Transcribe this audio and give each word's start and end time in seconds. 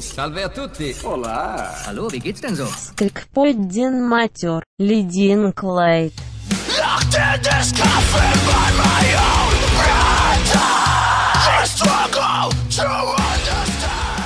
Salve 0.00 0.44
a 0.44 0.48
tutti! 0.48 0.94
Алло, 1.86 2.10
wie 2.10 2.18
geht's 2.18 2.40
denn 2.40 2.56
so? 2.56 2.66
Скрикпойден 2.66 4.08
матер, 4.08 4.62
Лидинг 4.78 5.62
Лайт. 5.62 6.14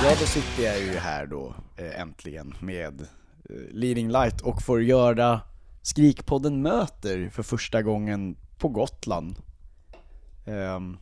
Ja, 0.03 0.15
då 0.19 0.25
sitter 0.25 0.63
jag 0.63 0.79
ju 0.79 0.97
här 0.97 1.25
då 1.25 1.55
eh, 1.77 2.01
äntligen 2.01 2.55
med 2.59 3.01
eh, 3.01 3.55
Leading 3.71 4.11
Light 4.11 4.41
och 4.41 4.61
får 4.61 4.83
göra 4.83 5.41
Skrikpodden 5.81 6.61
möter 6.61 7.29
för 7.29 7.43
första 7.43 7.81
gången 7.81 8.35
på 8.57 8.67
Gotland. 8.69 9.35
Ehm, 10.45 10.97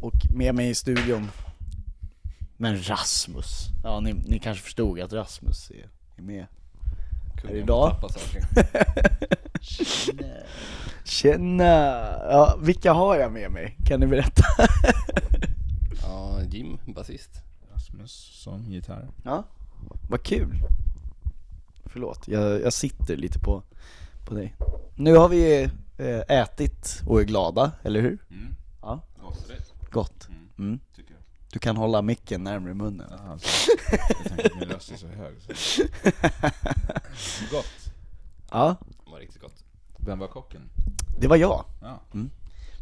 och 0.00 0.14
med 0.34 0.54
mig 0.54 0.70
i 0.70 0.74
studion, 0.74 1.30
men 2.61 2.83
Rasmus. 2.83 3.67
Ja, 3.83 3.99
ni, 3.99 4.13
ni 4.13 4.39
kanske 4.39 4.63
förstod 4.63 4.99
att 4.99 5.13
Rasmus 5.13 5.71
är, 5.71 5.89
är 6.17 6.21
med 6.21 6.45
här 7.43 7.55
idag. 7.55 7.95
Tjena! 11.03 11.63
Ja, 12.31 12.57
vilka 12.61 12.93
har 12.93 13.15
jag 13.15 13.31
med 13.31 13.51
mig? 13.51 13.77
Kan 13.85 13.99
ni 13.99 14.07
berätta? 14.07 14.43
Ja, 16.03 16.41
Jim, 16.41 16.77
basist. 16.85 17.29
Rasmus 17.73 18.41
som 18.43 18.71
gitarr. 18.71 19.07
Ja, 19.23 19.43
vad 20.09 20.23
kul. 20.23 20.59
Förlåt, 21.85 22.27
jag, 22.27 22.61
jag 22.61 22.73
sitter 22.73 23.17
lite 23.17 23.39
på, 23.39 23.63
på 24.25 24.33
dig. 24.33 24.55
Nu 24.95 25.15
har 25.15 25.29
vi 25.29 25.63
eh, 25.97 26.19
ätit 26.27 27.01
och 27.07 27.21
är 27.21 27.25
glada, 27.25 27.71
eller 27.83 28.01
hur? 28.01 28.17
Mm. 28.31 28.55
Ja, 28.81 29.01
Gott. 29.21 29.51
gott. 29.91 30.27
Mm. 30.57 30.79
Du 31.53 31.59
kan 31.59 31.77
hålla 31.77 32.01
micken 32.01 32.43
närmare 32.43 32.73
munnen. 32.73 33.07
Jaha, 33.11 33.39
så. 33.39 33.71
Jag 33.91 34.27
tänkte 34.27 34.45
att 34.53 34.55
min 34.59 34.69
röst 34.69 34.91
är 34.91 34.97
så 34.97 35.07
hög 35.07 35.35
så. 35.41 35.83
Gott. 37.51 37.91
Ja, 38.51 38.75
Det 39.05 39.11
var 39.11 39.19
riktigt 39.19 39.41
gott. 39.41 39.63
Vem 39.97 40.19
var 40.19 40.27
kocken? 40.27 40.61
det 41.19 41.27
var 41.27 41.35
jag. 41.35 41.65
Ja. 41.81 41.99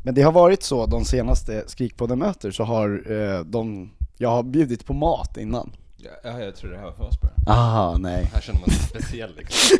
Men 0.03 0.15
det 0.15 0.21
har 0.21 0.31
varit 0.31 0.63
så 0.63 0.85
de 0.85 1.05
senaste 1.05 1.63
Skrikpodden-möter 1.67 2.51
så 2.51 2.63
har 2.63 3.11
eh, 3.11 3.39
de, 3.39 3.89
jag 4.17 4.29
har 4.29 4.43
bjudit 4.43 4.85
på 4.85 4.93
mat 4.93 5.37
innan. 5.37 5.71
Ja, 5.97 6.11
ja, 6.23 6.39
jag 6.39 6.55
tror 6.55 6.71
det 6.71 6.77
här 6.77 6.85
var 6.85 6.91
för 6.91 7.03
oss 7.03 7.21
bara. 7.21 7.53
Aha, 7.53 7.97
nej. 7.97 8.23
Här 8.33 8.41
känner 8.41 8.59
man 8.59 8.69
sig 8.69 8.83
speciell 9.01 9.35
liksom. 9.35 9.77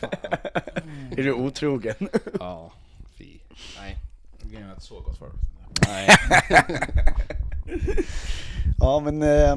Fan. 0.00 0.10
Är 1.18 1.22
du 1.22 1.32
otrogen? 1.32 2.08
Ja, 2.40 2.72
fy. 3.18 3.38
Nej. 3.80 3.98
Grejen 4.42 4.68
är 4.68 4.72
att 4.72 4.82
så 4.82 5.00
gott 5.00 5.20
var 5.20 5.28
det. 5.28 5.34
Nej. 5.88 6.08
Ja 8.80 9.00
men, 9.00 9.22
eh, 9.22 9.56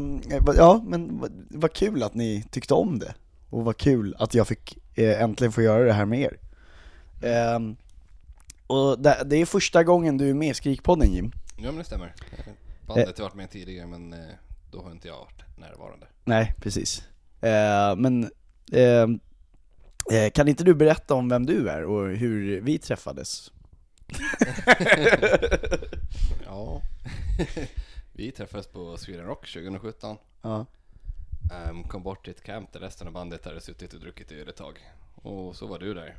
ja, 0.58 0.82
men 0.86 1.30
vad, 1.50 1.74
kul 1.74 2.04
att 2.04 2.14
ni 2.14 2.44
tyckte 2.52 2.74
om 2.74 3.00
det. 3.00 3.14
Och 3.50 3.64
vad 3.66 3.78
kul 3.78 4.16
att 4.20 4.34
jag 4.34 4.48
fick 4.48 4.78
eh, 4.96 5.22
äntligen 5.22 5.52
få 5.52 5.62
göra 5.62 5.84
det 5.84 5.94
här 5.94 6.06
med 6.06 6.20
er. 6.20 6.40
Ehm, 7.24 7.76
och 8.68 9.00
det, 9.00 9.38
är 9.38 9.46
första 9.46 9.84
gången 9.84 10.18
du 10.18 10.30
är 10.30 10.34
med 10.34 10.50
i 10.50 10.54
Skrikpodden 10.54 11.14
Jim. 11.14 11.32
Ja 11.58 11.66
men 11.66 11.76
det 11.76 11.84
stämmer. 11.84 12.14
Bandet 12.88 13.18
har 13.18 13.26
varit 13.26 13.36
med 13.36 13.52
tidigare 13.52 13.88
men 13.88 14.14
eh, 14.14 14.20
då 14.72 14.82
har 14.82 14.92
inte 14.92 15.08
jag 15.08 15.16
varit 15.16 15.44
närvarande. 15.58 16.06
Nej, 16.26 16.54
precis. 16.62 17.04
Eh, 17.42 17.96
men 17.96 18.32
eh, 18.72 19.08
eh, 20.18 20.32
kan 20.34 20.48
inte 20.48 20.64
du 20.64 20.74
berätta 20.74 21.14
om 21.14 21.30
vem 21.30 21.46
du 21.46 21.70
är 21.70 21.84
och 21.84 22.10
hur 22.10 22.62
vi 22.62 22.78
träffades? 22.78 23.52
Ja. 26.46 26.82
Vi 28.16 28.32
träffades 28.32 28.68
på 28.68 28.98
Sweden 28.98 29.26
Rock 29.26 29.54
2017. 29.54 30.18
Ja. 30.42 30.66
Ehm, 31.54 31.84
kom 31.84 32.04
bort 32.04 32.24
till 32.24 32.34
ett 32.34 32.44
camp 32.44 32.74
där 32.74 32.80
resten 32.80 33.08
av 33.08 33.14
bandet 33.14 33.46
hade 33.46 33.62
suttit 33.62 33.94
och 33.94 34.00
druckit 34.00 34.32
öl 34.32 34.50
ett 34.50 34.56
tag. 34.56 34.80
Och 35.16 35.56
så 35.56 35.68
var 35.68 35.80
du 35.80 35.94
där. 35.94 36.16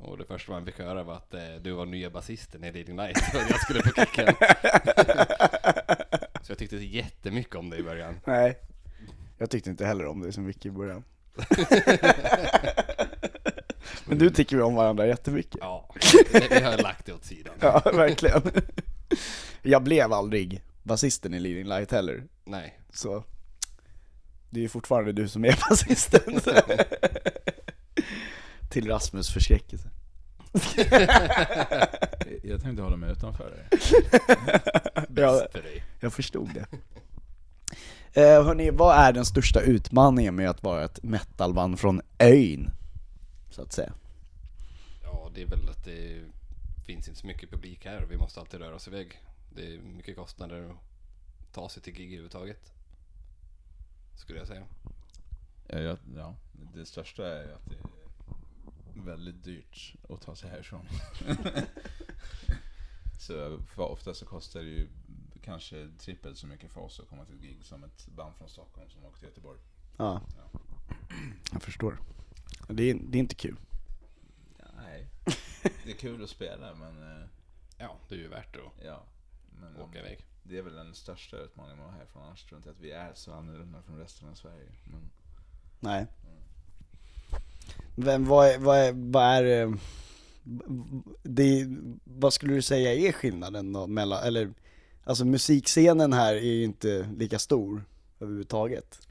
Och 0.00 0.18
det 0.18 0.24
första 0.24 0.52
man 0.52 0.66
fick 0.66 0.78
höra 0.78 1.02
var 1.02 1.14
att 1.14 1.34
eh, 1.34 1.54
du 1.60 1.72
var 1.72 1.86
nya 1.86 2.10
basisten 2.10 2.64
i 2.64 2.72
Leading 2.72 2.96
Light 2.96 3.16
och 3.34 3.40
jag 3.50 3.60
skulle 3.60 3.82
på 3.82 3.88
kicken. 3.88 4.26
så 6.42 6.52
jag 6.52 6.58
tyckte 6.58 6.76
jättemycket 6.76 7.54
om 7.54 7.70
dig 7.70 7.80
i 7.80 7.82
början. 7.82 8.20
Nej. 8.24 8.58
Jag 9.38 9.50
tyckte 9.50 9.70
inte 9.70 9.86
heller 9.86 10.06
om 10.06 10.20
det 10.20 10.32
så 10.32 10.40
mycket 10.40 10.66
i 10.66 10.70
början. 10.70 11.04
Men 14.04 14.18
du 14.18 14.30
tycker 14.30 14.56
vi 14.56 14.62
om 14.62 14.74
varandra 14.74 15.06
jättemycket. 15.06 15.58
Ja, 15.60 15.94
vi 16.50 16.60
har 16.60 16.78
lagt 16.82 17.06
det 17.06 17.12
åt 17.12 17.24
sidan. 17.24 17.54
Ja, 17.60 17.82
verkligen. 17.84 18.42
Jag 19.62 19.82
blev 19.82 20.12
aldrig 20.12 20.62
basisten 20.86 21.34
i 21.34 21.38
Leading 21.38 21.66
Light 21.66 21.90
heller, 21.90 22.24
Nej, 22.44 22.80
så 22.92 23.24
det 24.50 24.60
är 24.60 24.62
ju 24.62 24.68
fortfarande 24.68 25.12
du 25.12 25.28
som 25.28 25.44
är 25.44 25.58
basisten. 25.70 26.40
Till 28.70 28.88
Rasmus 28.88 29.30
förskräckelse. 29.30 29.90
Jag 32.42 32.60
tänkte 32.62 32.82
hålla 32.82 32.96
mig 32.96 33.12
utanför 33.12 33.50
det. 33.50 33.78
Ja, 35.20 35.46
för 35.52 35.62
dig. 35.62 35.84
jag 36.00 36.12
förstod 36.12 36.50
det. 36.54 36.66
Eh, 38.20 38.44
hörni, 38.44 38.70
vad 38.70 38.96
är 38.96 39.12
den 39.12 39.24
största 39.24 39.60
utmaningen 39.60 40.34
med 40.34 40.50
att 40.50 40.62
vara 40.62 40.84
ett 40.84 41.02
metalband 41.02 41.80
från 41.80 42.00
ön? 42.18 42.70
Så 43.50 43.62
att 43.62 43.72
säga. 43.72 43.92
Ja, 45.02 45.30
det 45.34 45.42
är 45.42 45.46
väl 45.46 45.68
att 45.68 45.84
det 45.84 46.20
finns 46.86 47.08
inte 47.08 47.20
så 47.20 47.26
mycket 47.26 47.50
publik 47.50 47.84
här 47.84 48.02
och 48.02 48.10
vi 48.10 48.16
måste 48.16 48.40
alltid 48.40 48.60
röra 48.60 48.74
oss 48.74 48.88
iväg. 48.88 49.20
Det 49.56 49.74
är 49.74 49.78
mycket 49.78 50.16
kostnader 50.16 50.70
att 50.70 51.52
ta 51.52 51.68
sig 51.68 51.82
till 51.82 51.94
gig 51.94 52.06
överhuvudtaget. 52.06 52.72
Skulle 54.14 54.38
jag 54.38 54.48
säga. 54.48 54.66
Ja, 55.66 55.78
jag, 55.78 55.98
ja, 56.16 56.34
det 56.74 56.86
största 56.86 57.26
är 57.26 57.46
ju 57.46 57.52
att 57.52 57.66
det 57.66 57.76
är 57.76 59.04
väldigt 59.04 59.44
dyrt 59.44 59.94
att 60.08 60.20
ta 60.20 60.36
sig 60.36 60.50
härifrån. 60.50 60.86
så 63.20 63.58
för 63.74 63.82
ofta 63.82 64.14
så 64.14 64.26
kostar 64.26 64.60
det 64.60 64.66
ju 64.66 64.88
kanske 65.42 65.88
trippelt 65.98 66.38
så 66.38 66.46
mycket 66.46 66.70
för 66.70 66.80
oss 66.80 67.00
att 67.00 67.08
komma 67.08 67.24
till 67.24 67.34
ett 67.34 67.42
gig 67.42 67.64
som 67.64 67.84
ett 67.84 68.08
band 68.08 68.36
från 68.36 68.48
Stockholm 68.48 68.90
som 68.90 69.04
åker 69.04 69.18
till 69.18 69.28
Göteborg. 69.28 69.60
Ja, 69.96 70.22
jag 71.52 71.62
förstår. 71.62 71.98
Det 72.68 72.90
är, 72.90 72.94
det 72.94 73.18
är 73.18 73.20
inte 73.20 73.34
kul. 73.34 73.56
Nej. 74.76 75.06
Det 75.84 75.90
är 75.90 75.96
kul 75.96 76.24
att 76.24 76.30
spela 76.30 76.74
men 76.74 77.22
eh, 77.22 77.28
Ja, 77.78 77.96
det 78.08 78.14
är 78.14 78.18
ju 78.18 78.28
värt 78.28 78.56
att 78.56 78.84
ja. 78.84 79.02
Men, 79.60 79.82
åka 79.82 79.98
iväg. 79.98 80.26
Det 80.42 80.58
är 80.58 80.62
väl 80.62 80.74
den 80.74 80.94
största 80.94 81.36
utmaningen 81.36 81.78
med 81.78 81.86
att 81.86 81.92
vara 81.92 81.98
härifrån. 81.98 82.22
Annars 82.22 82.44
tror 82.44 82.56
jag 82.56 82.58
inte 82.58 82.70
att 82.70 82.80
vi 82.80 82.90
är 82.90 83.10
så 83.14 83.32
annorlunda 83.32 83.82
från 83.82 83.98
resten 83.98 84.28
av 84.28 84.34
Sverige. 84.34 84.72
Men 84.84 85.10
Nej. 85.80 86.06
Men 87.94 88.24
vad 88.24 88.48
är, 88.48 88.58
vad 88.58 88.78
är, 88.78 88.92
vad 88.92 89.24
är 89.24 89.62
eh, 89.62 89.72
det, 91.22 91.66
vad 92.04 92.32
skulle 92.32 92.54
du 92.54 92.62
säga 92.62 92.94
är 92.94 93.12
skillnaden 93.12 93.72
då 93.72 93.86
mellan, 93.86 94.24
eller, 94.24 94.52
alltså 95.04 95.24
musikscenen 95.24 96.12
här 96.12 96.34
är 96.34 96.40
ju 96.40 96.64
inte 96.64 97.08
lika 97.16 97.38
stor 97.38 97.84
överhuvudtaget. 98.20 99.08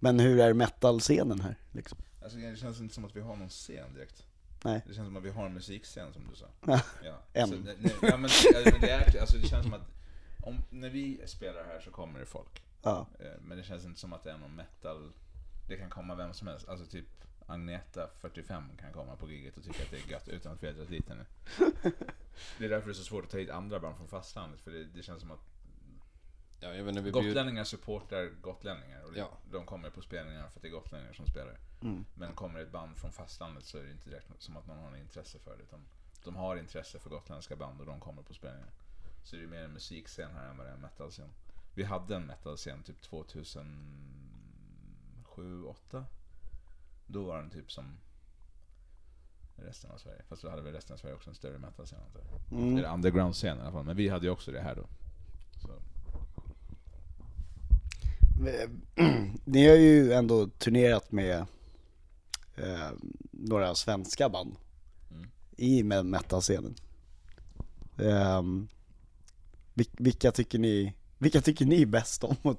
Men 0.00 0.20
hur 0.20 0.40
är 0.40 0.52
metalscenen 0.52 1.40
här 1.40 1.56
liksom? 1.72 1.98
alltså, 2.22 2.38
det 2.38 2.56
känns 2.56 2.80
inte 2.80 2.94
som 2.94 3.04
att 3.04 3.16
vi 3.16 3.20
har 3.20 3.36
någon 3.36 3.48
scen 3.48 3.94
direkt. 3.94 4.24
Nej. 4.64 4.82
Det 4.86 4.94
känns 4.94 5.06
som 5.06 5.16
att 5.16 5.22
vi 5.22 5.30
har 5.30 5.46
en 5.46 5.54
musikscen 5.54 6.12
som 6.12 6.26
du 6.30 6.36
sa. 6.36 6.46
Ja, 6.66 6.80
Ja. 7.04 7.18
en. 7.32 7.48
Så, 7.48 7.54
det- 7.54 7.76
nej, 7.80 7.92
ja, 8.02 8.16
men, 8.16 8.30
det, 8.80 8.90
är, 8.90 9.20
alltså, 9.20 9.36
det 9.38 9.48
känns 9.48 9.64
som 9.64 9.74
att 9.74 9.88
om, 10.42 10.58
när 10.70 10.90
vi 10.90 11.20
spelar 11.26 11.64
här 11.64 11.80
så 11.80 11.90
kommer 11.90 12.20
det 12.20 12.26
folk. 12.26 12.62
Ja, 12.82 13.06
Eh, 13.20 13.26
Men 13.42 13.58
det 13.58 13.64
känns 13.64 13.84
inte 13.84 14.00
som 14.00 14.12
att 14.12 14.24
det 14.24 14.30
är 14.30 14.38
någon 14.38 14.54
metal. 14.54 15.12
Det 15.68 15.76
kan 15.76 15.90
komma 15.90 16.14
vem 16.14 16.32
som 16.34 16.46
helst. 16.48 16.68
Alltså 16.68 16.86
typ 16.86 17.06
Agneta 17.46 18.08
45 18.20 18.64
kan 18.80 18.92
komma 18.92 19.16
på 19.16 19.30
giget 19.30 19.56
och 19.56 19.64
tycka 19.64 19.82
att 19.82 19.90
det 19.90 19.96
är 19.96 20.10
gött 20.10 20.28
utan 20.28 20.52
att 20.52 20.62
vi 20.62 20.66
har 20.66 20.74
dragit 20.74 20.90
dit 20.90 21.08
henne. 21.08 21.24
Det 22.58 22.64
är 22.64 22.68
därför 22.68 22.86
det 22.86 22.92
är 22.92 22.94
så 22.94 23.04
svårt 23.04 23.24
att 23.24 23.30
ta 23.30 23.38
hit 23.38 23.50
andra 23.50 23.80
band 23.80 23.96
från 23.96 24.08
fastlandet. 24.08 24.60
För 24.60 24.70
det, 24.70 24.84
det 24.84 25.02
känns 25.02 25.20
som 25.20 25.30
att 25.30 25.40
Ja, 26.62 26.74
jag 26.74 26.84
vet 26.84 26.88
inte, 26.90 27.00
vi 27.02 27.10
gotlänningar 27.10 27.64
supportar 27.64 28.30
gotlänningar. 28.40 29.02
Och 29.04 29.12
det, 29.12 29.18
Ja. 29.18 29.38
de 29.50 29.66
kommer 29.66 29.90
på 29.90 30.02
spelningar 30.02 30.48
för 30.48 30.58
att 30.58 30.62
det 30.62 30.68
är 30.68 30.72
gotlänningar 30.72 31.12
som 31.12 31.26
spelar. 31.26 31.58
Mm. 31.80 32.04
Men 32.14 32.32
kommer 32.34 32.60
ett 32.60 32.72
band 32.72 32.96
från 32.96 33.12
fastlandet 33.12 33.64
så 33.64 33.78
är 33.78 33.82
det 33.82 33.90
inte 33.90 34.10
direkt 34.10 34.26
som 34.38 34.56
att 34.56 34.66
man 34.66 34.78
har 34.78 34.90
något 34.90 34.98
intresse 34.98 35.38
för 35.38 35.56
det. 35.56 35.62
Utan 35.62 35.80
de 36.24 36.36
har 36.36 36.56
intresse 36.56 36.98
för 36.98 37.10
gotländska 37.10 37.56
band 37.56 37.80
och 37.80 37.86
de 37.86 38.00
kommer 38.00 38.22
på 38.22 38.34
spelningar. 38.34 38.70
Så 39.24 39.36
det 39.36 39.42
är 39.42 39.46
mer 39.46 39.64
en 39.64 39.72
musikscen 39.72 40.30
här 40.34 40.50
än 40.50 40.56
vad 40.56 40.66
det 40.66 40.70
är 40.70 40.74
en 40.74 40.80
metalscen. 40.80 41.28
Vi 41.74 41.84
hade 41.84 42.16
en 42.16 42.26
metalscen 42.26 42.82
typ 42.82 43.02
2007, 43.02 43.72
2008 45.24 46.06
Då 47.06 47.24
var 47.24 47.38
den 47.38 47.50
typ 47.50 47.72
som 47.72 47.98
resten 49.56 49.90
av 49.90 49.98
Sverige. 49.98 50.22
Fast 50.28 50.42
då 50.42 50.50
hade 50.50 50.62
väl 50.62 50.72
resten 50.72 50.94
av 50.94 50.98
Sverige 50.98 51.14
också 51.14 51.30
en 51.30 51.36
större 51.36 51.58
metalscen 51.58 52.00
antar 52.00 52.20
jag. 52.20 52.58
Mm. 52.58 52.78
Eller 52.78 52.94
underground-scen 52.94 53.58
i 53.58 53.60
alla 53.60 53.72
fall. 53.72 53.84
Men 53.84 53.96
vi 53.96 54.08
hade 54.08 54.26
ju 54.26 54.30
också 54.30 54.52
det 54.52 54.60
här 54.60 54.74
då. 54.74 54.86
Så. 55.62 55.68
Ni 59.44 59.68
har 59.68 59.76
ju 59.76 60.12
ändå 60.12 60.46
turnerat 60.46 61.12
med 61.12 61.36
eh, 62.56 62.90
några 63.30 63.74
svenska 63.74 64.28
band 64.28 64.56
Mm. 65.10 65.26
i 65.56 65.82
med 65.82 66.06
metalscenen. 66.06 66.74
Um, 67.96 68.68
vilka 69.98 70.32
tycker 70.32 70.58
ni, 70.58 70.92
Vilka 71.18 71.40
tycker 71.40 71.64
ni 71.64 71.86
bäst 71.86 72.24
om? 72.24 72.36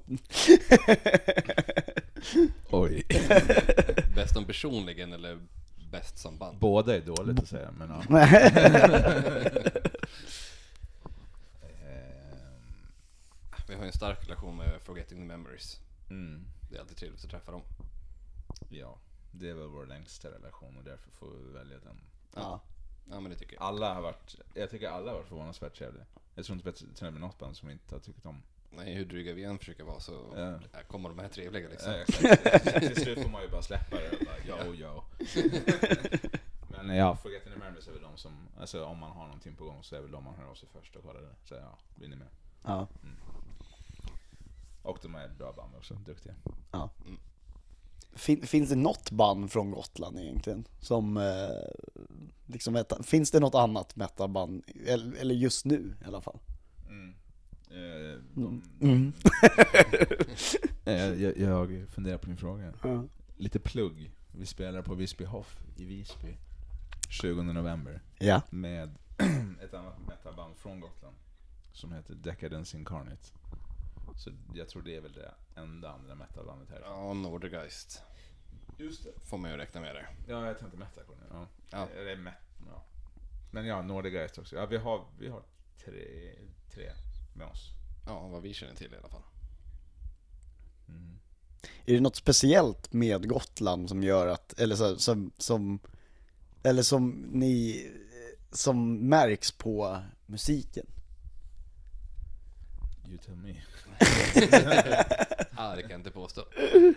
Oj. 2.70 3.02
Bäst 4.14 4.36
om 4.36 4.44
personligen 4.44 5.12
eller 5.12 5.38
bäst 5.92 6.18
som 6.18 6.38
band? 6.38 6.58
Båda 6.58 6.96
är 6.96 7.00
dåligt 7.00 7.38
att 7.38 7.48
säga, 7.48 7.68
men 7.78 7.88
ja. 7.90 8.02
Vi 13.66 13.74
har 13.74 13.80
ju 13.82 13.86
en 13.86 13.92
stark 13.92 14.24
relation 14.24 14.56
med 14.56 14.82
Forgetting 14.82 15.18
the 15.18 15.24
Memories. 15.24 15.80
mm, 16.10 16.44
Det 16.70 16.76
är 16.76 16.80
alltid 16.80 16.96
trevligt 16.96 17.24
att 17.24 17.30
träffa 17.30 17.52
dem. 17.52 17.62
ja, 18.68 18.98
det 19.32 19.50
är 19.50 19.54
väl 19.54 19.66
vår 19.68 19.86
längsta 19.86 20.30
relation 20.30 20.76
och 20.78 20.84
därför 20.84 21.10
får 21.10 21.30
vi 21.30 21.52
välja 21.52 21.78
den. 21.78 22.00
ja. 22.34 22.60
Ja 23.10 23.20
men 23.20 23.30
det 23.30 23.36
tycker 23.36 23.54
jag. 23.54 23.62
Alla 23.62 23.94
har 23.94 24.02
varit, 24.02 24.36
jag 24.54 24.70
tycker 24.70 24.88
alla 24.88 25.10
har 25.10 25.16
varit 25.18 25.28
förvånansvärt 25.28 25.74
trevliga. 25.78 26.04
Jag 26.34 26.44
tror 26.44 26.56
inte 26.58 26.70
vi 26.70 26.86
har 26.88 26.94
tränat 26.94 27.12
med 27.14 27.20
något 27.20 27.38
band 27.38 27.56
som 27.56 27.68
vi 27.68 27.72
inte 27.72 27.94
har 27.94 28.00
tyckt 28.00 28.26
om. 28.26 28.42
Nej, 28.70 28.94
hur 28.94 29.04
dryga 29.04 29.32
vi 29.34 29.44
än 29.44 29.58
försöker 29.58 29.84
vara 29.84 30.00
så 30.00 30.34
Ja. 30.36 30.58
kommer 30.88 31.08
de 31.08 31.18
här 31.18 31.28
trevliga 31.28 31.68
liksom. 31.68 31.92
Ja, 31.92 31.98
exakt. 31.98 32.80
Till 32.80 33.02
slut 33.02 33.22
får 33.22 33.28
man 33.30 33.42
ju 33.42 33.48
bara 33.48 33.62
släppa 33.62 33.96
det 33.96 34.10
och 34.10 34.26
bara 34.26 34.64
yo 34.66 34.74
yo. 34.74 35.02
Men 36.68 36.96
ja, 36.96 37.16
Forgetting 37.16 37.52
the 37.52 37.58
Memories 37.58 37.88
är 37.88 37.92
väl 37.92 38.02
de 38.02 38.16
som, 38.16 38.48
alltså 38.58 38.84
om 38.84 38.98
man 38.98 39.10
har 39.12 39.24
någonting 39.24 39.56
på 39.56 39.64
gång 39.64 39.82
så 39.82 39.96
är 39.96 40.00
väl 40.00 40.10
de 40.10 40.24
man 40.24 40.34
hör 40.34 40.44
av 40.44 40.54
sig 40.54 40.68
först 40.72 40.96
och 40.96 41.02
kollar 41.04 41.20
det. 41.20 41.34
Så 41.44 41.54
ja, 41.54 41.78
blir 41.94 42.08
ni 42.08 42.16
med? 42.16 42.28
ja. 42.62 42.88
Och 44.84 44.98
de 45.02 45.14
är 45.14 45.28
bra 45.38 45.52
band 45.52 45.74
också, 45.76 45.94
duktiga. 45.94 46.34
Fin, 48.16 48.46
finns 48.46 48.68
det 48.68 48.76
något 48.76 49.10
band 49.10 49.52
från 49.52 49.70
Gotland 49.70 50.18
egentligen? 50.18 50.64
Som, 50.80 51.16
eh, 51.16 51.22
liksom 52.46 52.84
finns 53.02 53.30
det 53.30 53.40
något 53.40 53.54
annat 53.54 53.96
metalband? 53.96 54.62
Eller, 54.86 55.16
eller 55.16 55.34
just 55.34 55.64
nu 55.64 55.94
i 56.02 56.04
alla 56.06 56.20
fall? 56.20 56.38
Mm. 56.88 57.14
Eh, 57.70 58.18
de, 58.34 58.62
Mm. 58.80 59.12
Eh, 60.86 61.22
jag, 61.22 61.38
jag 61.38 61.88
funderar 61.88 62.18
på 62.18 62.26
din 62.26 62.36
fråga. 62.36 62.72
Ja. 62.82 63.04
Lite 63.36 63.58
plugg. 63.58 64.10
Vi 64.32 64.46
spelar 64.46 64.82
på 64.82 64.94
Visby 64.94 65.24
Hoff 65.24 65.58
i 65.76 65.84
Visby 65.84 66.36
20 67.08 67.42
november 67.42 68.02
Ja. 68.18 68.42
med 68.50 68.94
ett 69.64 69.74
annat 69.74 69.98
metalband 70.08 70.56
från 70.56 70.80
Gotland 70.80 71.16
som 71.72 71.92
heter 71.92 72.14
Decadence 72.14 72.76
Incarnate. 72.76 73.28
Så 74.16 74.30
jag 74.54 74.68
tror 74.68 74.82
det 74.82 74.96
är 74.96 75.00
väl 75.00 75.12
det 75.12 75.34
enda 75.56 75.90
andra 75.90 76.14
metalbandet 76.14 76.70
här. 76.70 76.80
Ja, 76.80 77.12
Nordergeist 77.12 78.02
Just 78.78 79.04
det. 79.04 79.10
får 79.24 79.38
man 79.38 79.50
ju 79.50 79.56
räkna 79.56 79.80
med 79.80 79.94
det. 79.94 80.06
Ja, 80.28 80.46
jag 80.46 80.58
tänkte 80.58 80.78
metalcore 80.78 81.18
nu. 81.20 81.26
Ja. 81.30 81.46
Ja. 81.70 81.88
Det 81.94 82.12
är 82.12 82.16
met 82.16 82.34
ja. 82.66 82.84
Men 83.50 83.66
ja, 83.66 83.82
Nordigeist 83.82 84.38
också. 84.38 84.56
Ja, 84.56 84.66
vi 84.66 84.76
har, 84.76 85.04
vi 85.18 85.28
har 85.28 85.42
tre, 85.84 86.32
tre 86.74 86.90
med 87.34 87.46
oss. 87.46 87.70
Ja, 88.06 88.28
vad 88.28 88.42
vi 88.42 88.54
känner 88.54 88.74
till 88.74 88.94
i 88.94 88.96
alla 88.96 89.08
fall. 89.08 89.22
Mm. 90.88 91.18
Är 91.86 91.94
det 91.94 92.00
något 92.00 92.16
speciellt 92.16 92.92
med 92.92 93.28
Gotland 93.28 93.88
som 93.88 94.02
gör 94.02 94.26
att, 94.26 94.58
eller 94.58 94.76
så, 94.76 94.96
som, 94.98 95.32
som, 95.38 95.78
eller 96.62 96.82
som 96.82 97.10
ni, 97.32 97.86
som 98.50 99.08
märks 99.08 99.52
på 99.52 100.02
musiken? 100.26 100.86
You 103.08 103.18
tell 103.18 103.36
me. 103.36 103.54
Ah, 105.56 105.74
det 105.76 105.82
kan 105.82 105.90
jag 105.90 106.00
inte 106.00 106.10
påstå. 106.10 106.42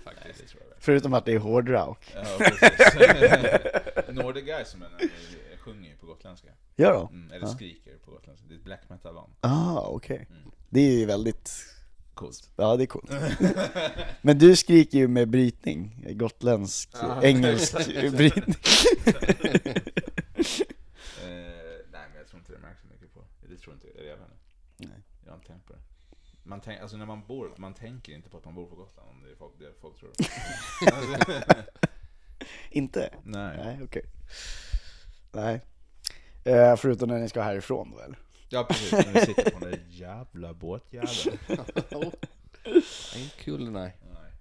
Faktiskt. 0.03 0.53
Jag. 0.53 0.63
Förutom 0.79 1.13
att 1.13 1.25
det 1.25 1.33
är 1.33 1.37
hårdrock. 1.39 2.13
Ja, 2.15 2.23
precis. 2.37 4.09
Nordigeist 4.09 4.71
som 4.71 4.81
eh, 4.83 4.89
sjunger 5.59 5.89
ju 5.89 5.95
på 5.97 6.05
gotländska. 6.05 6.47
Gör 6.75 6.93
de? 6.93 7.07
Mm, 7.13 7.31
eller 7.31 7.47
Ja. 7.47 7.53
skriker 7.53 7.93
på 8.05 8.11
gotländska. 8.11 8.47
Det 8.47 8.53
är 8.53 8.57
ett 8.57 8.63
black 8.63 8.81
metal-band. 8.89 9.33
Ah, 9.39 9.79
okej. 9.81 10.27
Mm. 10.29 10.51
Det 10.69 10.79
är 10.79 10.91
ju 10.99 11.05
väldigt, 11.05 11.51
Coolt. 12.13 12.49
ja 12.55 12.75
det 12.75 12.83
är 12.83 12.87
coolt. 12.87 13.11
Men 14.21 14.37
du 14.37 14.55
skriker 14.55 14.97
ju 14.97 15.07
med 15.07 15.29
brytning, 15.29 16.05
gotländsk, 16.17 16.89
engelsk 17.23 17.75
brytning. 18.17 18.55
Eh, 21.23 21.33
nej, 21.91 22.05
men 22.09 22.17
jag 22.17 22.27
tror 22.27 22.39
inte 22.39 22.51
det 22.51 22.59
märks 22.59 22.81
så 22.81 22.87
mycket 22.87 23.13
på. 23.13 23.23
Det 23.49 23.57
tror 23.57 23.73
inte 23.73 23.87
jag. 23.87 23.95
Eller 23.97 24.09
jag 24.09 24.17
vet 24.17 24.25
inte. 24.29 24.93
Nej. 24.93 25.03
Jag 25.25 25.31
har 25.31 25.35
inte 25.35 25.47
tänkt 25.47 25.65
på 25.67 25.73
det. 25.73 25.79
Man 26.47 26.61
tänk, 26.61 26.81
alltså 26.81 26.97
när 26.97 27.05
man 27.05 27.27
bor, 27.27 27.53
man 27.57 27.73
tänker 27.73 28.13
inte 28.13 28.29
på 28.29 28.37
att 28.37 28.45
man 28.45 28.55
bor 28.55 28.65
på 28.65 28.75
Gotland 28.75 29.09
om 29.09 29.23
det 29.23 29.31
är 29.31 29.35
folk, 29.35 29.53
det 29.59 29.81
folk 29.81 29.99
tror. 29.99 30.11
Inte? 32.69 33.13
nej. 33.23 33.57
Nej, 33.57 33.79
okej. 33.83 34.03
Nej. 35.31 35.61
Eh, 36.43 36.75
förutom 36.75 37.09
när 37.09 37.19
ni 37.19 37.29
ska 37.29 37.41
härifrån 37.41 37.91
då 37.91 37.99
eller? 37.99 38.19
Ja 38.49 38.63
precis, 38.63 38.91
när 38.91 39.13
vi 39.13 39.25
sitter 39.25 39.51
på 39.51 39.59
den 39.59 39.71
där 39.71 39.79
jävla 39.89 40.53
båtjäveln. 40.53 41.39
Ain't 43.13 43.45
cool 43.45 43.71
nej. 43.71 43.97
Nej. 44.13 44.31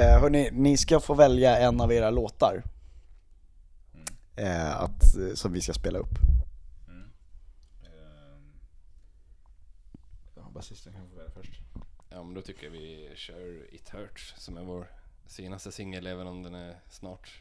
Eh, 0.00 0.20
hörni, 0.20 0.50
ni 0.52 0.76
ska 0.76 1.00
få 1.00 1.14
välja 1.14 1.58
en 1.58 1.80
av 1.80 1.92
era 1.92 2.10
låtar. 2.10 2.62
Mm. 3.94 4.06
Eh, 4.36 4.80
att, 4.80 5.02
som 5.34 5.52
vi 5.52 5.60
ska 5.60 5.72
spela 5.72 5.98
upp. 5.98 6.18
Mm. 6.88 7.02
Ehm. 7.82 8.52
Ja, 10.36 10.45
basisten 10.56 10.92
kan 10.92 11.08
få 11.08 11.16
välja 11.16 11.30
först. 11.30 11.60
Ja, 12.08 12.22
men 12.22 12.34
då 12.34 12.42
tycker 12.42 12.64
jag 12.64 12.70
vi 12.70 13.12
kör 13.16 13.74
It 13.74 13.88
Hurts 13.88 14.34
som 14.36 14.56
är 14.56 14.62
vår 14.62 14.90
senaste 15.26 15.72
singel, 15.72 16.06
även 16.06 16.26
om 16.26 16.42
den 16.42 16.54
är 16.54 16.80
snart, 16.90 17.40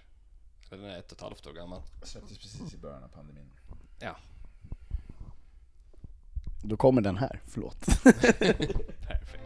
eller 0.71 0.83
den 0.83 0.91
är 0.91 0.99
ett 0.99 1.11
och 1.11 1.17
ett 1.17 1.21
halvt 1.21 1.47
år 1.47 1.53
gammal. 1.53 1.81
Släpptes 2.03 2.37
precis 2.37 2.73
i 2.73 2.77
början 2.77 3.03
av 3.03 3.07
pandemin. 3.07 3.51
Ja, 3.99 4.15
Då 6.63 6.77
kommer 6.77 7.01
den 7.01 7.17
här, 7.17 7.41
förlåt. 7.47 7.85
perfekt. 9.03 9.43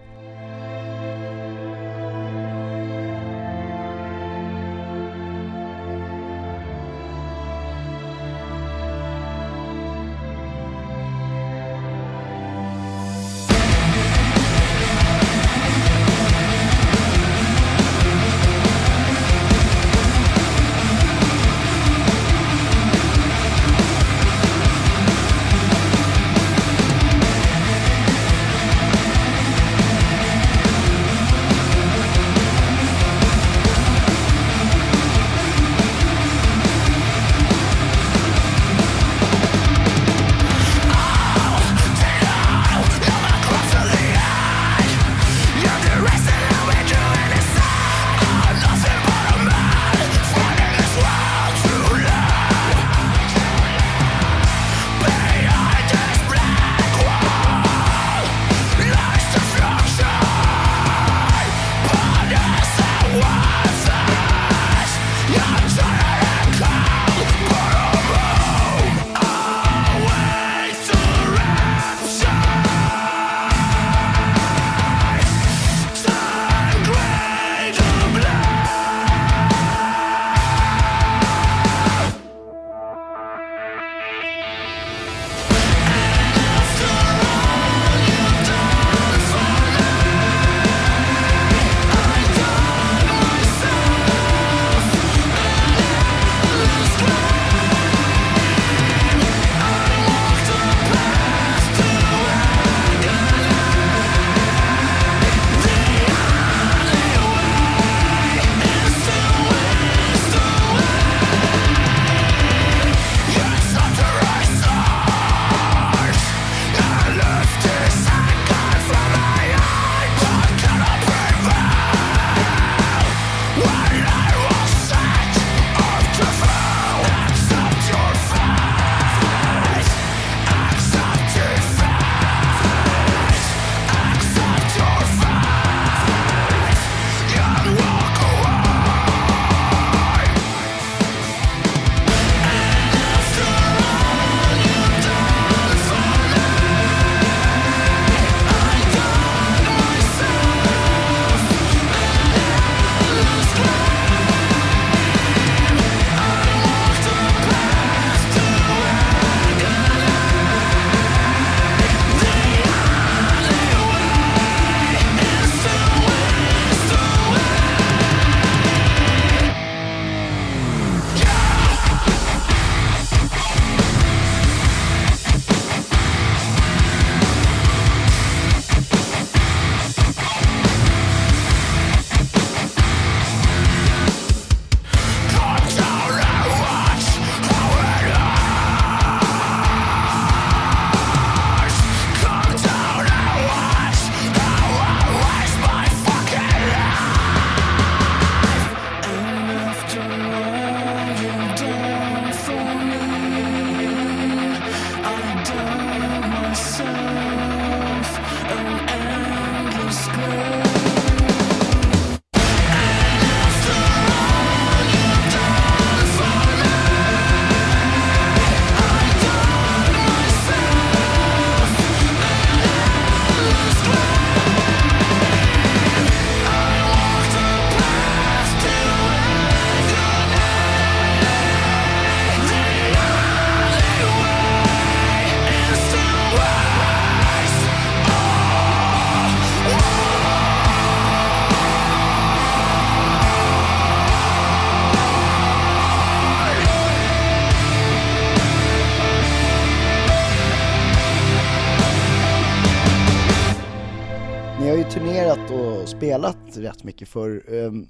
Rätt 256.57 256.83
mycket 256.83 257.07
för 257.09 257.53
ehm, 257.53 257.87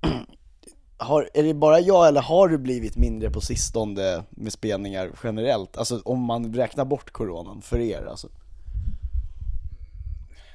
har, 0.96 1.30
Är 1.34 1.42
det 1.42 1.54
bara 1.54 1.80
jag 1.80 2.08
eller 2.08 2.20
har 2.20 2.48
du 2.48 2.58
blivit 2.58 2.96
mindre 2.96 3.30
på 3.30 3.40
sistone 3.40 4.24
med 4.30 4.52
spelningar 4.52 5.10
generellt? 5.24 5.76
Alltså 5.76 6.00
om 6.04 6.20
man 6.20 6.54
räknar 6.54 6.84
bort 6.84 7.10
coronan 7.10 7.62
för 7.62 7.78
er 7.78 8.06
alltså? 8.06 8.28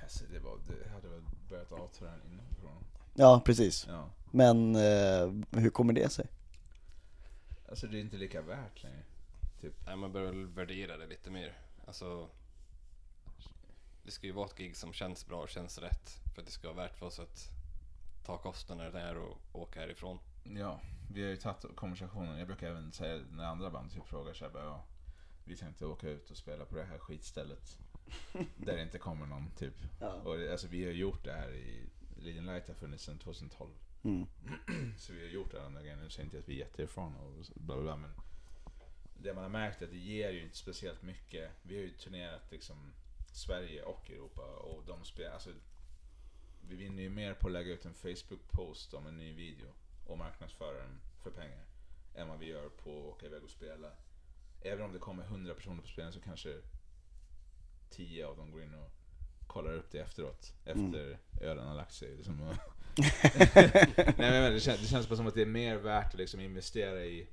Alltså, 0.04 0.24
det, 0.34 0.40
var, 0.40 0.58
det 0.68 0.90
hade 0.90 1.08
väl 1.08 1.22
börjat 1.50 1.72
avta 1.72 2.06
redan 2.06 2.20
innan 2.32 2.46
corona. 2.62 2.80
Ja, 3.16 3.42
precis. 3.46 3.86
Ja. 3.90 4.10
Men 4.32 4.76
eh, 4.76 5.60
hur 5.62 5.70
kommer 5.70 5.94
det 5.94 6.12
sig? 6.12 6.26
Alltså 7.70 7.88
det 7.88 7.98
är 7.98 8.02
inte 8.02 8.18
lika 8.18 8.42
värt 8.42 8.84
längre. 8.84 9.04
Typ. 9.62 9.74
Nej, 9.86 9.96
man 9.96 10.12
bör 10.12 10.24
väl 10.24 10.46
värdera 10.46 10.98
det 10.98 11.08
lite 11.08 11.32
mer. 11.32 11.58
Alltså, 11.88 12.28
det 14.04 14.12
ska 14.12 14.28
ju 14.28 14.34
vara 14.34 14.46
ett 14.46 14.58
gig 14.58 14.76
som 14.76 14.94
känns 14.94 15.28
bra 15.28 15.42
och 15.42 15.50
känns 15.50 15.78
rätt. 15.78 16.20
För 16.34 16.42
att 16.42 16.46
det 16.46 16.52
ska 16.54 16.68
vara 16.68 16.88
värt 16.88 16.96
för 16.96 17.06
oss 17.06 17.20
att 17.20 17.50
ta 18.26 18.38
kostnader 18.38 18.92
där 18.92 19.18
och 19.18 19.38
åka 19.52 19.80
härifrån. 19.80 20.20
Ja, 20.44 20.82
vi 21.14 21.24
har 21.24 21.30
ju 21.30 21.38
tagit 21.38 21.76
konversationen. 21.76 22.38
Jag 22.38 22.48
brukar 22.48 22.68
även 22.68 22.92
säga 22.92 23.24
när 23.32 23.44
andra 23.44 23.70
band 23.70 23.92
typ 23.92 24.06
frågar 24.06 24.34
så 24.34 24.46
här, 24.46 24.52
bara, 24.52 24.64
ja, 24.64 24.86
vi 25.46 25.56
tänkte 25.56 25.86
åka 25.86 26.10
ut 26.10 26.32
och 26.32 26.38
spela 26.38 26.66
på 26.66 26.76
det 26.76 26.84
här 26.84 26.98
skitstället. 26.98 27.80
där 28.58 28.76
det 28.76 28.82
inte 28.82 28.98
kommer 28.98 29.26
någon 29.26 29.52
typ. 29.52 29.76
Ja. 30.00 30.14
Och 30.14 30.38
det, 30.38 30.52
alltså 30.52 30.68
vi 30.68 30.86
har 30.86 30.92
gjort 30.92 31.24
det 31.24 31.34
här 31.34 31.54
i, 31.54 31.90
Leading 32.18 32.46
Light 32.46 32.68
har 32.68 32.76
funnits 32.76 33.04
sedan 33.04 33.20
2012. 33.20 33.72
Mm. 34.04 34.28
Så 34.98 35.14
vi 35.14 35.22
har 35.22 35.34
gjort 35.34 35.54
alla 35.54 35.64
de 35.64 35.74
där 35.74 35.82
grejerna. 35.82 36.04
Nu 36.04 36.10
säger 36.10 36.26
inte 36.26 36.38
att 36.38 36.50
vi 36.50 36.54
är 36.54 36.60
jätteerfarna 36.60 37.20
och 37.20 37.34
bla 37.56 37.76
bla 37.76 37.84
bla 37.84 37.98
men 37.98 38.12
det 39.24 39.34
man 39.34 39.44
har 39.44 39.50
märkt 39.50 39.82
är 39.82 39.86
att 39.86 39.92
det 39.92 39.98
ger 39.98 40.32
ju 40.32 40.44
inte 40.44 40.58
speciellt 40.58 41.02
mycket. 41.02 41.52
Vi 41.62 41.76
har 41.76 41.82
ju 41.82 41.90
turnerat 41.90 42.52
liksom 42.52 42.94
Sverige 43.34 43.84
och 43.84 44.10
Europa 44.10 44.42
och 44.42 44.84
de 44.86 45.06
spelar, 45.06 45.32
alltså 45.32 45.50
vi 46.62 46.76
vinner 46.76 47.04
ju 47.04 47.10
mer 47.10 47.34
på 47.34 47.48
att 47.48 47.54
lägga 47.54 47.74
ut 47.74 47.86
en 47.86 47.94
Facebook-post 47.94 48.94
om 48.94 49.08
en 49.08 49.18
ny 49.18 49.34
video 49.34 49.68
och 50.08 50.18
marknadsföra 50.18 50.78
den 50.78 51.00
för 51.24 51.32
pengar 51.32 51.66
än 52.16 52.28
vad 52.28 52.40
vi 52.40 52.46
gör 52.46 52.70
på 52.70 52.90
att 52.90 53.06
åka 53.06 53.26
iväg 53.26 53.44
och 53.44 53.50
spela. 53.50 53.92
Även 54.62 54.86
om 54.86 54.94
det 54.94 55.00
kommer 55.00 55.24
100 55.24 55.54
personer 55.54 55.82
på 55.82 55.88
spelningen 55.88 56.14
så 56.14 56.20
kanske 56.20 56.62
10 57.90 58.28
av 58.28 58.38
dem 58.38 58.52
går 58.52 58.64
in 58.64 58.74
och 58.74 58.92
kollar 59.48 59.74
upp 59.74 59.92
det 59.92 60.00
efteråt. 60.00 60.54
Efter 60.66 61.18
ölen 61.42 61.68
har 61.68 61.76
lagt 61.76 61.94
sig. 61.94 62.16
Liksom. 62.16 62.38
Nej, 63.96 64.16
men 64.18 64.54
det, 64.54 64.60
känns, 64.60 64.82
det 64.82 64.88
känns 64.88 65.10
bara 65.10 65.16
som 65.16 65.28
att 65.28 65.34
det 65.34 65.42
är 65.42 65.46
mer 65.46 65.76
värt 65.76 66.14
att 66.14 66.20
liksom 66.20 66.40
investera 66.40 67.06
i 67.06 67.28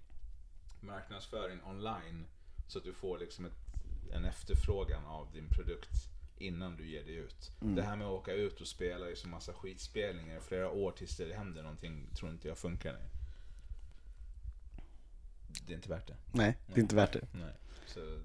marknadsföring 0.81 1.65
online 1.65 2.27
så 2.69 2.79
att 2.79 2.85
du 2.85 2.93
får 2.93 3.19
liksom 3.19 3.45
ett, 3.45 3.70
en 4.13 4.25
efterfrågan 4.25 5.05
av 5.05 5.33
din 5.33 5.49
produkt 5.49 6.11
innan 6.39 6.77
du 6.77 6.91
ger 6.91 7.05
dig 7.05 7.15
ut. 7.15 7.53
Det 7.61 7.83
här 7.83 7.97
med 7.97 8.07
att 8.07 8.13
åka 8.13 8.33
ut 8.33 8.61
och 8.61 8.67
spela 8.67 9.11
i 9.11 9.17
så 9.17 9.29
massa 9.29 9.53
skitspelningar 9.53 10.37
i 10.37 10.41
flera 10.41 10.71
år 10.71 10.93
tills 10.93 11.17
det 11.17 11.35
händer 11.35 11.63
någonting 11.63 12.07
tror 12.15 12.31
inte 12.31 12.49
jag 12.49 12.59
funkar 12.59 12.93
längre. 12.93 13.11
Det 15.67 15.73
är 15.73 15.77
inte 15.77 15.89
värt 15.89 16.07
det. 16.07 16.17
Nej, 16.33 16.57
det 16.67 16.75
är 16.75 16.83
inte 16.83 16.97
värt 16.97 17.13
det. 17.13 17.27
Nej. 17.33 17.55
Så 17.87 18.21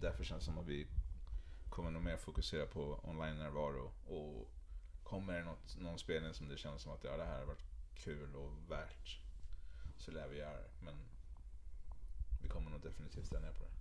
därför 0.00 0.24
känns 0.24 0.40
det 0.40 0.44
som 0.44 0.58
att 0.58 0.66
vi 0.66 0.86
kommer 1.68 1.90
nog 1.90 2.02
mer 2.02 2.16
fokusera 2.16 2.66
på 2.66 3.00
online-närvaro 3.04 3.92
och 4.06 4.50
kommer 5.02 5.32
det 5.32 5.44
något, 5.44 5.76
någon 5.80 5.98
spelning 5.98 6.34
som 6.34 6.48
det 6.48 6.56
känns 6.56 6.82
som 6.82 6.92
att 6.92 7.04
ja, 7.04 7.16
det 7.16 7.24
här 7.24 7.38
har 7.38 7.46
varit 7.46 7.64
kul 7.94 8.34
och 8.34 8.70
värt 8.70 9.18
så 9.98 10.10
lär 10.10 10.28
vi 10.28 10.38
göra 10.38 10.56
det. 10.56 10.70
Men 10.80 10.94
vi 12.42 12.48
kommer 12.48 12.70
nog 12.70 12.80
definitivt 12.80 13.30
dra 13.30 13.40
ner 13.40 13.52
på 13.52 13.64
det. 13.64 13.73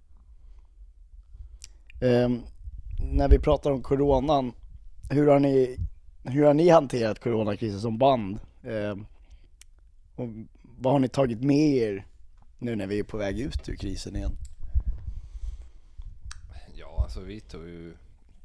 Eh, 2.04 2.30
när 3.00 3.30
vi 3.30 3.40
pratar 3.40 3.72
om 3.72 3.84
coronan, 3.84 4.54
hur 5.10 5.28
har 5.28 5.40
ni, 5.40 5.78
hur 6.24 6.44
har 6.44 6.54
ni 6.54 6.70
hanterat 6.70 7.20
coronakrisen 7.20 7.82
som 7.82 7.98
band? 7.98 8.40
Eh, 8.64 8.98
och 10.16 10.30
vad 10.64 10.94
har 10.94 11.00
ni 11.00 11.10
tagit 11.10 11.44
med 11.44 11.76
er 11.76 12.06
nu 12.60 12.76
när 12.76 12.88
vi 12.88 13.00
är 13.00 13.04
på 13.04 13.18
väg 13.18 13.40
ut 13.40 13.70
ur 13.70 13.76
krisen 13.76 14.16
igen? 14.16 14.38
Ja, 16.76 17.04
alltså 17.04 17.20
vi 17.20 17.40
tog 17.40 17.68
ju 17.68 17.94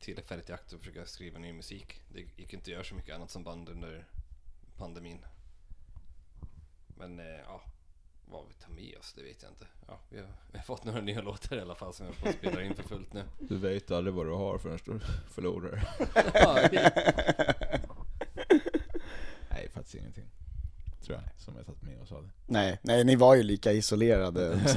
tillfället 0.01 0.51
i 0.51 0.53
akt 0.53 0.73
att 0.73 0.81
försöka 0.81 1.05
skriva 1.05 1.39
ny 1.39 1.53
musik. 1.53 2.01
Det 2.15 2.21
gick 2.21 2.53
inte 2.53 2.63
att 2.63 2.69
göra 2.69 2.85
så 2.85 2.95
mycket 2.95 3.15
annat 3.15 3.31
som 3.31 3.45
band 3.45 3.69
under 3.69 4.05
pandemin. 4.77 5.19
Men 6.99 7.19
eh, 7.19 7.41
ja, 7.47 7.63
vad 8.31 8.45
vi 8.49 8.55
tar 8.55 8.73
med 8.73 8.97
oss, 8.99 9.13
det 9.17 9.23
vet 9.23 9.43
jag 9.43 9.51
inte. 9.51 9.67
Ja, 9.87 10.01
vi, 10.09 10.19
har, 10.19 10.27
vi 10.53 10.59
har 10.59 10.65
fått 10.65 10.85
några 10.85 11.01
nya 11.01 11.21
låtar 11.21 11.57
i 11.57 11.61
alla 11.61 11.75
fall 11.75 11.95
som 11.95 12.07
jag 12.07 12.15
får 12.15 12.33
spela 12.33 12.63
in 12.63 12.75
för 12.75 12.83
fullt 12.83 13.13
nu. 13.13 13.25
Du 13.39 13.57
vet 13.57 13.91
aldrig 13.91 14.15
vad 14.15 14.27
du 14.27 14.33
har 14.33 14.59
förrän 14.59 14.79
du 14.85 15.01
förlorar. 15.29 15.89
Nej, 19.51 19.69
faktiskt 19.75 19.95
ingenting. 19.95 20.27
Tror 21.03 21.17
jag, 21.17 21.25
som 21.39 21.57
jag 21.57 21.67
tagit 21.67 21.83
med 21.83 22.01
oss 22.01 22.13
av 22.13 22.23
det. 22.23 22.31
Nej, 22.47 22.79
nej 22.83 23.05
ni 23.05 23.17
var 23.17 23.35
ju 23.35 23.43
lika 23.43 23.73
isolerade. 23.73 24.61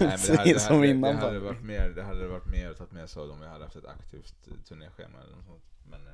Nej, 0.00 0.18
Som 0.18 0.36
det, 0.36 1.16
hade 1.20 1.38
varit 1.38 1.62
mer, 1.62 1.88
det 1.88 2.02
hade 2.02 2.26
varit 2.26 2.46
mer 2.46 2.70
att 2.70 2.78
ta 2.78 2.86
med 2.90 3.10
sig 3.10 3.22
av 3.22 3.30
om 3.30 3.40
vi 3.40 3.46
hade 3.46 3.64
haft 3.64 3.76
ett 3.76 3.86
aktivt 3.86 4.34
turnéschema 4.68 5.18
eller 5.22 5.36
något 5.36 5.46
sånt. 5.46 5.62
Men 5.90 6.06
eh, 6.06 6.12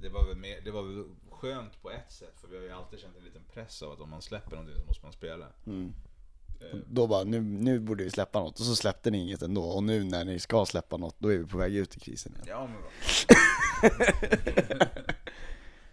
det 0.00 0.08
var, 0.08 0.26
väl 0.26 0.36
mer, 0.36 0.60
det 0.60 0.70
var 0.70 0.82
väl 0.82 1.04
skönt 1.30 1.82
på 1.82 1.90
ett 1.90 2.12
sätt 2.12 2.40
för 2.40 2.48
vi 2.48 2.56
har 2.56 2.64
ju 2.64 2.70
alltid 2.70 2.98
känt 2.98 3.16
en 3.16 3.24
liten 3.24 3.42
press 3.52 3.82
av 3.82 3.92
att 3.92 4.00
om 4.00 4.10
man 4.10 4.22
släpper 4.22 4.50
någonting 4.50 4.76
så 4.76 4.84
måste 4.86 5.06
man 5.06 5.12
spela. 5.12 5.46
Mm. 5.66 5.94
Eh, 6.60 6.76
Då 6.86 7.06
bara, 7.06 7.24
nu, 7.24 7.40
nu 7.40 7.80
borde 7.80 8.04
vi 8.04 8.10
släppa 8.10 8.40
något. 8.40 8.60
Och 8.60 8.66
så 8.66 8.76
släppte 8.76 9.10
ni 9.10 9.18
inget 9.18 9.42
ändå. 9.42 9.64
Och 9.64 9.84
nu 9.84 10.04
när 10.04 10.24
ni 10.24 10.38
ska 10.38 10.66
släppa 10.66 10.96
något, 10.96 11.16
då 11.18 11.32
är 11.32 11.38
vi 11.38 11.46
på 11.46 11.58
väg 11.58 11.74
ut 11.74 11.96
i 11.96 12.00
krisen 12.00 12.32
igen. 12.32 12.44
Ja 12.48 12.66
men. 12.66 12.76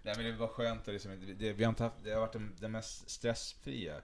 Nej 0.04 0.14
men 0.18 0.26
det 0.26 0.32
var 0.32 0.48
skönt 0.48 0.88
att 0.88 0.94
liksom, 0.94 1.36
det, 1.40 1.54
vi 1.54 1.64
har 1.64 1.70
inte 1.70 1.84
haft, 1.84 1.96
det 2.04 2.12
har 2.12 2.20
varit 2.20 2.34
den, 2.34 2.56
den 2.60 2.72
mest 2.72 3.10
stressfria 3.10 3.96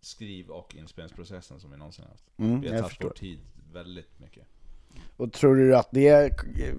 skriv 0.00 0.50
och 0.50 0.74
inspelningsprocessen 0.74 1.60
som 1.60 1.70
vi 1.70 1.76
någonsin 1.76 2.04
haft. 2.04 2.24
Mm, 2.36 2.60
vi 2.60 2.68
har 2.68 2.82
tagit 2.82 3.04
vår 3.04 3.10
tid 3.10 3.38
väldigt 3.72 4.18
mycket. 4.20 4.46
Och 5.16 5.32
tror 5.32 5.56
du 5.56 5.76
att 5.76 5.88
det 5.90 6.36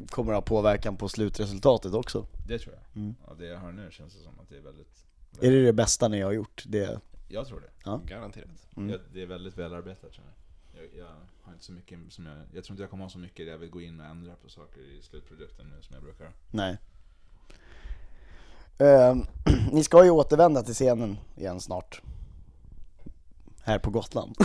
kommer 0.09 0.31
att 0.31 0.37
ha 0.37 0.41
påverkan 0.41 0.97
på 0.97 1.09
slutresultatet 1.09 1.93
också? 1.93 2.25
Det 2.47 2.59
tror 2.59 2.73
jag. 2.75 3.01
Mm. 3.01 3.15
Ja, 3.27 3.33
det 3.39 3.45
jag 3.45 3.59
hör 3.59 3.71
nu 3.71 3.91
känns 3.91 4.13
det 4.13 4.19
som 4.23 4.39
att 4.39 4.49
det 4.49 4.57
är 4.57 4.61
väldigt... 4.61 5.05
Är 5.41 5.51
det 5.51 5.65
det 5.65 5.73
bästa 5.73 6.07
ni 6.07 6.21
har 6.21 6.31
gjort? 6.31 6.63
Det, 6.67 6.99
Jag 7.27 7.47
tror 7.47 7.59
det. 7.59 7.69
Ja. 7.85 8.01
Garanterat. 8.05 8.67
Mm. 8.77 8.89
Jag, 8.89 8.99
det 9.13 9.21
är 9.21 9.25
väldigt 9.25 9.57
välarbetat 9.57 10.11
tror 10.11 10.25
jag. 10.73 10.83
jag. 10.83 10.99
Jag 10.99 11.15
har 11.41 11.53
inte 11.53 11.65
så 11.65 11.71
mycket 11.71 11.99
som 12.09 12.25
jag... 12.25 12.37
Jag 12.53 12.63
tror 12.63 12.73
inte 12.73 12.83
jag 12.83 12.89
kommer 12.89 13.03
ha 13.03 13.09
så 13.09 13.19
mycket 13.19 13.45
där 13.45 13.51
jag 13.51 13.59
vill 13.59 13.69
gå 13.69 13.81
in 13.81 13.99
och 13.99 14.05
ändra 14.05 14.35
på 14.35 14.49
saker 14.49 14.81
i 14.81 15.01
slutprodukten 15.01 15.65
nu 15.67 15.81
som 15.81 15.93
jag 15.93 16.03
brukar 16.03 16.31
nej. 16.51 16.77
Ehm, 18.77 19.25
ni 19.71 19.83
ska 19.83 20.03
ju 20.03 20.09
återvända 20.09 20.63
till 20.63 20.73
scenen 20.73 21.17
igen 21.37 21.61
snart. 21.61 22.01
Här 23.63 23.79
på 23.79 23.89
Gotland. 23.89 24.35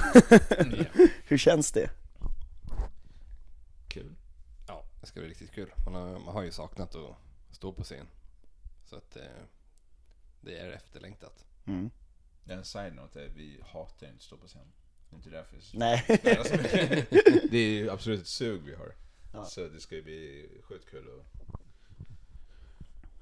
Hur 1.28 1.38
känns 1.38 1.72
det? 1.72 1.90
Kul. 3.88 4.14
Ja, 4.66 4.84
det 5.06 5.10
ska 5.10 5.20
bli 5.20 5.28
riktigt 5.28 5.52
kul. 5.52 5.72
Man 5.84 5.94
har, 5.94 6.18
man 6.18 6.34
har 6.34 6.42
ju 6.42 6.50
saknat 6.50 6.94
att 6.94 7.16
stå 7.50 7.72
på 7.72 7.82
scen. 7.84 8.06
Så 8.84 8.96
att 8.96 9.16
eh, 9.16 9.22
det 10.40 10.58
är 10.58 10.70
efterlängtat. 10.70 11.44
Mm. 11.66 11.90
Det 12.44 12.52
är 12.52 12.56
en 12.56 12.64
side-note, 12.64 13.22
är 13.22 13.26
att 13.26 13.36
vi 13.36 13.60
hatar 13.66 14.06
inte 14.06 14.16
att 14.16 14.22
stå 14.22 14.36
på 14.36 14.46
scen. 14.46 14.72
Det 15.10 15.14
är 15.14 15.16
inte 15.16 15.30
därför 15.30 15.56
vi 15.56 15.78
Nej. 15.78 16.04
Det 17.50 17.58
är 17.58 17.68
ju 17.68 17.90
absolut 17.90 18.20
ett 18.20 18.26
sug 18.26 18.62
vi 18.62 18.74
har. 18.74 18.94
Ja. 19.32 19.44
Så 19.44 19.68
det 19.68 19.80
ska 19.80 19.94
ju 19.94 20.02
bli 20.02 20.48
sjukt 20.62 20.90
kul 20.90 21.06
att 21.20 21.26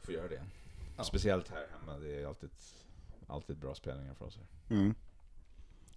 få 0.07 0.13
göra 0.13 0.29
det. 0.29 0.43
Ja. 0.97 1.05
Speciellt 1.05 1.49
här 1.49 1.67
hemma, 1.79 1.99
det 1.99 2.23
är 2.23 2.27
alltid, 2.27 2.51
alltid 3.27 3.57
bra 3.57 3.75
spelningar 3.75 4.15
för 4.15 4.25
oss. 4.25 4.37
här. 4.37 4.77
Mm. 4.77 4.95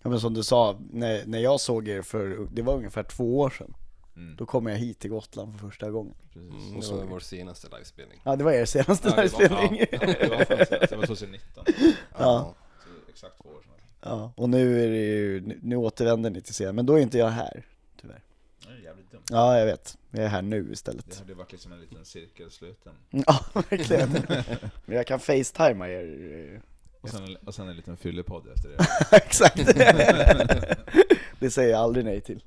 Ja 0.02 0.10
men 0.10 0.20
som 0.20 0.34
du 0.34 0.44
sa, 0.44 0.80
när, 0.92 1.26
när 1.26 1.40
jag 1.40 1.60
såg 1.60 1.88
er 1.88 2.02
för, 2.02 2.48
det 2.52 2.62
var 2.62 2.76
ungefär 2.76 3.04
två 3.04 3.40
år 3.40 3.50
sedan. 3.50 3.74
Mm. 4.18 4.36
Då 4.36 4.46
kom 4.46 4.68
jag 4.68 4.76
hit 4.78 5.00
till 5.00 5.10
Gotland 5.10 5.60
för 5.60 5.68
första 5.68 5.92
gången. 5.92 6.14
Precis. 6.34 6.52
Mm, 6.54 6.72
det 6.72 6.78
och 6.78 6.84
så 6.84 6.96
var- 6.96 7.04
är 7.04 7.08
vår 7.08 7.20
senaste 7.20 7.68
livespelning. 7.70 8.22
Ja 8.24 8.36
det 8.36 8.44
var 8.44 8.52
er 8.52 8.66
senaste 8.66 9.08
Ja, 9.08 9.16
det 9.16 9.32
var- 9.40 9.62
livespelning. 9.62 9.86
Ja, 9.92 9.98
det 10.00 10.30
var 10.30 10.66
senast. 10.66 10.90
Det 10.90 10.96
var 10.96 11.06
2019. 11.06 11.66
Ja. 12.18 12.56
Så 12.84 12.90
exakt 13.12 13.38
två 13.44 13.50
år 13.50 13.62
sedan. 13.62 13.72
Ja, 14.02 14.32
och 14.36 14.50
nu 14.50 14.84
är 14.86 14.90
det 14.90 14.98
ju, 15.06 15.42
nu, 15.62 15.76
återvänder 15.76 16.30
ni 16.30 16.42
till 16.42 16.54
scenen, 16.54 16.76
men 16.76 16.86
då 16.86 16.94
är 16.94 17.00
inte 17.00 17.18
jag 17.18 17.28
här, 17.30 17.66
tyvärr. 18.02 18.22
Det 18.66 18.70
är 18.74 18.78
jävligt 18.84 19.12
dumt. 19.12 19.24
Ja, 19.30 19.60
jag 19.60 19.66
vet. 19.66 19.98
Jag 20.12 20.24
är 20.24 20.28
här 20.30 20.42
nu 20.42 20.64
Det 20.64 20.74
istället. 20.74 21.20
hade 21.20 21.34
varit 21.34 21.52
liksom 21.52 21.72
en 21.72 21.80
liten 21.82 22.06
cirkel 22.06 22.52
sluten. 22.52 22.94
Ja, 23.28 23.40
verkligen. 23.54 24.10
Men 24.86 24.96
jag 24.98 25.08
kan 25.08 25.20
facetima 25.20 25.90
er. 25.90 26.62
Och 27.02 27.10
sen, 27.10 27.36
och 27.46 27.56
sen 27.56 27.68
en 27.70 27.76
liten 27.76 27.98
fyllepodd 27.98 28.48
efter 28.56 28.70
det. 28.70 28.86
Exakt. 29.18 29.66
Det 31.40 31.50
säger 31.50 31.70
jag 31.72 31.80
aldrig 31.80 32.06
nej 32.06 32.22
till. 32.22 32.44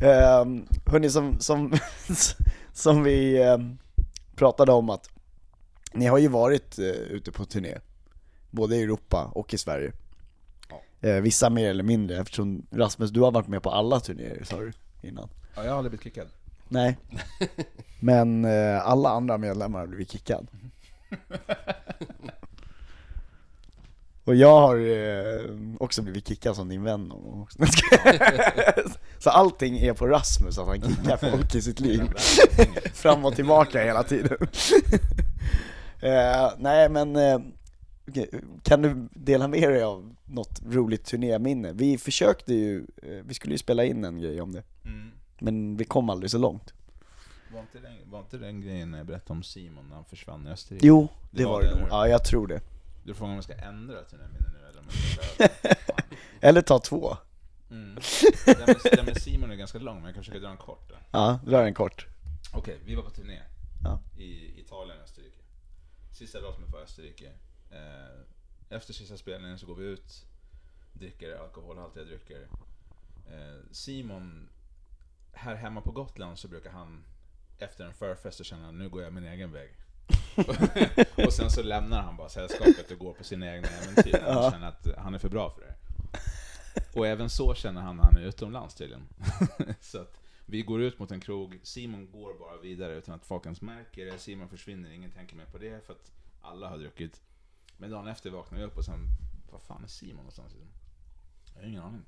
Um, 0.00 0.66
hörni, 0.86 1.10
som, 1.10 1.40
som, 1.40 1.72
som 2.72 3.02
vi 3.02 3.42
ehm, 3.42 3.78
pratade 4.36 4.72
om 4.72 4.90
att 4.90 5.10
ni 5.92 6.06
har 6.06 6.18
ju 6.18 6.28
varit 6.28 6.78
eh, 6.78 6.84
ute 6.86 7.32
på 7.32 7.44
turné, 7.44 7.78
både 8.50 8.76
i 8.76 8.82
Europa 8.82 9.30
och 9.34 9.54
i 9.54 9.58
Sverige. 9.58 9.92
Ja. 10.68 11.08
Eh, 11.08 11.20
vissa 11.20 11.50
mer 11.50 11.70
eller 11.70 11.84
mindre, 11.84 12.20
eftersom 12.20 12.66
Rasmus, 12.70 13.10
du 13.10 13.20
har 13.20 13.30
varit 13.30 13.48
med 13.48 13.62
på 13.62 13.70
alla 13.70 14.00
turnéer 14.00 14.44
sa 14.44 14.60
du 14.60 14.72
innan. 15.02 15.28
Ja, 15.54 15.64
jag 15.64 15.70
har 15.70 15.78
aldrig 15.78 15.90
blivit 15.90 16.04
kickad. 16.04 16.28
Nej. 16.68 16.98
Men 18.00 18.44
eh, 18.44 18.86
alla 18.86 19.10
andra 19.10 19.38
medlemmar 19.38 19.78
har 19.78 19.86
blivit 19.86 20.12
kickad. 20.12 20.48
Och 24.30 24.36
jag 24.36 24.60
har 24.60 24.76
eh, 24.76 25.50
också 25.78 26.02
blivit 26.02 26.28
kickad 26.28 26.56
som 26.56 26.68
din 26.68 26.82
vän 26.82 27.12
också. 27.12 27.58
Så 29.18 29.30
allting 29.30 29.78
är 29.78 29.92
på 29.92 30.06
Rasmus, 30.06 30.58
att 30.58 30.66
han 30.66 30.82
kickar 30.82 31.16
folk 31.30 31.54
i 31.54 31.62
sitt 31.62 31.80
liv. 31.80 32.02
Fram 32.94 33.24
och 33.24 33.34
tillbaka 33.34 33.84
hela 33.84 34.02
tiden. 34.02 34.36
eh, 36.00 36.52
nej 36.58 36.88
men, 36.88 37.16
eh, 37.16 37.38
kan 38.62 38.82
du 38.82 39.08
dela 39.10 39.48
med 39.48 39.70
dig 39.72 39.82
av 39.82 40.14
något 40.24 40.60
roligt 40.66 41.04
turnéminne? 41.04 41.72
Vi 41.72 41.98
försökte 41.98 42.54
ju, 42.54 42.86
eh, 43.02 43.24
vi 43.24 43.34
skulle 43.34 43.54
ju 43.54 43.58
spela 43.58 43.84
in 43.84 44.04
en 44.04 44.20
grej 44.20 44.40
om 44.40 44.52
det, 44.52 44.62
Mm. 44.84 45.10
men 45.38 45.76
vi 45.76 45.84
kom 45.84 46.10
aldrig 46.10 46.30
så 46.30 46.38
långt. 46.38 46.74
Var, 47.52 47.60
inte 47.60 47.78
den, 47.78 48.10
var 48.10 48.18
inte 48.18 48.38
den 48.38 48.60
grejen 48.60 48.90
när 48.90 48.98
jag 48.98 49.06
berättade 49.06 49.32
om 49.32 49.42
Simon 49.42 49.84
när 49.88 49.94
han 49.94 50.04
försvann 50.04 50.46
i 50.46 50.50
Österrike? 50.50 50.86
Jo, 50.86 51.08
det, 51.30 51.38
Det 51.38 51.44
var 51.44 51.52
var 51.52 51.62
det 51.62 51.80
nog. 51.80 51.88
Ja, 51.90 52.08
jag 52.08 52.24
tror 52.24 52.46
det. 52.46 52.60
Du 53.02 53.14
frågar 53.14 53.30
om 53.30 53.34
jag 53.34 53.44
ska 53.44 53.54
ändra 53.54 54.04
turnéminne 54.04 54.48
nu 54.52 54.66
eller 54.68 54.80
om 54.80 54.86
jag 54.88 55.30
ska? 55.40 55.48
Eller 56.40 56.62
ta 56.62 56.78
två. 56.78 57.16
Mm. 57.70 57.98
Den, 58.46 58.56
med, 58.66 58.76
den 58.92 59.04
med 59.06 59.22
Simon 59.22 59.50
är 59.50 59.54
ganska 59.56 59.78
lång, 59.78 59.96
men 59.96 60.04
jag 60.04 60.14
kan 60.14 60.22
försöka 60.24 60.38
dra 60.38 60.48
en 60.50 60.56
kort 60.56 60.88
då. 60.88 60.94
Ja, 61.10 61.40
dra 61.46 61.62
den 61.62 61.74
kort. 61.74 62.06
Okej, 62.52 62.80
vi 62.84 62.94
var 62.94 63.02
på 63.02 63.10
turné 63.10 63.42
Ja. 63.84 64.00
i 64.16 64.60
Italien 64.60 64.98
och 64.98 65.04
Österrike. 65.04 65.38
Sista 66.12 66.40
datumet 66.40 66.70
var 66.72 66.80
Österrike. 66.80 67.32
Eh, 67.70 68.76
efter 68.76 68.92
sista 68.92 69.16
spelningen 69.16 69.58
så 69.58 69.66
går 69.66 69.74
vi 69.74 69.84
ut, 69.84 70.26
dricker 70.92 71.36
alkoholhaltiga 71.36 72.04
drycker. 72.04 72.48
Eh, 73.30 73.58
Simon, 73.72 74.48
här 75.32 75.54
hemma 75.54 75.80
på 75.80 75.90
Gotland 75.92 76.38
så 76.38 76.48
brukar 76.48 76.70
han 76.70 77.04
efter 77.58 77.84
en 77.84 77.94
förfest 77.94 78.38
så 78.38 78.44
känna 78.44 78.70
nu 78.70 78.88
går 78.88 79.02
jag 79.02 79.12
min 79.12 79.24
egen 79.24 79.52
väg. 79.52 79.70
och 81.26 81.32
sen 81.32 81.50
så 81.50 81.62
lämnar 81.62 82.02
han 82.02 82.16
bara 82.16 82.28
sällskapet 82.28 82.90
och 82.90 82.98
går 82.98 83.12
på 83.12 83.24
sina 83.24 83.54
egna 83.54 83.68
äventyr. 83.68 84.20
Han 84.26 84.52
känner 84.52 84.68
att 84.68 84.86
han 84.98 85.14
är 85.14 85.18
för 85.18 85.28
bra 85.28 85.50
för 85.50 85.60
det. 85.60 85.74
Och 86.94 87.06
även 87.06 87.30
så 87.30 87.54
känner 87.54 87.80
han 87.80 87.96
när 87.96 88.04
han 88.04 88.16
är 88.16 88.20
utomlands 88.20 88.74
tydligen. 88.74 89.06
så 89.80 89.98
att 90.00 90.20
vi 90.46 90.62
går 90.62 90.82
ut 90.82 90.98
mot 90.98 91.10
en 91.10 91.20
krog, 91.20 91.60
Simon 91.62 92.10
går 92.10 92.38
bara 92.38 92.56
vidare 92.56 92.94
utan 92.94 93.14
att 93.14 93.26
folk 93.26 93.44
ens 93.44 93.60
märker 93.60 94.06
det. 94.06 94.18
Simon 94.18 94.48
försvinner, 94.48 94.90
ingen 94.90 95.10
tänker 95.10 95.36
mer 95.36 95.44
på 95.44 95.58
det 95.58 95.86
för 95.86 95.92
att 95.92 96.12
alla 96.40 96.68
har 96.68 96.78
druckit. 96.78 97.22
Men 97.76 97.90
dagen 97.90 98.08
efter 98.08 98.30
vaknar 98.30 98.58
vi 98.58 98.64
upp 98.64 98.76
och 98.76 98.84
sen, 98.84 99.08
vad 99.50 99.62
fan 99.62 99.84
är 99.84 99.88
Simon 99.88 100.16
någonstans? 100.16 100.52
Jag 101.54 101.62
har 101.62 101.68
ingen 101.68 101.82
aning. 101.82 102.02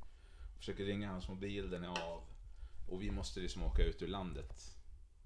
Försöker 0.58 0.84
ringa 0.84 1.10
hans 1.10 1.28
mobil, 1.28 1.70
den 1.70 1.84
är 1.84 1.88
av. 1.88 2.22
Och 2.88 3.02
vi 3.02 3.10
måste 3.10 3.40
liksom 3.40 3.62
åka 3.62 3.84
ut 3.84 4.02
ur 4.02 4.08
landet 4.08 4.76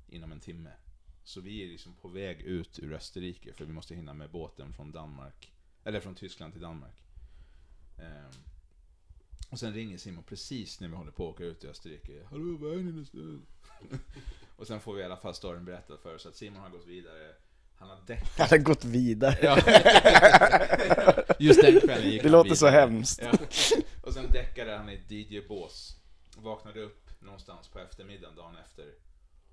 inom 0.08 0.32
en 0.32 0.40
timme. 0.40 0.70
Så 1.26 1.40
vi 1.40 1.62
är 1.62 1.66
liksom 1.66 1.94
på 1.94 2.08
väg 2.08 2.40
ut 2.40 2.78
ur 2.78 2.92
Österrike 2.92 3.52
för 3.52 3.64
vi 3.64 3.72
måste 3.72 3.94
hinna 3.94 4.14
med 4.14 4.30
båten 4.30 4.72
från 4.72 4.92
Danmark, 4.92 5.52
eller 5.84 6.00
från 6.00 6.14
Tyskland 6.14 6.52
till 6.52 6.62
Danmark. 6.62 7.02
Ehm, 7.98 8.32
och 9.50 9.58
sen 9.58 9.74
ringer 9.74 9.98
Simon 9.98 10.24
precis 10.24 10.80
när 10.80 10.88
vi 10.88 10.94
håller 10.94 11.10
på 11.10 11.28
att 11.28 11.34
åka 11.34 11.44
ut 11.44 11.64
i 11.64 11.68
Österrike. 11.68 12.26
Hallå, 12.30 12.56
vad 12.60 12.72
är 12.72 12.76
ni 12.76 12.90
någonstans? 12.90 13.42
och 14.56 14.66
sen 14.66 14.80
får 14.80 14.94
vi 14.94 15.00
i 15.00 15.04
alla 15.04 15.16
fall 15.16 15.34
storyn 15.34 15.64
berättad 15.64 15.96
för 16.02 16.14
oss 16.14 16.26
att 16.26 16.36
Simon 16.36 16.62
har 16.62 16.70
gått 16.70 16.86
vidare. 16.86 17.34
Han 17.76 17.88
har 17.88 17.98
däckat. 18.06 18.38
Han 18.38 18.48
har 18.50 18.58
gått 18.58 18.84
vidare. 18.84 19.38
Ja. 19.42 19.56
Just 21.38 21.62
den 21.62 21.80
kvällen 21.80 22.10
gick 22.10 22.22
Det 22.22 22.28
han 22.28 22.32
låter 22.32 22.54
så 22.54 22.66
vidare. 22.66 22.80
hemskt. 22.80 23.20
Ja. 23.22 23.32
Och 24.02 24.12
sen 24.12 24.30
däckade 24.32 24.76
han 24.76 24.90
i 24.90 24.94
ett 24.94 25.10
DJ-bås. 25.10 25.96
Vaknade 26.36 26.80
upp 26.80 27.10
någonstans 27.20 27.68
på 27.68 27.78
eftermiddagen 27.78 28.36
dagen 28.36 28.56
efter. 28.56 29.05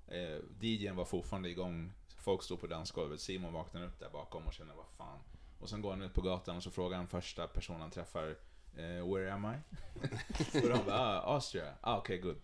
Eh, 0.08 0.38
DJn 0.60 0.96
var 0.96 1.04
fortfarande 1.04 1.48
igång. 1.48 1.92
Folk 2.18 2.42
stod 2.42 2.60
på 2.60 2.66
dansgolvet. 2.66 3.20
Simon 3.20 3.52
vaknade 3.52 3.86
upp 3.86 3.98
där 4.00 4.10
bakom 4.10 4.46
och 4.46 4.52
kände 4.52 4.74
vad 4.74 4.86
fan. 4.96 5.18
Och 5.58 5.68
sen 5.68 5.82
går 5.82 5.90
han 5.90 6.02
ut 6.02 6.14
på 6.14 6.20
gatan 6.20 6.56
och 6.56 6.62
så 6.62 6.70
frågar 6.70 6.96
han 6.96 7.06
första 7.06 7.46
personen 7.46 7.80
han 7.80 7.90
träffar 7.90 8.36
eh, 8.76 9.14
Where 9.14 9.32
am 9.32 9.44
I? 9.44 9.56
och 10.62 10.68
de 10.68 10.78
bara 10.86 10.98
ah, 10.98 11.34
Austria. 11.34 11.72
Ah, 11.80 11.96
okej, 11.98 12.18
good. 12.18 12.36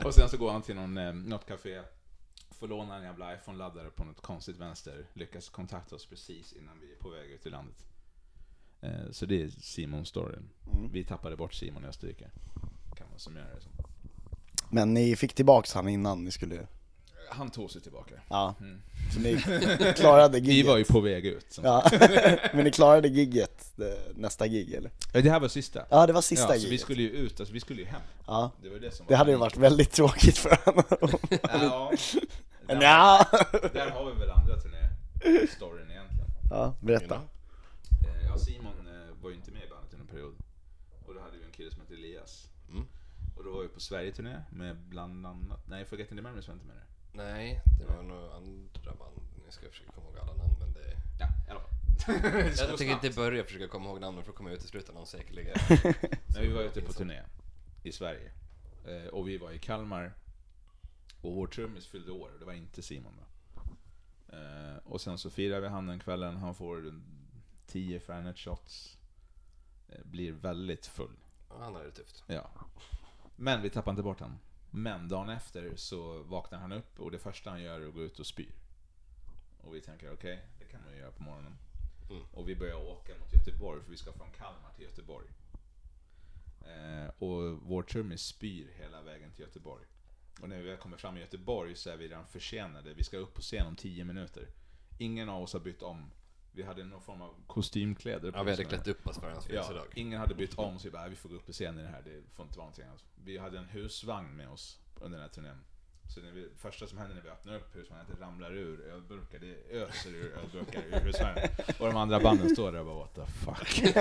och 0.04 0.14
sen 0.14 0.28
så 0.28 0.36
går 0.38 0.52
han 0.52 0.62
till 0.62 0.74
någon, 0.76 0.98
eh, 0.98 1.12
något 1.14 1.46
café. 1.46 1.82
Får 2.50 2.68
låna 2.68 2.96
en 2.96 3.02
jävla 3.02 3.34
iPhone-laddare 3.34 3.90
på 3.90 4.04
något 4.04 4.20
konstigt 4.20 4.56
vänster. 4.56 5.06
Lyckas 5.14 5.48
kontakta 5.48 5.94
oss 5.94 6.06
precis 6.06 6.52
innan 6.52 6.80
vi 6.80 6.92
är 6.92 6.96
på 6.96 7.08
väg 7.08 7.30
ut 7.30 7.46
i 7.46 7.50
landet. 7.50 7.84
Eh, 8.80 9.10
Så 9.10 9.26
det 9.26 9.42
är 9.42 9.48
Simons 9.48 10.08
story. 10.08 10.38
Vi 10.92 11.04
tappade 11.04 11.36
bort 11.36 11.54
Simon 11.54 11.84
i 11.84 11.88
Österrike. 11.88 12.30
Kan 12.96 13.06
man 13.10 13.18
summera 13.18 13.54
det 13.54 13.60
som. 13.60 13.72
Men 14.70 14.94
ni 14.94 15.16
fick 15.16 15.34
tillbaks 15.34 15.72
han 15.74 15.88
innan 15.88 16.24
ni 16.24 16.30
skulle, 16.30 16.66
Han 17.30 17.50
tog 17.50 17.70
sig 17.70 17.82
tillbaka. 17.82 18.14
ja. 18.28 18.54
Så 19.14 19.20
ni 19.20 19.36
klarade 19.96 20.40
Vi 20.40 20.46
gigget. 20.52 20.66
var 20.66 20.76
ju 20.76 20.84
på 20.84 21.00
väg 21.00 21.26
ut. 21.26 21.58
Ja, 21.62 21.90
men 22.52 22.64
ni 22.64 22.70
klarade 22.70 23.08
gigget, 23.08 23.72
det, 23.76 23.98
nästa 24.16 24.46
gig 24.46 24.72
eller? 24.74 24.90
Ja, 25.12 25.20
Det 25.20 25.30
här 25.30 25.40
var 25.40 25.48
sista. 25.48 25.82
Ja, 25.90 26.06
det 26.06 26.12
var 26.12 26.20
sista 26.22 26.44
ja, 26.44 26.48
så 26.48 26.54
gigget. 26.54 26.72
vi 26.72 26.78
skulle 26.78 27.02
ju 27.02 27.08
ut, 27.10 27.40
alltså 27.40 27.54
vi 27.54 27.60
skulle 27.60 27.80
ju 27.80 27.86
hem. 27.86 28.00
Ja, 28.26 28.50
Det 28.62 28.68
var 28.68 28.78
det 28.78 28.90
som 28.90 29.06
var 29.06 29.10
det 29.10 29.16
hade 29.16 29.30
ju 29.30 29.36
varit 29.36 29.56
väldigt 29.56 29.92
tråkigt 29.92 30.38
för 30.38 30.58
honom. 30.64 30.84
Ja, 31.30 31.92
där, 32.66 32.82
Ja, 32.82 33.26
där 33.72 33.90
har 33.90 34.12
vi 34.12 34.20
väl 34.20 34.30
andra 34.30 34.54
turné-storyn 34.56 35.90
egentligen. 35.90 36.30
ja 36.50 36.74
berätta. 36.80 37.14
Eh, 37.14 38.26
Ja, 38.28 38.38
Simon 38.38 38.86
eh, 38.86 39.22
var 39.22 39.30
ju 39.30 39.36
inte 39.36 39.50
med 39.50 39.62
i 39.64 39.68
bandet 39.70 39.92
under 39.92 40.04
en 40.06 40.10
period. 40.10 40.34
Och 41.06 41.14
då 41.14 41.20
hade 41.20 41.36
vi 41.38 41.44
en 41.44 41.52
kille 41.52 41.70
som 41.70 41.80
hette 41.80 41.94
Elias. 41.94 42.48
Mm. 42.70 42.84
Och 43.36 43.37
då 43.48 43.54
var 43.54 43.62
vi 43.62 43.68
på 43.68 43.80
Sverige-turné 43.80 44.42
med 44.50 44.76
bland 44.76 45.26
annat, 45.26 45.66
nej 45.66 45.84
Forgetting 45.84 46.16
the 46.16 46.22
Memories 46.22 46.48
var 46.48 46.54
inte 46.54 46.66
med 46.66 46.76
det. 46.76 46.82
Nej, 47.12 47.62
det 47.78 47.84
var 47.84 48.02
nog 48.02 48.32
andra 48.32 48.94
band. 48.94 49.20
Jag 49.44 49.52
ska 49.52 49.68
försöka 49.68 49.92
komma 49.92 50.06
ihåg 50.06 50.18
alla 50.18 50.34
namn 50.34 50.56
men 50.58 50.72
det... 50.72 50.96
Ja, 51.20 51.26
i 51.48 51.50
alla 51.50 51.60
fall. 51.60 51.70
Jag 52.68 52.78
tänker 52.78 52.94
inte 52.94 53.10
börja 53.10 53.44
försöka 53.44 53.68
komma 53.68 53.88
ihåg 53.88 54.00
namnen 54.00 54.24
för 54.24 54.30
att 54.30 54.36
komma 54.36 54.50
ut 54.50 54.64
i 54.64 54.68
slutet 54.68 54.94
någon 54.94 55.06
säkerligen. 55.06 55.56
Men 56.34 56.42
vi 56.42 56.52
var 56.52 56.62
ute 56.62 56.80
på 56.80 56.92
turné 56.92 57.22
i 57.82 57.92
Sverige. 57.92 58.30
Eh, 58.86 59.06
och 59.06 59.28
vi 59.28 59.38
var 59.38 59.50
i 59.50 59.58
Kalmar. 59.58 60.12
Och 61.20 61.34
vår 61.34 61.46
trummis 61.46 61.86
fyllde 61.86 62.12
år, 62.12 62.30
det 62.38 62.44
var 62.44 62.52
inte 62.52 62.82
Simon 62.82 63.12
då. 63.16 63.62
Eh, 64.36 64.76
och 64.84 65.00
sen 65.00 65.18
så 65.18 65.30
firar 65.30 65.60
vi 65.60 65.68
han 65.68 65.86
den 65.86 66.00
kvällen, 66.00 66.36
han 66.36 66.54
får 66.54 67.00
10 67.66 68.00
Fernet 68.00 68.38
shots. 68.38 68.98
Eh, 69.88 70.04
blir 70.04 70.32
väldigt 70.32 70.86
full. 70.86 71.16
Ja, 71.48 71.54
Han 71.58 71.74
hade 71.74 71.86
det 71.86 71.92
tufft. 71.92 72.24
Ja. 72.26 72.50
Men 73.40 73.62
vi 73.62 73.70
tappar 73.70 73.90
inte 73.90 74.02
bort 74.02 74.20
han. 74.20 74.38
Men 74.70 75.08
dagen 75.08 75.28
efter 75.28 75.76
så 75.76 76.22
vaknar 76.22 76.58
han 76.58 76.72
upp 76.72 77.00
och 77.00 77.10
det 77.10 77.18
första 77.18 77.50
han 77.50 77.62
gör 77.62 77.80
är 77.80 77.88
att 77.88 77.94
gå 77.94 78.02
ut 78.02 78.18
och 78.18 78.26
spyr. 78.26 78.54
Och 79.60 79.74
vi 79.74 79.80
tänker 79.80 80.12
okej, 80.12 80.44
det 80.58 80.64
kan 80.64 80.80
man 80.84 80.92
ju 80.92 80.98
göra 80.98 81.10
på 81.10 81.22
morgonen. 81.22 81.56
Mm. 82.10 82.22
Och 82.32 82.48
vi 82.48 82.56
börjar 82.56 82.74
åka 82.74 83.12
mot 83.20 83.32
Göteborg 83.32 83.82
för 83.82 83.90
vi 83.90 83.96
ska 83.96 84.12
från 84.12 84.30
Kalmar 84.30 84.72
till 84.76 84.84
Göteborg. 84.84 85.26
Eh, 86.60 87.08
och 87.18 87.58
vår 87.62 87.82
trummis 87.82 88.22
spyr 88.22 88.72
hela 88.78 89.02
vägen 89.02 89.32
till 89.32 89.44
Göteborg. 89.44 89.84
Och 90.40 90.48
när 90.48 90.56
vi 90.58 90.68
väl 90.68 90.76
kommer 90.76 90.96
fram 90.96 91.16
i 91.16 91.20
Göteborg 91.20 91.74
så 91.74 91.90
är 91.90 91.96
vi 91.96 92.08
redan 92.08 92.26
försenade. 92.26 92.94
Vi 92.94 93.04
ska 93.04 93.16
upp 93.16 93.34
på 93.34 93.40
scen 93.40 93.66
om 93.66 93.76
10 93.76 94.04
minuter. 94.04 94.48
Ingen 94.98 95.28
av 95.28 95.42
oss 95.42 95.52
har 95.52 95.60
bytt 95.60 95.82
om. 95.82 96.10
Vi 96.58 96.64
hade 96.64 96.84
någon 96.84 97.02
form 97.02 97.22
av 97.22 97.34
kostymkläder 97.46 98.30
på 98.32 98.38
Ja, 98.38 98.42
vi 98.42 98.50
hade 98.50 98.64
klätt 98.64 98.88
upp 98.88 99.06
oss 99.06 99.18
för 99.18 99.30
hans 99.30 99.44
Ja, 99.48 99.50
födelsedag. 99.62 99.84
ingen 99.94 100.20
hade 100.20 100.34
bytt 100.34 100.54
om 100.58 100.78
så 100.78 100.84
vi 100.84 100.90
bara, 100.90 101.00
"Nej, 101.02 101.10
vi 101.10 101.16
får 101.16 101.28
gå 101.28 101.34
upp 101.34 101.46
på 101.46 101.52
scenen 101.52 101.78
i 101.80 101.82
det 101.82 101.88
här, 101.88 102.02
det 102.04 102.22
får 102.34 102.44
inte 102.46 102.58
vara 102.58 102.64
någonting 102.66 102.84
annat. 102.84 103.04
Vi 103.24 103.38
hade 103.38 103.58
en 103.58 103.64
husvagn 103.64 104.36
med 104.36 104.48
oss 104.48 104.78
under 105.00 105.18
den 105.18 105.28
här 105.28 105.34
turnén. 105.34 105.56
Så 106.14 106.20
när 106.20 106.32
vi, 106.32 106.48
första 106.56 106.86
som 106.86 106.98
händer 106.98 107.14
när 107.14 107.22
vi 107.22 107.28
öppnar 107.28 107.54
upp 107.56 107.76
husvagnen 107.76 108.06
är 108.06 108.12
att 108.12 108.18
det 108.18 108.24
ramlar 108.24 108.52
ur 108.54 108.80
ölburkar, 108.80 109.38
det 109.38 109.76
öser 109.76 110.10
ur 110.10 110.32
ölburkar 110.38 110.82
ur 110.86 111.00
husvagnen. 111.00 111.48
Och 111.80 111.86
de 111.86 111.96
andra 111.96 112.20
banden 112.20 112.50
står 112.50 112.72
där 112.72 112.80
och 112.80 112.86
bara 112.86 112.98
what 112.98 113.14
the 113.14 113.26
fuck. 113.26 113.96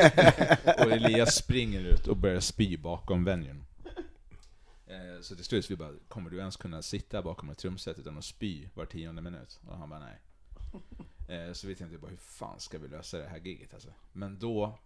och 0.86 0.92
Elias 0.92 1.36
springer 1.36 1.80
ut 1.82 2.08
och 2.08 2.18
börjar 2.18 2.40
spy 2.40 2.78
bakom 2.78 3.24
venuen. 3.24 3.66
Eh, 4.88 5.22
Så 5.22 5.36
till 5.36 5.46
slut 5.46 5.72
vi 5.72 5.76
bara, 5.76 5.92
kommer 6.08 6.30
du 6.30 6.38
ens 6.38 6.58
kunna 6.58 6.82
sitta 6.82 7.22
bakom 7.22 7.50
ett 7.50 7.58
trumset 7.58 8.00
utan 8.00 8.18
att 8.18 8.26
spy 8.26 8.70
var 8.74 8.86
tionde 8.86 9.22
minut? 9.22 9.60
Och 9.68 9.78
han 9.78 9.90
bara 9.90 10.00
nej. 10.00 10.20
Eh, 11.28 11.54
Så 11.54 11.68
vi 11.68 11.76
tänkte 11.76 11.98
bara, 11.98 12.12
hur 12.12 12.18
fan 12.18 12.60
ska 12.60 12.78
vi 12.80 12.88
lösa 12.88 13.18
det 13.18 13.28
här 13.28 13.38
giget 13.38 13.74
alltså? 13.74 13.90
Men 14.14 14.40
då, 14.40 14.78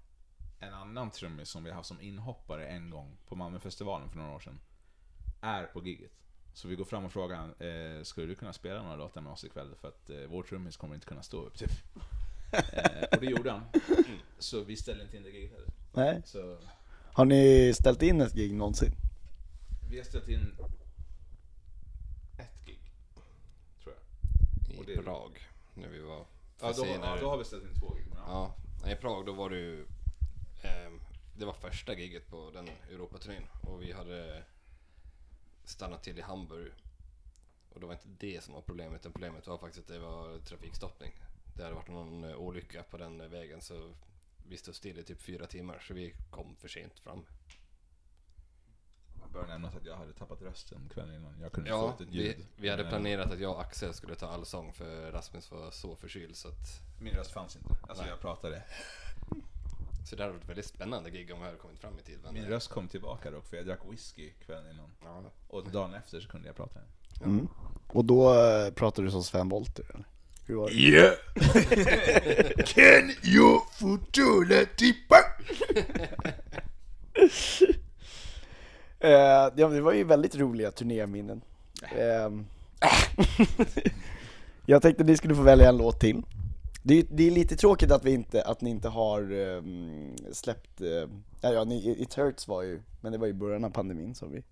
en 0.60 0.74
annan 0.74 1.12
trummis 1.12 1.50
som 1.50 1.64
vi 1.64 1.70
har 1.70 1.76
haft 1.78 1.88
som 1.88 2.02
inhoppare 2.02 2.68
en 2.68 2.90
gång 2.90 3.18
på 3.28 3.36
Malmöfestivalen 3.36 4.10
för 4.10 4.18
några 4.18 4.32
år 4.36 4.40
sedan, 4.40 4.60
är 5.42 5.66
på 5.66 5.86
giget. 5.86 6.12
Så 6.54 6.68
vi 6.68 6.76
går 6.76 6.86
fram 6.86 7.06
och 7.06 7.12
frågar 7.12 7.36
han, 7.38 7.50
eh, 7.60 8.04
skulle 8.04 8.28
du 8.28 8.36
kunna 8.36 8.54
spela 8.54 8.82
några 8.84 8.96
låtar 8.96 9.22
med 9.22 9.34
oss 9.34 9.44
ikväll? 9.46 9.76
För 9.82 9.88
att 9.88 10.10
eh, 10.10 10.18
vår 10.30 10.44
trummis 10.44 10.78
kommer 10.78 10.96
inte 10.96 11.08
kunna 11.08 11.24
stå 11.24 11.42
upp 11.42 11.58
typ. 11.58 11.72
Eh, 12.54 13.04
och 13.12 13.20
det 13.20 13.26
gjorde 13.26 13.52
han. 13.52 13.64
Så 14.40 14.64
vi 14.64 14.76
ställde 14.78 15.04
inte 15.04 15.18
in 15.18 15.24
det 15.24 15.30
giget 15.30 15.52
heller. 15.52 15.68
Nej. 15.94 16.22
Så 16.26 16.58
Har 17.14 17.26
ni 17.26 17.74
ställt 17.76 18.02
in 18.02 18.22
ett 18.22 18.34
gig 18.34 18.54
någonsin? 18.54 18.92
vi 19.90 19.98
har 19.98 20.06
ställt 20.06 20.28
in 20.30 20.56
ett 22.38 22.66
gig, 22.66 22.80
tror 23.84 23.96
jag. 23.96 24.76
I 24.76 24.80
Och 24.80 24.86
det- 24.86 24.98
Prag, 25.04 25.40
när 25.82 25.90
vi 25.90 26.00
var... 26.00 26.26
Ja, 26.62 26.74
då, 26.78 26.86
ja, 26.86 27.18
då 27.22 27.30
har 27.30 27.38
vi 27.38 27.44
ställt 27.44 27.64
in 27.64 27.80
två 27.80 27.94
gig. 27.94 28.06
Ja. 28.16 28.56
Ja, 28.84 28.92
i 28.92 28.96
Prag 28.96 29.26
då 29.26 29.34
var 29.34 29.50
det 29.50 29.58
ju... 29.58 29.86
ehm, 30.62 31.02
det 31.38 31.46
var 31.46 31.54
första 31.54 31.94
giget 31.94 32.28
på 32.28 32.52
den 32.54 32.70
Europaturnén 32.90 33.44
och 33.64 33.82
vi 33.82 33.92
hade... 33.92 34.44
stanna 35.64 35.98
till 35.98 36.20
i 36.20 36.22
Hamburg. 36.22 36.72
Och 37.70 37.80
det 37.80 37.86
var 37.86 37.94
inte 37.94 38.08
det 38.20 38.44
som 38.44 38.54
var 38.54 38.62
problemet, 38.62 39.02
utan 39.02 39.12
problemet 39.12 39.48
var 39.48 39.58
faktiskt 39.58 39.80
att 39.82 39.94
det 39.94 40.00
var 40.00 40.40
trafikstoppning. 40.40 41.12
Det 41.56 41.64
hade 41.64 41.76
varit 41.76 41.88
någon 41.88 42.24
eh, 42.24 42.36
olycka 42.36 42.84
på 42.84 42.98
den 42.98 43.22
eh, 43.22 43.28
vägen 43.28 43.62
så 43.62 43.94
vi 44.48 44.58
stod 44.58 44.76
still 44.76 45.00
i 45.00 45.04
typ 45.04 45.22
fyra 45.22 45.46
timmar 45.46 45.80
så 45.80 45.94
vi 45.94 46.14
kom 46.30 46.56
för 46.56 46.68
sent 46.68 47.00
fram. 47.00 47.26
Jag 49.34 49.42
bör 49.42 49.48
nämnas 49.48 49.76
att 49.76 49.86
jag 49.86 49.96
hade 49.96 50.14
tappat 50.14 50.42
rösten 50.42 50.90
kvällen 50.94 51.16
innan. 51.16 51.34
Jag 51.42 51.52
kunde 51.52 51.70
Ja, 51.70 51.86
inte 51.86 51.98
få 51.98 52.04
ut 52.04 52.10
ett 52.10 52.16
ljud. 52.16 52.36
vi, 52.38 52.46
vi 52.56 52.70
hade 52.70 52.84
planerat 52.84 53.32
att 53.32 53.40
jag 53.40 53.52
och 53.52 53.62
Axel 53.62 53.94
skulle 53.94 54.16
ta 54.16 54.28
allsång 54.28 54.74
för 54.74 55.12
Rasmus 55.12 55.52
var 55.52 55.72
så 55.72 55.96
förkyld 55.96 56.36
så 56.36 56.48
att 56.48 56.82
Min 57.02 57.14
röst 57.14 57.32
fanns 57.32 57.56
inte. 57.56 57.70
Alltså 57.82 58.04
Nej. 58.04 58.10
jag 58.12 58.20
pratade. 58.20 58.64
Så 60.10 60.16
det 60.16 60.24
hade 60.24 60.34
varit 60.34 60.50
väldigt 60.50 60.66
spännande 60.66 61.10
gig 61.10 61.32
om 61.34 61.40
jag 61.40 61.46
hade 61.46 61.58
kommit 61.58 61.80
fram 61.80 62.00
i 62.00 62.02
tid. 62.04 62.20
Min 62.34 62.46
röst 62.46 62.68
kom 62.70 62.88
tillbaka 62.88 63.32
dock 63.32 63.46
för 63.46 63.58
jag 63.58 63.66
drack 63.66 63.80
whisky 63.90 64.30
kvällen 64.46 64.72
innan. 64.72 64.90
Ja, 65.04 65.24
Och 65.48 65.72
dagen 65.72 65.94
efter 65.94 66.20
så 66.20 66.28
kunde 66.30 66.48
jag 66.48 66.56
prata 66.56 66.80
igen. 66.80 66.92
Mm. 67.24 67.48
Och 67.88 68.06
då 68.06 68.34
eh, 68.40 68.74
pratade 68.74 69.08
du 69.08 69.12
som 69.12 69.24
Sven 69.24 69.50
Wollter 69.50 69.86
eller? 69.94 70.06
Hur 70.46 70.56
var 70.56 70.70
det? 70.70 70.74
Yeah! 70.76 71.14
Can 72.66 73.12
you 73.34 73.60
futula 73.80 74.66
tippa? 74.78 75.16
Eh, 79.02 79.12
ja, 79.56 79.70
det 79.70 79.82
var 79.82 79.94
ju 79.94 80.04
väldigt 80.04 80.36
roliga 80.36 80.72
turnéminnen. 80.72 81.42
Ehm, 81.98 82.46
jag 84.66 84.82
tänkte 84.82 85.04
att 85.04 85.08
ni 85.08 85.18
skulle 85.18 85.36
få 85.36 85.42
välja 85.42 85.70
en 85.70 85.78
låt 85.78 86.00
till. 86.00 86.22
Det 86.84 87.00
är, 87.00 87.06
det 87.10 87.28
är 87.28 87.32
lite 87.32 87.56
tråkigt 87.56 87.92
att, 87.92 88.06
vi 88.06 88.12
inte, 88.12 88.44
att 88.44 88.62
ni 88.62 88.70
inte 88.70 88.90
har 88.90 89.32
ehm, 89.32 90.16
släppt, 90.32 90.82
uh, 90.82 90.88
ja, 91.42 91.54
ja 91.54 91.64
ni, 91.64 91.96
It 92.02 92.14
Hurts 92.14 92.48
var 92.48 92.62
ju, 92.62 92.82
men 93.02 93.12
det 93.12 93.18
var 93.18 93.28
ju 93.28 93.32
i 93.32 93.34
början 93.34 93.64
av 93.64 93.70
pandemin 93.70 94.16
som 94.16 94.32
vi 94.32 94.44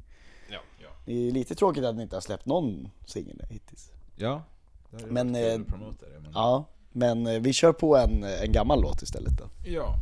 ja. 0.49 0.59
Det 1.05 1.27
är 1.27 1.31
lite 1.31 1.55
tråkigt 1.55 1.83
att 1.83 1.95
ni 1.95 2.03
inte 2.03 2.15
har 2.15 2.21
släppt 2.21 2.45
någon 2.45 2.89
singel 3.05 3.41
hittills. 3.49 3.91
Ja. 4.15 4.43
Det 4.91 5.05
Men, 5.05 5.35
eh, 5.35 5.59
men... 5.59 5.95
Ja, 6.33 6.65
men 6.91 7.27
eh, 7.27 7.39
vi 7.39 7.53
kör 7.53 7.73
på 7.73 7.97
en, 7.97 8.23
en 8.23 8.51
gammal 8.51 8.81
låt 8.81 9.01
istället 9.01 9.37
då. 9.37 9.49
Ja. 9.65 9.95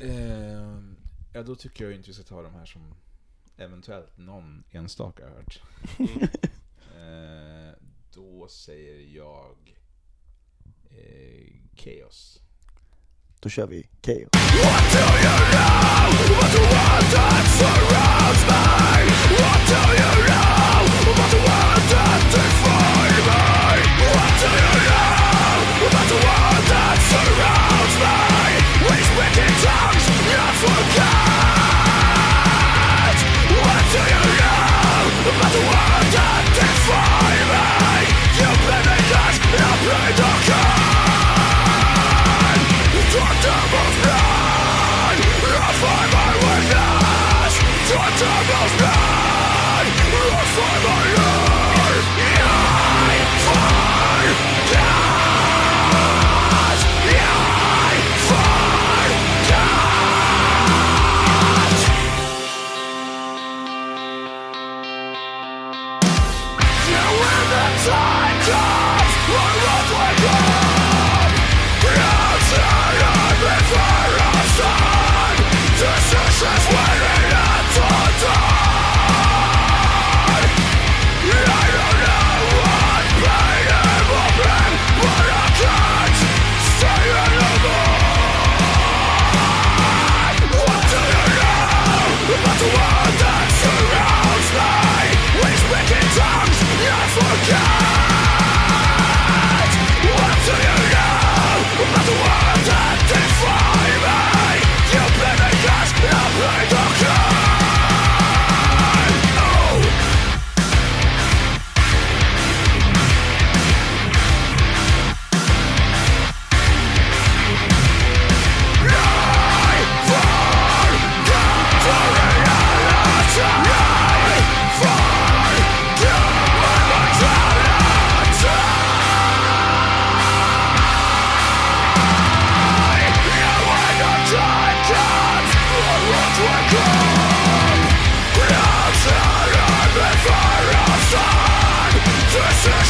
Eh, 0.00 0.80
ja, 1.32 1.42
då 1.42 1.54
tycker 1.54 1.84
jag 1.84 1.94
inte 1.94 2.08
vi 2.08 2.14
ska 2.14 2.22
ta 2.22 2.42
de 2.42 2.54
här 2.54 2.66
som 2.66 2.82
eventuellt 3.56 4.18
någon 4.18 4.64
enstaka 4.70 5.24
har 5.24 5.30
hört. 5.30 5.60
då 8.14 8.48
säger 8.48 9.16
jag 9.16 9.76
eh, 10.90 11.52
Chaos. 11.76 12.40
Då 13.40 13.48
kör 13.48 13.66
vi 13.66 13.88
Chaos. 14.02 14.28
What 14.32 14.92
do 14.92 14.98
you 14.98 15.38
know? 15.52 15.76
What 16.36 16.52
the 16.52 16.60
world 16.60 17.06
that 17.14 17.44
surrounds 17.58 18.42
me? 18.50 18.62
What 19.40 19.60
do 19.70 19.80
you 20.00 20.12
know? 20.26 20.82
What 21.18 21.30
the 21.30 21.40
world 21.48 21.84
that 21.92 22.22
defines 22.34 23.20
me? 23.28 23.42
What 24.14 24.32
do 24.42 24.48
you 24.64 24.80
know? 24.88 25.86
About 25.86 26.08
the 26.12 26.18
world 26.26 26.64
that 26.72 26.98
surrounds 27.10 27.96
me? 28.02 28.16
Which 28.86 29.08
wicked 29.18 29.54
tongues 29.64 30.06
not 30.32 30.54
forget? 30.62 31.25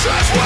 trust 0.06 0.45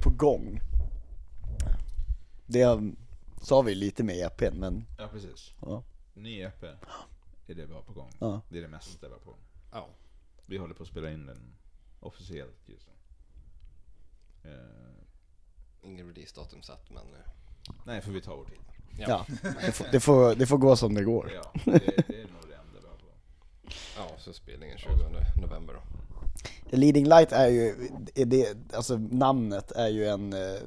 på 0.00 0.10
gång? 0.10 0.60
Det 2.46 2.92
sa 3.42 3.62
vi 3.62 3.74
lite 3.74 4.04
med 4.04 4.16
EPn, 4.26 4.56
men 4.58 4.84
Ja, 4.98 5.08
precis. 5.12 5.54
ja. 5.60 5.82
Ny 6.14 6.40
EP 6.40 6.62
är 6.62 7.54
det 7.54 7.66
vi 7.66 7.72
har 7.74 7.82
på 7.82 7.92
gång. 7.92 8.10
Ja. 8.18 8.40
Det 8.48 8.58
är 8.58 8.62
det 8.62 8.68
mesta 8.68 9.06
vi 9.06 9.12
har 9.12 9.20
på 9.20 9.30
gång. 9.30 9.40
Ja. 9.72 9.88
Vi 10.46 10.58
håller 10.58 10.74
på 10.74 10.82
att 10.82 10.88
spela 10.88 11.10
in 11.10 11.26
den 11.26 11.52
officiellt 12.00 12.68
just 12.68 12.86
nu. 12.88 12.94
Eh, 14.50 14.56
Ingen 15.82 16.06
releasedatum 16.08 16.62
satt 16.62 16.90
men... 16.90 17.02
eh, 17.14 17.32
nej, 17.84 18.00
för 18.00 18.12
vi 18.12 18.20
tar 18.20 18.36
vår 18.36 18.44
tid. 18.44 18.58
ja. 18.98 19.26
Det, 19.42 19.72
får, 19.72 19.86
det, 19.92 20.00
får, 20.00 20.34
det 20.34 20.46
får 20.46 20.58
gå 20.58 20.76
som 20.76 20.94
det 20.94 21.04
går. 21.04 21.32
Ja, 21.34 21.52
det, 21.64 21.72
det 22.08 22.22
är 22.22 22.28
nog 22.28 22.48
det 22.48 22.54
enda 22.54 22.80
vi 22.80 22.86
har 22.88 22.96
på 22.96 23.06
gång. 23.06 23.18
Ja, 23.96 24.10
så 24.18 24.32
spelningen 24.32 24.78
20 24.78 24.90
november 25.40 25.74
då. 25.74 25.80
Leading 26.72 27.08
Light 27.08 27.32
är 27.32 27.46
ju, 27.46 27.88
är 28.14 28.24
det, 28.24 28.56
alltså 28.74 28.96
namnet 28.96 29.72
är 29.72 29.88
ju 29.88 30.06
en, 30.06 30.32
eh, 30.32 30.60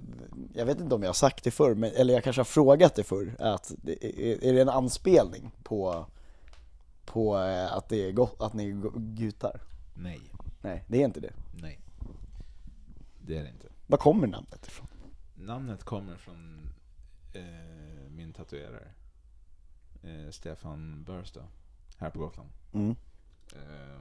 jag 0.53 0.65
vet 0.65 0.79
inte 0.79 0.95
om 0.95 1.01
jag 1.01 1.09
har 1.09 1.13
sagt 1.13 1.43
det 1.43 1.51
förr, 1.51 1.75
men, 1.75 1.91
eller 1.95 2.13
jag 2.13 2.23
kanske 2.23 2.39
har 2.39 2.45
frågat 2.45 2.95
det 2.95 3.03
förr, 3.03 3.35
att, 3.39 3.71
är, 3.87 4.53
det 4.53 4.61
en 4.61 4.69
anspelning 4.69 5.51
på, 5.63 6.05
på 7.05 7.37
eh, 7.37 7.73
att, 7.73 7.89
det 7.89 8.07
är 8.07 8.11
gott, 8.11 8.41
att 8.41 8.53
ni 8.53 8.81
gutar? 8.95 9.61
Nej, 9.95 10.21
Nej, 10.61 10.83
det 10.87 11.01
är 11.01 11.05
inte 11.05 11.19
det. 11.19 11.33
nej. 11.61 11.79
Det 13.21 13.37
är 13.37 13.43
det 13.43 13.49
inte. 13.49 13.67
Var 13.87 13.97
kommer 13.97 14.27
namnet 14.27 14.67
ifrån? 14.67 14.87
Namnet 15.35 15.83
kommer 15.83 16.15
från 16.15 16.69
eh, 17.33 17.41
min 18.09 18.33
tatuerare. 18.33 18.87
Eh, 20.03 20.31
Stefan 20.31 21.03
Börstad. 21.03 21.47
Här 21.97 22.09
på 22.09 22.19
Gotland. 22.19 22.49
Mm. 22.73 22.95
Eh, 23.53 23.99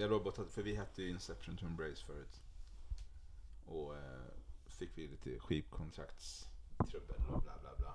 jag 0.00 0.22
bara 0.24 0.34
tat- 0.34 0.50
för 0.50 0.62
vi 0.62 0.76
hette 0.76 1.02
ju 1.02 1.10
Inception 1.10 1.56
to 1.56 1.66
Embrace 1.66 2.04
förut. 2.06 2.40
Och 3.66 3.96
eh, 3.96 4.02
fick 4.66 4.90
vi 4.94 5.08
lite 5.08 5.38
skivkontraktstrubbel 5.38 7.16
och 7.32 7.42
bla 7.42 7.52
bla 7.60 7.70
bla. 7.78 7.94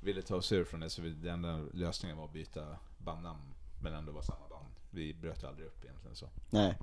Ville 0.00 0.22
ta 0.22 0.36
oss 0.36 0.52
ur 0.52 0.64
från 0.64 0.80
det 0.80 0.90
så 0.90 1.02
vi, 1.02 1.10
den 1.10 1.44
enda 1.44 1.56
lösningen 1.72 2.16
var 2.16 2.24
att 2.24 2.32
byta 2.32 2.78
bandnamn. 2.98 3.54
Men 3.82 3.94
ändå 3.94 4.12
var 4.12 4.22
samma 4.22 4.48
band. 4.48 4.68
Vi 4.90 5.14
bröt 5.14 5.44
aldrig 5.44 5.66
upp 5.66 5.84
egentligen 5.84 6.16
så. 6.16 6.28
Nej. 6.50 6.78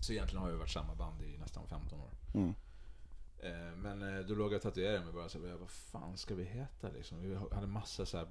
Så 0.00 0.12
egentligen 0.12 0.42
har 0.44 0.50
vi 0.50 0.56
varit 0.56 0.70
samma 0.70 0.94
band 0.94 1.22
i 1.22 1.38
nästan 1.38 1.66
15 1.68 2.00
år. 2.00 2.10
Mm. 2.34 2.54
Eh, 3.38 3.76
Men 3.76 4.02
eh, 4.02 4.20
då 4.26 4.34
låg 4.34 4.52
jag 4.52 4.56
och 4.56 4.62
tatuerade 4.62 5.04
mig 5.04 5.12
bara 5.12 5.28
så 5.28 5.46
här, 5.46 5.54
vad 5.56 5.70
fan 5.70 6.16
ska 6.16 6.34
vi 6.34 6.44
heta 6.44 6.88
liksom? 6.88 7.20
Vi 7.22 7.34
hade 7.34 7.66
massa 7.66 8.06
så 8.06 8.16
här 8.18 8.26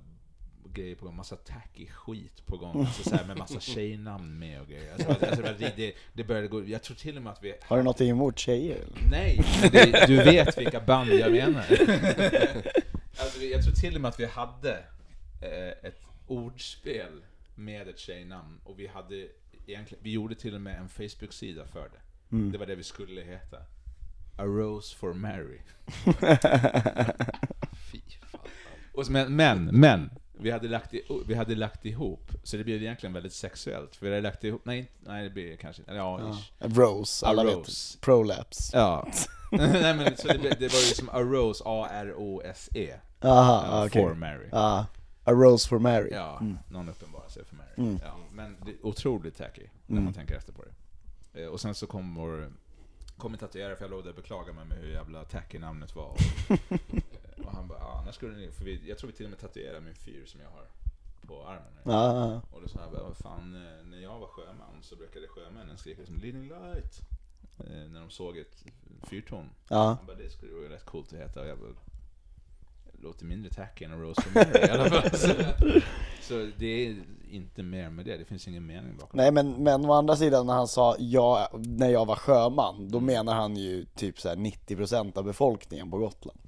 grejer 0.74 0.96
på 0.96 1.06
gång, 1.06 1.16
massa 1.16 1.36
tacky 1.36 1.88
skit 1.88 2.46
på 2.46 2.58
gång. 2.58 2.80
Alltså 2.80 3.10
så 3.10 3.16
här, 3.16 3.26
med 3.26 3.38
massa 3.38 3.60
tjejnamn 3.60 4.40
med 4.40 4.62
och 4.62 4.68
grejer. 4.68 4.94
Alltså, 4.94 5.26
alltså, 5.26 5.42
det, 5.42 5.74
det, 5.76 5.94
det 6.14 6.24
började 6.24 6.48
gå, 6.48 6.66
jag 6.66 6.84
tror 6.84 6.96
till 6.96 7.18
och 7.18 7.24
med 7.24 7.34
att 7.34 7.44
vi... 7.44 7.54
Har 7.62 7.78
du 7.78 7.84
något 7.84 8.02
emot 8.02 8.40
tjejer? 8.40 8.86
Nej, 9.12 9.42
det, 9.72 10.08
du 10.08 10.16
vet 10.16 10.58
vilka 10.58 10.80
band 10.80 11.10
jag 11.10 11.32
menar. 11.32 11.66
Alltså, 13.18 13.42
jag 13.42 13.64
tror 13.64 13.74
till 13.74 13.96
och 13.96 14.02
med 14.02 14.10
att 14.10 14.20
vi 14.20 14.26
hade 14.26 14.72
eh, 15.42 15.88
ett 15.88 16.02
ordspel 16.28 17.24
med 17.56 17.88
ett 17.88 18.00
tjejnamn 18.00 18.60
och 18.64 18.80
vi 18.80 18.88
hade 18.88 19.28
egentligen, 19.68 20.04
vi 20.04 20.12
gjorde 20.12 20.36
till 20.36 20.56
och 20.56 20.62
med 20.62 20.78
en 20.78 20.90
Facebook-sida 20.90 21.66
för 21.66 21.90
det. 21.90 22.02
Det 22.52 22.58
var 22.58 22.66
det 22.66 22.76
vi 22.76 22.84
skulle 22.84 23.22
heta. 23.22 23.58
A 24.38 24.44
Rose 24.46 24.96
for 24.96 25.14
Mary. 25.14 25.60
Fy 27.92 28.02
fan. 28.32 28.42
Och, 28.94 29.10
men, 29.10 29.36
men, 29.36 29.66
men, 29.66 30.10
vi 30.42 30.52
hade, 30.52 30.68
lagt 30.68 30.94
i, 30.94 31.02
vi 31.28 31.34
hade 31.34 31.56
lagt 31.56 31.86
ihop, 31.86 32.32
så 32.44 32.58
det 32.58 32.64
blev 32.64 32.82
egentligen 32.84 33.14
väldigt 33.14 33.34
sexuellt. 33.34 33.96
För 33.96 34.06
vi 34.06 34.12
hade 34.12 34.22
lagt 34.22 34.44
ihop, 34.44 34.62
nej, 34.66 34.92
nej 35.00 35.24
det 35.24 35.30
blir 35.30 35.56
kanske 35.58 35.82
inte, 35.82 35.94
ja, 35.94 36.32
ish. 36.34 36.52
Rose, 36.78 37.26
alla 37.26 37.42
A 37.42 37.46
vet. 37.46 37.56
rose. 37.56 37.98
Prolapse. 38.02 38.78
Ja. 38.78 39.08
nej 39.52 39.96
men 39.96 40.18
så 40.18 40.28
det, 40.28 40.38
blev- 40.40 40.60
det 40.60 40.74
var 40.74 40.80
ju 40.80 40.94
som 40.96 41.10
A 41.10 41.20
Rose, 41.20 41.64
A-R-O-S-E. 41.66 42.94
Aha, 43.22 43.66
Ja, 43.68 43.86
okej. 43.86 44.04
For 44.04 44.14
Mary. 44.16 44.50
Ah, 44.52 44.80
a 45.24 45.32
rose 45.32 45.70
for 45.70 45.80
Mary. 45.80 46.10
Ja, 46.12 46.42
någon 46.70 46.90
uppenbarar 46.90 47.30
sig 47.30 47.44
för 47.46 47.56
Mary. 47.56 47.98
Ja, 48.04 48.16
men 48.32 48.58
det 48.66 48.72
är 48.72 48.86
otroligt 48.86 49.38
tacky 49.38 49.64
när 49.88 50.02
man 50.02 50.14
tänker 50.14 50.36
efter 50.36 50.54
på 50.54 50.64
det. 50.64 51.42
Eh, 51.44 51.48
Och 51.50 51.60
sen 51.62 51.76
så 51.76 51.88
kom 51.88 52.16
vår 52.16 52.52
kom 53.18 53.38
tatuerare 53.38 53.76
för 53.76 53.84
jag 53.84 53.92
låg 53.92 54.04
där 54.04 54.10
och 54.10 54.16
beklagade 54.16 54.54
mig 54.54 54.66
med 54.66 54.78
hur 54.78 54.92
jävla 54.94 55.24
tacky 55.24 55.60
namnet 55.60 55.96
var. 55.96 56.16
Eh, 56.74 57.31
och 57.46 57.52
han 57.52 57.68
bara, 57.68 57.80
ah, 57.80 58.02
när 58.06 58.12
skulle 58.12 58.38
ni, 58.38 58.52
för 58.52 58.66
vi, 58.66 58.90
jag 58.90 58.98
tror 58.98 59.08
vi 59.12 59.16
till 59.18 59.26
och 59.26 59.30
med 59.30 59.40
tatuerade 59.40 59.82
min 59.82 59.96
fyr 59.96 60.26
som 60.26 60.42
jag 60.42 60.50
har 60.50 60.66
på 61.28 61.46
armen. 61.48 61.96
Ah, 61.96 62.42
Och 62.52 62.62
då 62.62 62.68
sa 62.68 62.80
jag, 62.82 62.92
bara, 62.92 63.04
vad 63.04 63.18
fan, 63.18 63.56
eh, 63.56 63.86
när 63.86 63.98
jag 63.98 64.20
var 64.20 64.28
sjöman 64.28 64.82
så 64.82 64.96
brukade 64.96 65.28
sjömännen 65.28 65.78
skrika 65.78 66.06
som 66.06 66.16
'Leading 66.18 66.50
Light' 66.52 67.02
eh, 67.60 67.90
när 67.92 68.00
de 68.00 68.10
såg 68.10 68.38
ett 68.38 68.64
fyrtorn. 69.04 69.50
ja. 69.70 69.84
Han 69.98 70.06
bara, 70.08 70.18
det 70.18 70.30
skulle 70.30 70.54
vara 70.54 70.70
rätt 70.70 70.86
coolt 70.86 71.14
att 71.14 71.20
heta. 71.20 71.42
Och 71.42 71.48
jag 71.48 71.60
bara, 71.60 71.70
låter 73.04 73.26
mindre 73.26 73.52
tacky 73.52 73.86
än 73.86 73.92
en 73.92 74.02
Rose 74.02 74.22
for 74.22 74.34
Mary 74.36 74.66
i 74.68 74.70
alla 74.70 74.90
fall. 74.90 75.12
Så, 75.20 75.28
så 76.22 76.50
det 76.58 76.66
är 76.88 77.04
inte 77.30 77.64
mer 77.64 77.90
med 77.90 78.06
det, 78.06 78.18
det 78.18 78.26
finns 78.26 78.48
ingen 78.48 78.66
mening 78.66 78.98
bakom 78.98 79.18
Nej 79.18 79.32
men, 79.32 79.64
men 79.64 79.86
å 79.86 79.94
andra 79.94 80.16
sidan 80.16 80.46
när 80.48 80.54
han 80.54 80.68
sa 80.68 80.96
ja, 81.00 81.50
när 81.54 81.90
jag 81.90 82.06
var 82.06 82.16
sjöman, 82.16 82.76
Mm. 82.76 82.92
då 82.92 83.00
menar 83.00 83.34
han 83.36 83.56
ju 83.58 83.86
typ 83.86 84.20
så 84.20 84.30
här 84.30 84.36
90% 84.36 85.18
av 85.18 85.24
befolkningen 85.24 85.92
på 85.92 85.98
Gotland. 85.98 86.40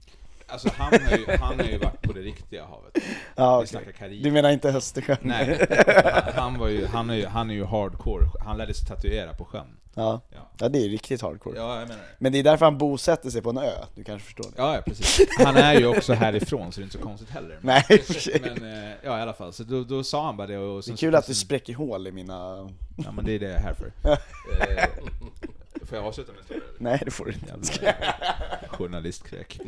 Alltså 0.53 0.69
han 0.77 0.93
har, 1.09 1.17
ju, 1.17 1.25
han 1.39 1.59
har 1.59 1.65
ju 1.65 1.77
varit 1.77 2.01
på 2.01 2.13
det 2.13 2.19
riktiga 2.21 2.65
havet. 2.65 2.97
Ja, 3.35 3.57
Vi 3.57 3.63
okej. 3.63 3.67
snackar 3.67 3.91
Karibien. 3.91 4.23
Du 4.23 4.31
menar 4.31 4.49
inte 4.49 4.69
Östersjön? 4.69 5.17
Nej, 5.21 5.67
han, 6.13 6.33
han, 6.35 6.59
var 6.59 6.67
ju, 6.67 6.85
han, 6.85 7.09
är 7.09 7.15
ju, 7.15 7.25
han 7.25 7.49
är 7.49 7.53
ju 7.53 7.65
hardcore. 7.65 8.25
Han 8.45 8.57
lärde 8.57 8.73
sig 8.73 8.87
tatuera 8.87 9.33
på 9.33 9.45
sjön. 9.45 9.65
Ja. 9.95 10.21
Ja, 10.31 10.37
ja, 10.59 10.69
det 10.69 10.79
är 10.85 10.89
riktigt 10.89 11.21
hardcore. 11.21 11.57
ja 11.57 11.79
jag 11.79 11.87
menar 11.87 12.01
det. 12.01 12.15
Men 12.17 12.31
det 12.31 12.39
är 12.39 12.43
därför 12.43 12.65
han 12.65 12.77
bosätter 12.77 13.29
sig 13.29 13.41
på 13.41 13.49
en 13.49 13.57
ö, 13.57 13.71
du 13.95 14.03
kanske 14.03 14.25
förstår 14.25 14.43
det? 14.43 14.49
Ja, 14.57 14.75
ja, 14.75 14.81
precis. 14.81 15.19
Han 15.45 15.57
är 15.57 15.73
ju 15.79 15.85
också 15.87 16.13
härifrån, 16.13 16.71
så 16.71 16.79
det 16.79 16.83
är 16.83 16.85
inte 16.85 16.97
så 16.97 17.03
konstigt 17.03 17.29
heller. 17.29 17.57
Nej, 17.61 17.83
sig. 18.03 18.41
Men 18.55 18.83
eh, 18.83 18.89
ja, 19.03 19.19
i 19.19 19.21
alla 19.21 19.33
fall. 19.33 19.53
Så 19.53 19.63
då, 19.63 19.83
då 19.83 20.03
sa 20.03 20.25
han 20.25 20.37
bara 20.37 20.47
det 20.47 20.57
och... 20.57 20.73
Det 20.75 20.91
är 20.91 20.91
så- 20.91 20.97
kul 20.97 21.15
att 21.15 21.27
du 21.27 21.33
spräcker 21.33 21.73
hål 21.73 22.07
i 22.07 22.11
mina... 22.11 22.69
Ja, 22.97 23.11
men 23.11 23.25
det 23.25 23.31
är 23.31 23.39
det 23.39 23.45
jag 23.45 23.55
är 23.55 23.59
här 23.59 23.73
för. 23.73 23.91
får 25.85 25.97
jag 25.97 26.07
avsluta 26.07 26.31
med 26.31 26.39
en 26.39 26.43
historia? 26.43 26.63
Nej 26.77 27.01
det 27.05 27.11
får 27.11 27.25
du 27.25 27.31
inte. 27.31 27.83
Jävla 27.85 28.67
journalistkräk. 28.67 29.59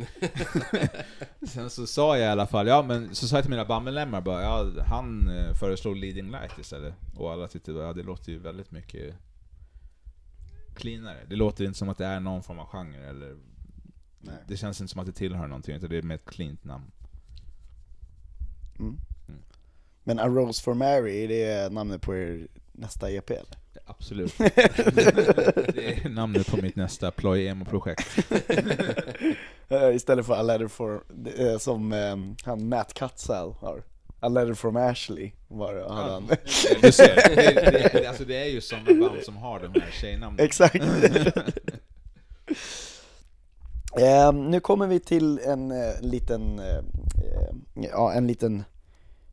Sen 1.48 1.70
så 1.70 1.86
sa 1.86 2.18
jag 2.18 2.26
i 2.26 2.30
alla 2.30 2.46
fall, 2.46 2.66
ja 2.66 2.82
men 2.82 3.14
så 3.14 3.28
sa 3.28 3.36
jag 3.36 3.44
till 3.44 3.50
mina 3.50 3.64
bandmedlemmar 3.64 4.20
bara, 4.20 4.42
ja 4.42 4.82
han 4.86 5.28
eh, 5.28 5.54
föreslog 5.54 5.96
Leading 5.96 6.30
Light 6.30 6.58
istället. 6.58 6.94
Och 7.16 7.32
alla 7.32 7.48
tyckte, 7.48 7.72
ja 7.72 7.92
det 7.92 8.02
låter 8.02 8.32
ju 8.32 8.38
väldigt 8.38 8.70
mycket 8.70 9.14
cleanare. 10.76 11.18
Det 11.28 11.36
låter 11.36 11.64
inte 11.64 11.78
som 11.78 11.88
att 11.88 11.98
det 11.98 12.06
är 12.06 12.20
någon 12.20 12.42
form 12.42 12.58
av 12.58 12.66
genre 12.66 13.08
eller 13.08 13.36
Nej. 14.20 14.34
Det 14.48 14.56
känns 14.56 14.80
inte 14.80 14.92
som 14.92 15.00
att 15.00 15.06
det 15.06 15.12
tillhör 15.12 15.46
någonting, 15.46 15.76
utan 15.76 15.90
det 15.90 15.96
är 15.96 16.02
med 16.02 16.14
ett 16.14 16.24
cleant 16.24 16.64
namn. 16.64 16.90
Men 20.04 20.18
A 20.18 20.28
Rose 20.28 20.62
for 20.62 20.74
Mary, 20.74 21.24
är 21.24 21.28
det 21.28 21.72
namnet 21.72 22.02
på 22.02 22.16
er 22.16 22.48
nästa 22.72 23.10
EP 23.10 23.30
eller? 23.30 23.56
Absolut. 23.86 24.38
det 24.38 26.04
är 26.04 26.08
namnet 26.08 26.50
på 26.50 26.56
mitt 26.56 26.76
nästa 26.76 27.10
Ploy 27.10 27.46
Emo-projekt. 27.46 28.18
Istället 29.94 30.26
för 30.26 30.34
A 30.34 30.42
Letter 30.42 30.68
for, 30.68 31.04
eh, 31.38 31.58
som 31.58 31.92
eh, 31.92 32.16
han 32.44 32.68
Matt 32.68 32.94
Cutzell 32.94 33.52
har. 33.60 33.82
A 34.20 34.28
Letter 34.28 34.54
from 34.54 34.76
Ashley 34.76 35.32
var 35.48 35.74
det, 35.74 35.92
hade 35.94 36.12
han. 36.12 36.28
Du 36.82 36.92
ser, 36.92 37.14
det, 37.14 37.52
det, 37.54 37.90
det, 37.92 38.06
alltså 38.06 38.24
det 38.24 38.36
är 38.36 38.48
ju 38.48 38.60
sådana 38.60 39.00
band 39.00 39.22
som 39.22 39.36
har 39.36 39.60
de 39.60 39.80
här 39.80 39.90
tjejnamnen. 39.90 40.44
Exakt. 40.44 40.76
Eh, 44.00 44.32
nu 44.32 44.60
kommer 44.60 44.86
vi 44.86 45.00
till 45.00 45.38
en 45.38 45.70
eh, 45.70 46.00
liten, 46.00 46.58
eh, 46.58 46.76
eh, 46.76 47.54
ja 47.92 48.12
en 48.12 48.26
liten 48.26 48.64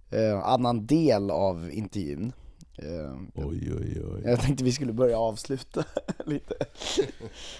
eh, 0.10 0.40
annan 0.44 0.86
del 0.86 1.32
av 1.32 1.70
intervjun. 1.72 2.34
Eh, 2.78 3.14
Oj, 3.36 3.72
oj, 3.80 4.02
oj. 4.14 4.22
jag 4.26 4.42
tänkte 4.42 4.64
vi 4.64 4.72
skulle 4.72 4.94
börja 4.94 5.20
avsluta 5.20 5.84
lite. 6.26 6.56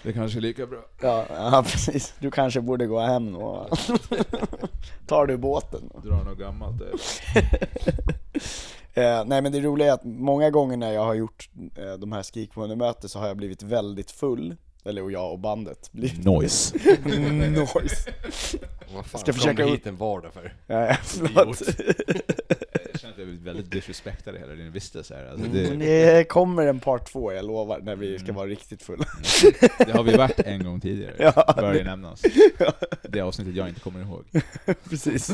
Det 0.04 0.14
kanske 0.14 0.40
är 0.40 0.42
lika 0.42 0.66
bra. 0.68 0.80
Ja, 1.02 1.26
ja 1.30 1.64
precis. 1.68 2.14
Du 2.20 2.32
kanske 2.32 2.62
borde 2.62 2.88
gå 2.88 3.00
hem 3.00 3.36
och 3.36 3.78
tar 5.08 5.26
du 5.28 5.38
båten? 5.38 5.90
Dra 6.04 6.24
något 6.24 6.38
gammalt 6.38 6.80
där. 6.80 6.92
Eh, 8.96 9.26
nej 9.26 9.42
men 9.42 9.52
det 9.52 9.62
roliga 9.62 9.88
är 9.88 9.94
att 9.94 10.04
många 10.04 10.50
gånger 10.50 10.78
när 10.78 10.92
jag 10.92 11.06
har 11.06 11.14
gjort 11.14 11.50
eh, 11.76 11.94
de 11.94 12.12
här 12.12 12.24
skrikmöten 12.24 13.10
så 13.10 13.20
har 13.20 13.28
jag 13.28 13.38
blivit 13.38 13.64
väldigt 13.64 14.12
full. 14.12 14.56
Eller 14.86 15.04
och 15.04 15.12
jag 15.12 15.32
och 15.32 15.40
bandet 15.40 15.90
blivit 15.92 16.26
Noise. 16.26 16.78
noise. 17.06 18.12
Vad 18.96 19.06
fan 19.06 19.20
Ska 19.22 19.32
kom 19.32 19.34
försöka 19.34 19.64
du 19.66 19.70
ut- 19.70 19.80
hit 19.80 19.88
en 19.88 19.96
vardag 19.98 20.34
för? 20.34 20.54
Ja, 20.68 20.98
förlåt. 21.04 21.62
Jag 22.92 23.00
känner 23.02 23.14
att 23.14 23.20
jag 23.20 23.28
är 23.30 23.44
väldigt 23.44 23.72
disrespektad 23.72 24.36
hela 24.38 24.54
din 24.54 24.72
vistelse 24.72 25.16
här. 25.16 25.26
Alltså 25.32 25.46
Mm, 25.46 25.80
det, 25.80 26.16
Det 26.18 26.24
kommer 26.24 26.68
en 26.68 26.80
part 26.80 27.12
två, 27.12 27.34
jag 27.34 27.46
lovar, 27.46 27.80
när 27.80 27.96
vi 27.96 28.20
ska 28.20 28.34
vara 28.34 28.48
riktigt 28.48 28.82
fulla. 28.84 29.06
det 29.78 29.92
har 29.92 30.04
vi 30.04 30.18
varit 30.18 30.40
en 30.40 30.64
gång 30.64 30.80
tidigare, 30.82 31.14
Ja, 31.20 31.54
bör 31.58 31.74
det- 31.74 31.84
nämnas. 31.84 32.22
Det 33.10 33.22
avsnittet 33.22 33.56
jag 33.56 33.68
inte 33.70 33.80
kommer 33.82 34.02
ihåg. 34.02 34.24
Precis. 34.90 35.32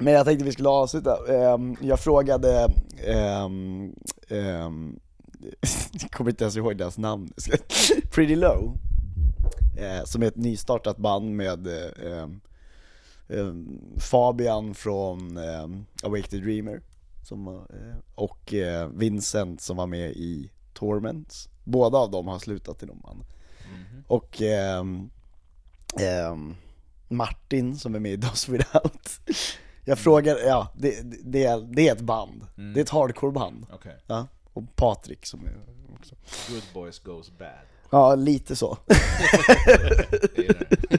Men 0.00 0.12
jag 0.12 0.26
tänkte 0.26 0.44
vi 0.44 0.52
skulle 0.52 0.68
avsluta. 0.68 1.18
Ehm, 1.54 1.76
jag 1.80 2.00
frågade, 2.00 2.68
um, 3.44 3.94
um, 4.28 5.00
jag 5.92 6.10
kommer 6.10 6.30
inte 6.30 6.44
ens 6.44 6.56
ihåg 6.56 6.76
deras 6.76 6.98
namn, 6.98 7.32
Pretty 8.10 8.36
Low, 8.36 8.78
eh, 9.78 10.04
som 10.04 10.22
är 10.22 10.26
ett 10.26 10.36
nystartat 10.36 10.96
band 10.96 11.36
med 11.36 11.66
eh, 11.66 12.12
ehm, 12.12 12.40
ehm, 13.28 13.80
Fabian 13.96 14.74
från 14.74 15.36
um, 15.36 15.86
Awake 16.02 16.28
the 16.28 16.36
Dreamer 16.36 16.80
som, 17.22 17.48
eh, 17.48 17.96
och 18.14 18.54
eh, 18.54 18.88
Vincent 18.88 19.60
som 19.60 19.76
var 19.76 19.86
med 19.86 20.10
i 20.10 20.50
Torments. 20.72 21.48
Båda 21.64 21.98
av 21.98 22.10
dem 22.10 22.28
har 22.28 22.38
slutat 22.38 22.82
i 22.82 22.86
de 22.86 23.00
band. 23.00 23.24
Och 24.06 24.42
ehm, 24.42 25.10
ehm, 26.00 26.54
Martin 27.08 27.78
som 27.78 27.94
är 27.94 27.98
med 27.98 28.12
i 28.12 28.16
Does 28.16 28.48
Without. 28.48 29.20
Jag 29.84 29.98
frågar, 29.98 30.38
ja, 30.38 30.72
det, 30.76 31.00
det, 31.24 31.44
är, 31.44 31.60
det 31.60 31.88
är 31.88 31.92
ett 31.92 32.00
band. 32.00 32.46
Det 32.56 32.80
är 32.80 32.82
ett 32.84 32.90
hardcore-band. 32.90 33.66
Okej. 33.72 33.96
Ja. 34.06 34.26
Och 34.52 34.76
Patrik 34.76 35.26
som 35.26 35.46
är 35.46 35.56
också. 35.98 36.14
Good 36.52 36.62
boys 36.74 36.98
goes 36.98 37.38
bad. 37.38 37.48
Ja, 37.90 38.14
lite 38.14 38.56
så. 38.56 38.78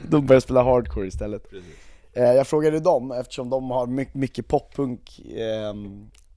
De 0.08 0.26
börjar 0.26 0.40
spela 0.40 0.62
hardcore 0.62 1.06
istället. 1.06 1.50
Precis. 1.50 1.74
Eh, 2.12 2.32
Jag 2.32 2.46
frågade 2.46 2.80
dem, 2.80 3.12
eftersom 3.12 3.50
de 3.50 3.70
har 3.70 3.86
mycket, 4.18 4.48
poppunk 4.48 5.18
eh, 5.20 5.74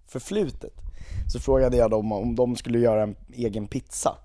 förflutet, 0.08 0.74
så 1.34 1.40
frågade 1.40 1.78
jag 1.78 1.92
dem 1.92 2.12
om 2.12 2.36
de 2.36 2.56
skulle 2.56 2.80
göra 2.80 3.04
en 3.04 3.16
egen 3.34 3.68
pizza. 3.68 4.18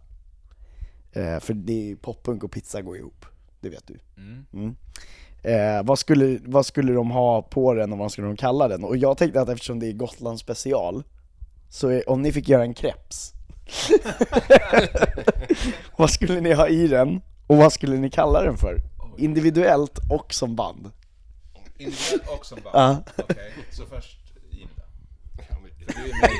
Eh, 1.12 1.38
för 1.40 1.54
det 1.54 1.90
är, 1.90 1.96
poppunk 1.96 2.44
och 2.44 2.50
pizza 2.52 2.82
går 2.82 2.96
ihop, 2.96 3.26
det 3.60 3.68
vet 3.68 3.86
du. 3.86 3.98
Mm. 4.16 4.46
Mm. 4.52 4.76
Eh, 5.42 5.86
vad, 5.86 5.98
skulle, 5.98 6.38
vad 6.44 6.66
skulle 6.66 6.92
de 6.92 7.10
ha 7.10 7.42
på 7.42 7.74
den 7.74 7.92
och 7.92 7.98
vad 7.98 8.12
skulle 8.12 8.26
de 8.26 8.36
kalla 8.36 8.68
den? 8.68 8.84
Och 8.84 8.96
jag 8.96 9.18
tänkte 9.18 9.40
att 9.40 9.48
eftersom 9.48 9.78
det 9.78 9.86
är 9.86 9.92
Gotland 9.92 10.38
special, 10.38 11.02
så 11.72 11.88
är, 11.88 12.10
om 12.10 12.22
ni 12.22 12.32
fick 12.32 12.48
göra 12.48 12.62
en 12.62 12.74
kreps, 12.74 13.32
vad 15.96 16.10
skulle 16.10 16.40
ni 16.40 16.52
ha 16.52 16.68
i 16.68 16.88
den? 16.88 17.20
Och 17.46 17.56
vad 17.56 17.72
skulle 17.72 17.96
ni 17.96 18.10
kalla 18.10 18.42
den 18.42 18.56
för? 18.56 18.80
Individuellt 19.18 19.98
och 20.10 20.34
som 20.34 20.56
band. 20.56 20.90
Individuellt 21.78 22.28
och 22.38 22.46
som 22.46 22.58
band? 22.64 22.74
Ja. 22.76 23.02
Okej, 23.16 23.52
så 23.70 23.86
först 23.86 24.18
men- 24.50 24.68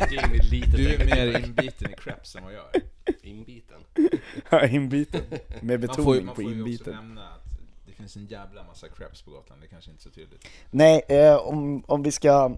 Det 0.08 0.16
är 0.16 0.28
mer 0.28 0.76
Du 0.76 0.94
är 0.94 1.04
mer 1.16 1.44
inbiten 1.44 1.90
i 1.90 1.94
crepes 1.96 2.36
än 2.36 2.44
vad 2.44 2.52
jag 2.52 2.64
är. 2.74 2.82
inbiten. 3.22 3.80
Ja, 4.50 4.66
inbiten. 4.66 5.20
Med 5.60 5.80
Man 5.80 5.88
får, 5.88 5.96
betoning 5.96 6.14
ju- 6.20 6.24
man 6.26 6.34
på 6.34 6.42
får 6.42 6.50
ju 6.52 6.60
också 6.60 6.68
inbiten. 6.68 6.94
nämna 6.94 7.28
att 7.28 7.44
det 7.86 7.92
finns 7.92 8.16
en 8.16 8.26
jävla 8.26 8.62
massa 8.64 8.88
crepes 8.88 9.22
på 9.22 9.30
Gotland, 9.30 9.60
det 9.60 9.66
är 9.66 9.68
kanske 9.68 9.90
inte 9.90 10.00
är 10.00 10.10
så 10.10 10.12
tydligt. 10.14 10.46
Nej, 10.70 11.02
eh, 11.08 11.34
om, 11.36 11.84
om 11.86 12.02
vi 12.02 12.10
ska 12.12 12.56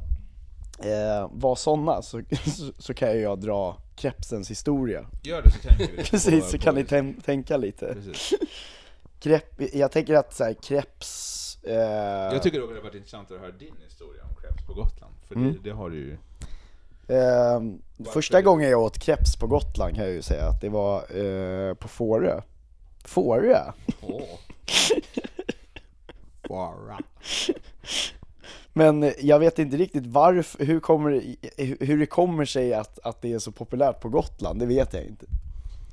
eh, 0.79 1.29
vara 1.33 1.57
sådana 1.57 2.03
så, 2.03 2.22
så, 2.57 2.72
så 2.79 2.95
kan 2.95 3.20
jag 3.20 3.41
dra 3.41 3.77
krepsens 3.97 4.51
historia. 4.51 5.07
Gör 5.22 5.43
det 5.43 5.51
så 5.51 5.59
tänker 5.68 5.97
vi 5.97 6.05
Precis, 6.11 6.51
så 6.51 6.59
kan 6.59 6.75
ni 6.75 6.85
tänka 7.25 7.57
lite. 7.57 7.97
Krepp, 9.20 9.75
jag 9.75 9.93
tänker 9.93 10.14
att 10.14 10.35
så 10.35 10.45
här, 10.45 10.55
kreps... 10.55 11.59
Eh, 11.62 11.75
Jag 11.75 12.43
tycker 12.43 12.61
det 12.61 12.66
har 12.66 12.83
varit 12.83 12.95
intressant 12.95 13.31
att 13.31 13.41
höra 13.41 13.51
din 13.51 13.75
historia 13.85 14.22
om 14.25 14.35
crepes 14.43 14.66
på 14.66 14.75
Gotland, 14.75 15.14
för 15.29 15.35
Mm. 15.35 15.53
det, 15.53 15.59
det 15.70 15.77
har 15.77 15.91
du 15.91 15.97
ju... 15.97 16.16
eh, 17.16 17.61
första 18.12 18.43
gången 18.43 18.70
jag 18.70 18.83
åt 18.83 18.99
kreps 18.99 19.37
på 19.37 19.47
Gotland 19.47 19.95
kan 19.95 20.05
jag 20.05 20.12
ju 20.12 20.22
säga 20.22 20.49
att 20.49 20.61
det 20.61 20.68
var 20.68 21.16
eh, 21.16 21.75
på 21.75 21.89
Fårö. 21.89 22.41
Fårö? 23.05 23.72
Åh. 24.03 24.22
Bara. 26.49 26.99
Men 28.77 29.12
jag 29.20 29.39
vet 29.39 29.59
inte 29.59 29.77
riktigt 29.77 30.07
varför, 30.07 30.64
hur, 30.64 30.81
kommer, 30.81 31.37
hur 31.85 31.99
det 31.99 32.07
kommer 32.07 32.45
sig 32.45 32.75
att, 32.75 32.99
att 32.99 33.22
det 33.22 33.33
är 33.33 33.39
så 33.39 33.53
populärt 33.53 34.01
på 34.01 34.09
Gotland, 34.09 34.59
det 34.61 34.66
vet 34.66 34.93
jag 34.93 35.05
inte. 35.05 35.27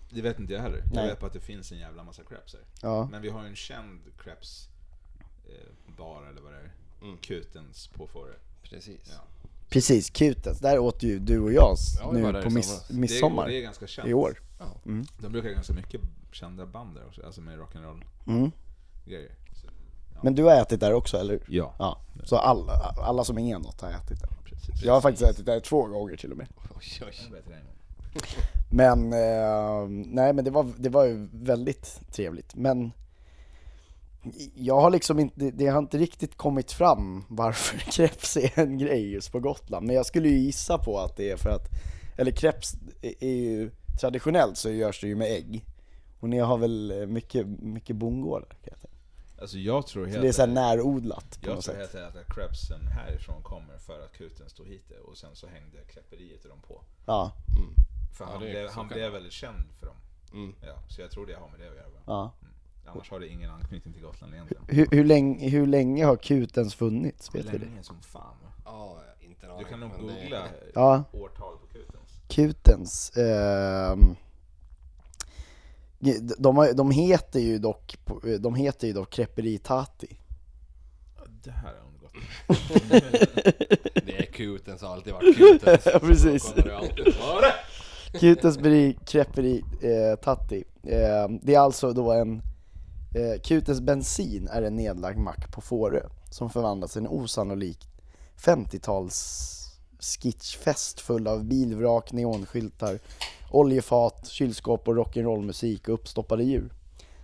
Det 0.10 0.22
vet 0.22 0.40
inte 0.40 0.54
jag 0.54 0.62
heller. 0.62 0.78
Jag 0.78 0.94
Nej. 0.96 1.08
vet 1.08 1.20
bara 1.20 1.28
att 1.28 1.34
det 1.34 1.40
finns 1.40 1.72
en 1.72 1.78
jävla 1.78 2.04
massa 2.04 2.24
crepes 2.24 2.54
här. 2.54 2.62
Ja. 2.82 3.08
Men 3.12 3.22
vi 3.22 3.30
har 3.30 3.44
ju 3.44 3.50
en 3.50 3.56
känd 3.56 4.00
crepes 4.24 4.68
eh, 5.50 5.96
bar 5.98 6.24
eller 6.32 6.42
vad 6.42 6.52
det 6.52 6.58
är. 6.58 6.72
Mm. 7.02 7.18
Kutens 7.18 7.88
på 7.88 8.08
Fårö. 8.08 8.34
Precis. 8.64 9.00
Ja. 9.10 9.24
Precis, 9.70 10.10
Kutens, 10.10 10.60
där 10.60 10.80
åt 10.80 11.04
ju 11.04 11.20
du 11.20 11.40
och 11.40 11.54
jag 11.54 11.76
Ja, 12.00 12.12
nu 12.12 12.44
på 12.44 12.50
miss, 12.50 12.66
somras. 12.68 12.88
Det 12.88 12.94
är, 12.94 12.98
midsommar 12.98 13.48
det 13.48 13.56
är 13.58 13.62
ganska 13.62 13.88
känt. 13.88 14.08
i 14.08 14.14
år. 14.14 14.40
Ja. 14.60 14.66
De 15.20 15.32
brukar 15.32 15.50
ganska 15.50 15.74
mycket 15.74 16.02
kända 16.32 16.66
band 16.66 16.96
där 16.96 17.06
också, 17.08 17.26
alltså 17.26 17.42
med 17.42 17.60
rock'n'roll 17.60 18.04
Mm. 18.28 18.52
grejer. 19.06 19.32
Så, 19.62 19.68
Men 20.22 20.36
du 20.36 20.44
har 20.44 20.62
ätit 20.62 20.80
där 20.80 20.94
också, 20.94 21.18
eller 21.18 21.34
hur? 21.34 21.44
ja, 21.48 21.74
Ja, 21.80 21.98
så 22.24 22.38
alla, 22.38 22.74
alla 22.98 23.24
som 23.24 23.38
är 23.38 23.60
något 23.60 23.82
har 23.82 23.90
ätit 23.90 24.20
där. 24.22 24.30
precis. 24.46 24.84
Jag 24.84 24.94
har 24.94 25.02
faktiskt 25.02 25.30
ätit 25.30 25.46
där 25.46 25.60
två 25.60 25.86
gånger 25.88 26.18
till 26.18 26.32
och 26.32 26.38
med. 26.38 26.48
Oj, 26.78 27.08
oj. 27.08 27.42
Men, 28.72 29.14
eh, 29.14 29.88
nej 30.06 30.34
men 30.34 30.46
det 30.46 30.52
var, 30.52 30.68
det 30.78 30.90
var 30.90 31.06
ju 31.06 31.28
väldigt 31.32 32.02
trevligt. 32.12 32.56
Men 32.56 32.92
jag 34.56 34.82
har 34.82 34.90
liksom 34.90 35.20
inte, 35.20 35.52
det 35.52 35.68
har 35.68 35.80
inte 35.80 35.98
riktigt 35.98 36.38
kommit 36.38 36.72
fram 36.72 37.24
varför 37.30 37.78
kreps 37.92 38.38
är 38.38 38.60
en 38.60 38.78
grej 38.78 39.12
just 39.12 39.32
på 39.32 39.40
Gotland. 39.40 39.86
Men 39.86 39.96
jag 39.96 40.06
skulle 40.06 40.30
ju 40.30 40.40
gissa 40.40 40.78
på 40.78 41.00
att 41.00 41.18
det 41.18 41.32
är 41.32 41.38
för 41.38 41.50
att, 41.50 41.68
eller 42.18 42.32
kreps 42.32 42.76
är 43.02 43.14
är 43.24 43.36
ju, 43.36 43.72
traditionellt 44.02 44.58
så 44.58 44.70
görs 44.70 45.02
det 45.02 45.08
ju 45.08 45.16
med 45.16 45.32
ägg. 45.32 45.66
Och 46.20 46.30
ni 46.30 46.40
har 46.40 46.58
väl 46.58 47.08
mycket, 47.08 47.48
mycket 47.48 47.96
bondgårdar 47.96 48.50
kan 48.50 48.58
jag 48.72 48.80
tänka. 48.82 48.98
Alltså 49.42 49.58
jag 49.58 49.88
tror 49.88 50.04
Så 50.06 50.10
helt 50.10 50.22
det 50.22 50.28
är 50.28 50.32
så 50.32 50.42
här 50.42 50.48
närodlat 50.50 51.40
på 51.42 51.50
Jag 51.50 51.56
något 51.56 51.64
tror 51.66 51.74
sätt. 51.74 51.82
helt 51.94 51.96
enkelt 51.96 52.30
att 52.30 52.36
crepesen 52.36 52.88
härifrån 52.88 53.42
kommer 53.44 53.78
för 53.78 54.06
att 54.06 54.12
kuten 54.18 54.50
stod 54.50 54.68
hit 54.68 54.84
det, 54.90 55.00
och 55.00 55.18
sen 55.18 55.30
så 55.36 55.48
hängde 55.48 55.78
kläpperiet 55.78 56.46
i 56.46 56.48
dem 56.48 56.60
på. 56.68 56.82
Ja, 57.06 57.32
För 58.18 58.26
Ja, 58.26 58.32
han, 58.32 58.42
det 58.42 58.48
är- 58.48 58.52
blev, 58.52 58.68
så 58.68 58.74
han 58.74 58.90
kan 58.90 58.96
blev 58.98 59.12
väldigt 59.12 59.32
känd 59.34 59.66
för 59.80 59.86
dem. 59.86 59.96
Mm. 60.34 60.56
Ja, 60.62 60.74
så 60.88 61.02
jag 61.02 61.12
tror 61.12 61.26
det 61.26 61.34
har 61.34 61.50
med 61.50 61.60
det 61.60 61.70
att 61.70 61.76
göra. 61.76 61.86
ja. 62.06 62.32
Annars 62.86 63.10
har 63.12 63.20
det 63.20 63.28
ingen 63.28 63.50
anknytning 63.52 63.94
till 63.94 64.04
Gotland 64.04 64.34
egentligen. 64.34 64.64
Hur, 64.68 64.88
hur, 64.92 65.04
länge, 65.04 65.50
hur 65.50 65.68
länge 65.68 66.06
har 66.06 66.16
kutens 66.16 66.76
funnits? 66.76 67.36
Vet 67.36 67.46
vi 67.46 67.58
det? 67.58 67.66
Länge 67.66 67.84
som 67.84 68.02
fan 68.02 68.36
va? 68.44 68.50
Ja, 68.66 68.98
inte 69.20 69.46
en 69.46 69.50
Du 69.50 69.56
aning, 69.56 69.68
kan 69.68 69.80
nog 69.80 69.90
men 69.98 70.08
det- 70.08 70.22
googla 70.22 70.48
Ja. 70.76 71.04
årtal 71.12 71.58
på 71.58 71.68
kutens. 71.68 72.22
Kutens. 72.28 73.18
ehm, 73.18 74.16
de, 76.38 76.58
har, 76.58 76.74
de 76.74 76.92
heter 76.92 77.40
ju 77.40 77.58
dock, 77.58 77.98
de 78.40 78.56
heter 78.56 78.88
ju 78.88 78.94
dock 78.94 79.10
Creperi 79.10 79.58
Tati. 79.58 80.18
Det 81.44 81.52
här 81.52 81.74
har 81.74 81.88
undgått. 81.88 82.14
Det 84.06 84.18
är 84.18 84.32
kuten 84.32 84.80
så 84.80 84.86
har 84.86 84.94
alltid 84.94 85.14
varit 85.14 85.38
kuten. 85.38 85.78
Ja, 85.94 86.00
precis. 86.00 86.54
Kutens 88.12 88.58
Bri 88.58 88.98
Creperi 89.06 89.64
eh, 89.82 90.20
Tatti. 90.20 90.64
Ehm, 90.84 91.40
det 91.44 91.56
är 91.56 91.60
alltså 91.60 91.94
då 91.94 92.12
en 92.12 92.42
eh, 93.16 93.42
Kutens 93.42 93.82
bensin 93.82 94.48
är 94.48 94.62
en 94.62 94.76
nedlagd 94.76 95.18
mack 95.18 95.52
på 95.52 95.62
Fårö 95.62 96.04
som 96.30 96.50
förvandlats 96.50 96.94
till 96.94 97.02
en 97.02 97.08
osannolik 97.08 97.88
50-tals 98.38 99.58
skitchfest 100.00 101.00
full 101.00 101.28
av 101.28 101.44
bilvrak, 101.44 102.12
neonskyltar, 102.12 103.00
oljefat, 103.52 104.28
kylskåp 104.28 104.88
och 104.88 104.96
rock'n'roll-musik 104.96 105.88
och 105.88 105.94
uppstoppade 105.94 106.44
djur. 106.44 106.74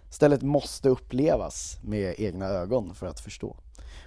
Stället 0.10 0.42
måste 0.42 0.90
upplevas 0.90 1.78
med 1.82 2.16
egna 2.18 2.46
ögon 2.46 2.96
för 2.96 3.08
att 3.08 3.20
förstå. 3.20 3.58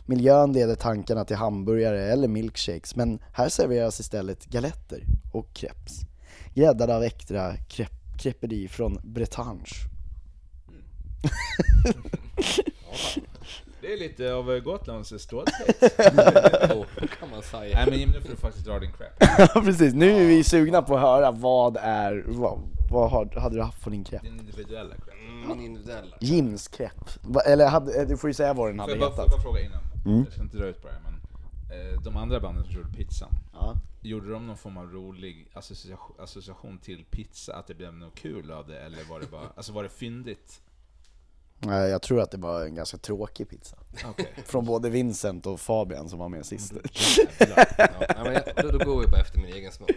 Miljön 0.07 0.53
leder 0.53 0.75
tankarna 0.75 1.25
till 1.25 1.37
hamburgare 1.37 2.13
eller 2.13 2.29
milkshakes, 2.29 2.97
men 2.97 3.19
här 3.33 3.49
serveras 3.49 4.01
istället 4.01 4.47
galetter 4.47 5.05
och 5.33 5.53
crepes. 5.53 6.01
Gräddade 6.55 6.97
av 6.97 7.03
äkta 7.03 7.53
crep- 7.53 8.19
creperi 8.19 8.69
från 8.69 9.01
Bretagne. 9.05 9.65
Mm. 10.69 10.83
Det 13.91 13.95
är 13.95 13.99
lite 13.99 14.35
av 14.35 14.53
eh, 14.53 14.59
Gotlands 14.63 15.23
stolthet. 15.23 15.77
Så 17.01 17.07
kan 17.19 17.31
man 17.31 17.43
säga. 17.43 17.85
Nej 17.87 17.91
men 18.07 18.11
nu 18.15 18.21
får 18.21 18.29
du 18.29 18.37
faktiskt 18.37 18.67
dra 18.67 18.79
din 18.79 18.93
crap. 18.93 19.13
Ja 19.55 19.61
precis, 19.65 19.95
nu 19.95 20.11
är 20.11 20.27
vi 20.27 20.45
sugna 20.45 20.83
på 20.83 20.95
att 20.97 21.01
höra 21.01 21.31
vad 21.31 21.77
är, 21.77 22.25
vad, 22.27 22.59
vad 22.91 23.11
har, 23.11 23.41
hade 23.41 23.57
du 23.57 23.63
haft 23.63 23.85
på 23.85 23.91
din 23.91 24.05
crepe? 24.05 24.25
Din 24.27 24.39
individuella 24.39 24.95
crap. 24.95 25.15
Mm, 25.45 25.61
individuella. 25.61 26.17
Jims 26.21 26.69
crepe, 26.69 27.05
Va- 27.23 27.41
eller 27.41 27.69
hade, 27.69 28.05
du 28.05 28.17
får 28.17 28.31
ju 28.31 28.35
säga 28.35 28.55
vad 28.55 28.69
den 28.69 28.77
Får 28.77 28.81
hade 28.83 28.93
jag 28.93 29.01
bara, 29.01 29.11
får 29.11 29.19
jag 29.19 29.25
hetat. 29.25 29.37
bara 29.37 29.43
fråga 29.43 29.61
innan? 29.61 29.81
Mm. 30.07 30.25
Jag 30.25 30.33
ska 30.33 30.43
inte 30.43 30.57
dra 30.57 30.67
ut 30.67 30.83
på 30.83 30.89
det 30.89 30.95
här, 30.95 31.01
men 31.03 31.93
eh, 31.95 32.01
de 32.03 32.17
andra 32.17 32.41
banden 32.41 32.65
som 32.65 32.73
gjorde 32.75 32.93
pizzan, 32.93 33.31
Ja. 33.53 33.75
gjorde 34.01 34.33
de 34.33 34.47
någon 34.47 34.57
form 34.57 34.77
av 34.77 34.93
rolig 34.93 35.51
association, 35.55 36.17
association 36.19 36.79
till 36.79 37.05
pizza, 37.11 37.55
att 37.57 37.67
det 37.67 37.75
blev 37.75 37.95
något 37.95 38.15
kul 38.15 38.51
av 38.51 38.67
det, 38.69 38.79
eller 38.81 39.05
var 39.11 39.21
det 39.21 39.31
bara, 39.31 39.47
alltså 39.57 39.73
var 39.73 39.83
det 39.83 39.89
fyndigt? 39.89 40.61
Nej, 41.63 41.91
Jag 41.91 42.03
tror 42.03 42.21
att 42.21 42.31
det 42.31 42.39
var 42.39 42.65
en 42.65 42.75
ganska 42.75 42.97
tråkig 42.97 43.49
pizza. 43.49 43.77
Okej. 44.05 44.33
Från 44.47 44.65
både 44.65 44.91
Vincent 44.91 45.47
och 45.47 45.61
Fabian 45.61 46.09
som 46.09 46.19
var 46.19 46.29
med 46.29 46.47
sist. 46.47 46.73
Ja, 47.39 47.65
nej, 47.79 48.17
men 48.25 48.33
jag, 48.33 48.43
då, 48.57 48.79
då 48.79 48.85
går 48.85 49.01
vi 49.01 49.07
bara 49.07 49.21
efter 49.21 49.41
min 49.41 49.55
egen 49.55 49.73
smak. 49.73 49.91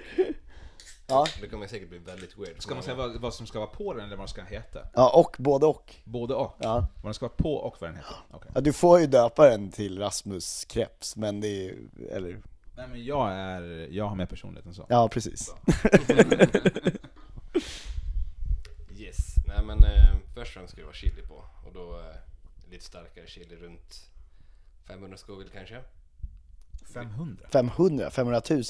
Ja. 1.07 1.25
Det 1.41 1.47
kommer 1.47 1.67
säkert 1.67 1.89
bli 1.89 1.97
väldigt 1.97 2.37
weird. 2.37 2.61
Ska 2.61 2.73
man 2.73 2.83
säga 2.83 2.95
vad, 2.95 3.21
vad 3.21 3.33
som 3.33 3.45
ska 3.47 3.59
vara 3.59 3.69
på 3.69 3.93
den 3.93 4.05
eller 4.05 4.15
vad 4.15 4.23
den 4.23 4.27
ska 4.27 4.43
heta? 4.43 4.79
Ja, 4.93 5.09
och 5.19 5.35
både 5.39 5.65
och. 5.65 5.95
Både 6.03 6.33
och? 6.33 6.55
Ja. 6.59 6.87
Vad 6.95 7.03
den 7.03 7.13
ska 7.13 7.25
vara 7.25 7.35
på 7.35 7.53
och 7.55 7.75
vad 7.79 7.89
den 7.89 7.97
heter? 7.97 8.15
Okej. 8.31 8.51
ja, 8.55 8.61
du 8.61 8.73
får 8.73 8.99
ju 8.99 9.07
döpa 9.07 9.49
den 9.49 9.71
till 9.71 9.99
Rasmus 9.99 10.65
Kreps, 10.65 11.15
men 11.15 11.41
det 11.41 11.47
är 11.69 11.75
eller, 12.11 12.41
Nej 12.75 12.87
men 12.91 13.05
jag 13.05 13.31
är, 13.31 13.87
jag 13.91 14.05
har 14.05 14.15
mer 14.15 14.25
personlighet 14.25 14.65
än 14.65 14.73
så. 14.73 14.85
ja 14.89 15.09
precis. 15.09 15.53
Nej 19.55 19.65
men 19.65 19.83
eh, 19.83 20.15
först 20.33 20.47
och 20.49 20.53
främst 20.53 20.71
ska 20.73 20.81
det 20.81 20.85
vara 20.85 20.95
chili 20.95 21.21
på. 21.27 21.35
Och 21.65 21.73
då 21.73 21.99
eh, 21.99 22.71
lite 22.71 22.85
starkare 22.85 23.27
chili 23.27 23.55
runt 23.55 24.09
500 24.87 25.17
Scoville 25.17 25.49
kanske. 25.53 25.81
500? 26.93 27.45
500, 27.51 28.09
500 28.11 28.41
000 28.49 28.63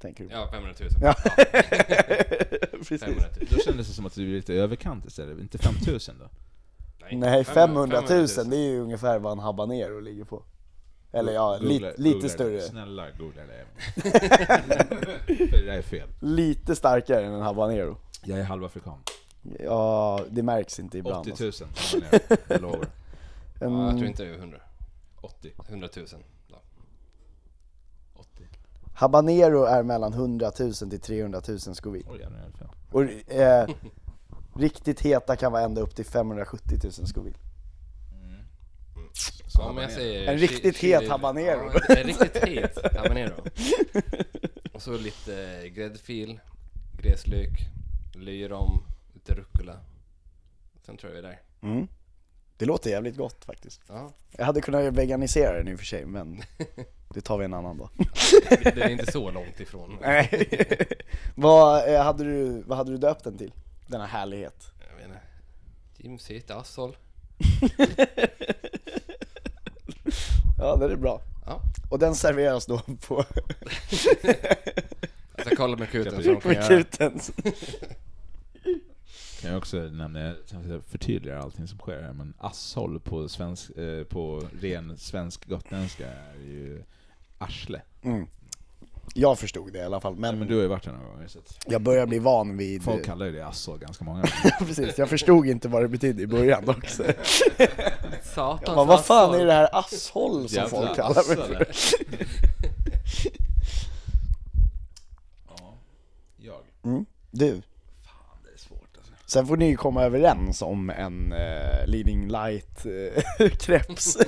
tänker 0.00 0.24
du? 0.24 0.30
Ja, 0.30 0.48
500 0.50 0.74
000. 0.80 0.88
Ja. 1.02 1.14
Ja, 1.24 2.66
precis. 2.78 3.00
500 3.00 3.24
000. 3.40 3.46
Då 3.50 3.56
kändes 3.58 3.88
det 3.88 3.94
som 3.94 4.06
att 4.06 4.14
du 4.14 4.22
är 4.22 4.36
lite 4.36 4.54
överkant 4.54 5.06
istället, 5.06 5.38
inte 5.38 5.58
5000 5.58 6.14
då? 6.18 6.28
Nej, 7.12 7.44
500 7.44 8.00
000 8.00 8.26
det 8.50 8.56
är 8.56 8.70
ju 8.70 8.80
ungefär 8.80 9.18
vad 9.18 9.32
en 9.32 9.38
habanero 9.38 10.00
ligger 10.00 10.24
på. 10.24 10.42
Eller 11.12 11.32
ja, 11.32 11.58
Googla- 11.60 11.68
lite, 11.68 11.94
lite 11.96 12.12
googla 12.12 12.22
det. 12.22 12.28
större. 12.28 12.60
Snälla 12.60 13.10
googla 13.10 13.42
det. 13.42 13.64
För 15.50 15.64
det 15.66 15.74
är 15.74 15.82
fel. 15.82 16.08
Lite 16.20 16.76
starkare 16.76 17.24
än 17.26 17.32
en 17.32 17.40
habanero. 17.42 17.96
Jag 18.24 18.38
är 18.38 18.44
halvafrikan. 18.44 18.98
Ja, 19.58 20.20
det 20.30 20.42
märks 20.42 20.78
inte 20.80 20.98
ibland. 20.98 21.32
80 21.32 21.44
alltså. 21.44 21.64
000 21.96 22.04
har 22.10 22.20
jag 22.48 22.60
lovar. 22.62 22.86
Ja, 23.62 23.86
jag 23.86 23.96
tror 23.96 24.06
inte 24.06 24.22
det 24.22 24.30
är 24.30 24.34
100. 24.38 24.58
80. 25.20 25.52
100 25.68 25.88
000. 25.96 26.06
Ja. 26.48 26.62
80. 28.14 28.28
Habanero 28.94 29.64
är 29.64 29.82
mellan 29.82 30.12
100 30.12 30.52
000 30.58 30.72
till 30.72 31.00
300 31.00 31.40
000 31.48 31.58
Scoville. 31.58 32.06
Och 32.90 33.02
eh, 33.32 33.68
riktigt 34.56 35.00
heta 35.00 35.36
kan 35.36 35.52
vara 35.52 35.62
ända 35.62 35.80
upp 35.80 35.94
till 35.94 36.04
570 36.04 36.78
000 36.82 36.92
Scoville. 36.92 37.36
Så 39.46 39.62
om 39.62 39.76
jag 39.78 39.90
säger... 39.92 40.32
En 40.32 40.38
riktigt 40.38 40.76
chili- 40.76 41.00
het 41.00 41.08
habanero. 41.08 41.70
Ja, 41.88 41.94
en 41.96 42.06
riktigt 42.06 42.36
het 42.44 42.96
habanero. 42.96 43.34
Och 44.72 44.82
så 44.82 44.96
lite 44.98 45.68
gräddfil, 45.68 46.40
gräslök, 47.02 47.50
löjrom, 48.14 48.82
lite 49.20 49.40
rucola. 49.40 49.76
Sen 50.86 50.96
tror 50.96 51.12
jag 51.14 51.22
vi 51.22 51.28
är 51.28 51.30
där. 51.32 51.40
Mm. 51.62 51.88
Det 52.56 52.64
låter 52.64 52.90
jävligt 52.90 53.16
gott 53.16 53.44
faktiskt. 53.44 53.80
Ja, 53.88 54.12
Jag 54.30 54.44
hade 54.44 54.60
kunnat 54.60 54.94
veganisera 54.94 55.56
den 55.56 55.68
i 55.68 55.74
och 55.74 55.78
för 55.78 55.86
sig, 55.86 56.06
men 56.06 56.42
det 57.14 57.20
tar 57.20 57.38
vi 57.38 57.44
en 57.44 57.54
annan 57.54 57.78
dag. 57.78 57.88
det 58.48 58.82
är 58.82 58.88
inte 58.88 59.12
så 59.12 59.30
långt 59.30 59.60
ifrån. 59.60 59.98
Nej. 60.02 60.48
vad, 61.34 61.94
eh, 61.94 62.02
hade 62.02 62.24
du, 62.24 62.62
vad 62.66 62.78
hade 62.78 62.90
du 62.90 62.98
döpt 62.98 63.24
den 63.24 63.38
till? 63.38 63.52
Denna 63.86 64.06
härlighet. 64.06 64.72
Jag 64.90 64.96
vet 64.96 65.06
inte. 65.06 65.20
Jims 65.96 66.30
heta 66.30 66.56
asshåll. 66.56 66.96
Ja, 70.58 70.76
det 70.76 70.84
är 70.92 70.96
bra. 70.96 71.20
Ja. 71.46 71.60
Och 71.90 71.98
den 71.98 72.14
serveras 72.14 72.66
då 72.66 72.78
på 72.78 73.24
ska 75.50 75.56
kolla 75.56 75.76
med 75.76 75.90
kuten 75.90 76.22
så 76.22 76.28
de 76.28 76.40
kan 76.40 76.52
göra. 76.52 76.68
kuten. 76.68 77.20
Kan 79.40 79.50
jag 79.50 79.58
också 79.58 79.76
nämna, 79.76 80.20
jag 80.20 80.46
tänkte 80.46 80.80
förtydliga 80.90 81.38
allting 81.38 81.68
som 81.68 81.78
sker 81.78 82.02
här, 82.02 82.12
men 82.12 82.34
asshåll 82.38 83.00
på, 83.00 83.28
svensk, 83.28 83.70
eh, 83.70 84.04
på 84.04 84.48
ren 84.60 84.98
svensk 84.98 85.48
gotländska 85.48 86.06
är 86.06 86.46
ju 86.46 86.82
arsle. 87.38 87.82
Mm. 88.02 88.26
Jag 89.14 89.38
förstod 89.38 89.72
det 89.72 89.78
i 89.78 89.82
alla 89.82 90.00
fall, 90.00 90.16
men, 90.16 90.38
Men 90.38 90.48
du 90.48 90.54
har 90.54 90.62
ju 90.62 90.68
varit 90.68 90.84
där 90.84 90.92
några 90.92 91.06
gånger 91.06 91.28
så 91.28 91.38
jag 91.66 91.82
börjar 91.82 92.06
bli 92.06 92.18
van 92.18 92.56
vid... 92.56 92.82
folk 92.82 93.04
kallar 93.04 93.26
ju 93.26 93.32
det 93.32 93.46
asshåll 93.46 93.78
ganska 93.78 94.04
många 94.04 94.22
Precis, 94.58 94.98
jag 94.98 95.08
förstod 95.08 95.46
inte 95.46 95.68
vad 95.68 95.82
det 95.82 95.88
betydde 95.88 96.22
i 96.22 96.26
början 96.26 96.68
också. 96.68 97.04
Satans 98.22 98.66
bara, 98.76 98.84
vad 98.84 99.04
fan 99.04 99.34
är 99.34 99.46
det 99.46 99.52
här 99.52 99.78
asshåll 99.78 100.48
som 100.48 100.56
Jävla 100.56 100.68
folk 100.70 100.96
kallar 100.96 101.28
mig 101.28 101.36
för? 101.36 101.66
Ja, 105.48 105.74
jag. 106.36 106.60
Mm. 106.84 107.06
Du, 107.30 107.62
Fan 108.02 108.38
det 108.44 108.52
är 108.54 108.58
svårt 108.58 108.96
alltså. 108.96 109.12
Sen 109.30 109.46
får 109.46 109.56
ni 109.56 109.68
ju 109.68 109.76
komma 109.76 110.02
överens 110.02 110.62
om 110.62 110.90
en 110.90 111.32
uh, 111.32 111.86
leading 111.86 112.28
light 112.28 112.86
uh, 113.40 113.48
kreps. 113.48 114.16
Eh, 114.16 114.26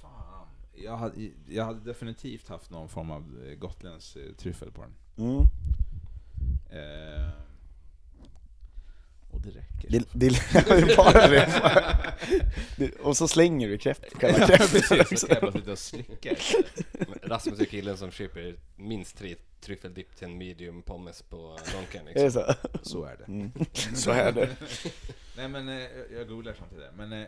fan. 0.00 0.46
Jag 0.84 0.96
hade, 0.96 1.30
jag 1.48 1.64
hade 1.64 1.80
definitivt 1.80 2.48
haft 2.48 2.70
någon 2.70 2.88
form 2.88 3.10
av 3.10 3.24
eh, 3.46 3.54
gotländsk 3.54 4.16
eh, 4.16 4.22
tryffel 4.36 4.70
på 4.70 4.82
den. 4.82 4.94
Mm. 5.28 5.42
Eh, 6.70 7.30
och 9.30 9.40
det 9.40 9.50
räcker. 9.50 9.88
Det, 9.90 9.98
det, 10.12 10.28
det 10.52 10.70
är 10.70 10.96
bara 10.96 11.28
det. 11.28 12.90
Och 13.00 13.16
så 13.16 13.28
slänger 13.28 13.68
du 13.68 13.78
krepp, 13.78 14.04
själva 14.20 14.38
ja, 14.48 14.58
så 14.82 15.00
också. 15.00 15.26
jag 15.28 15.40
bara 15.40 15.52
sitta 15.52 15.72
och 15.72 15.78
slicka. 15.78 16.34
Rasmus 17.22 17.60
är 17.60 17.64
killen 17.64 17.96
som 17.96 18.10
köper 18.10 18.56
minst 18.76 19.18
tre 19.18 19.36
tryffeldipp 19.60 20.16
till 20.16 20.24
en 20.28 20.38
medium 20.38 20.82
pommes 20.82 21.22
på 21.22 21.58
Donken 21.72 22.08
Är 22.08 22.22
liksom. 22.24 22.42
så? 22.42 22.78
Så 22.82 23.04
är 23.04 23.16
det. 23.16 23.24
Mm. 23.24 23.50
Så 23.94 24.10
är 24.10 24.32
det. 24.32 24.48
Nej 25.36 25.48
men 25.48 25.68
eh, 25.68 25.88
jag 26.14 26.28
googlar 26.28 26.54
samtidigt. 26.58 26.84
Men 26.96 27.12
eh, 27.12 27.26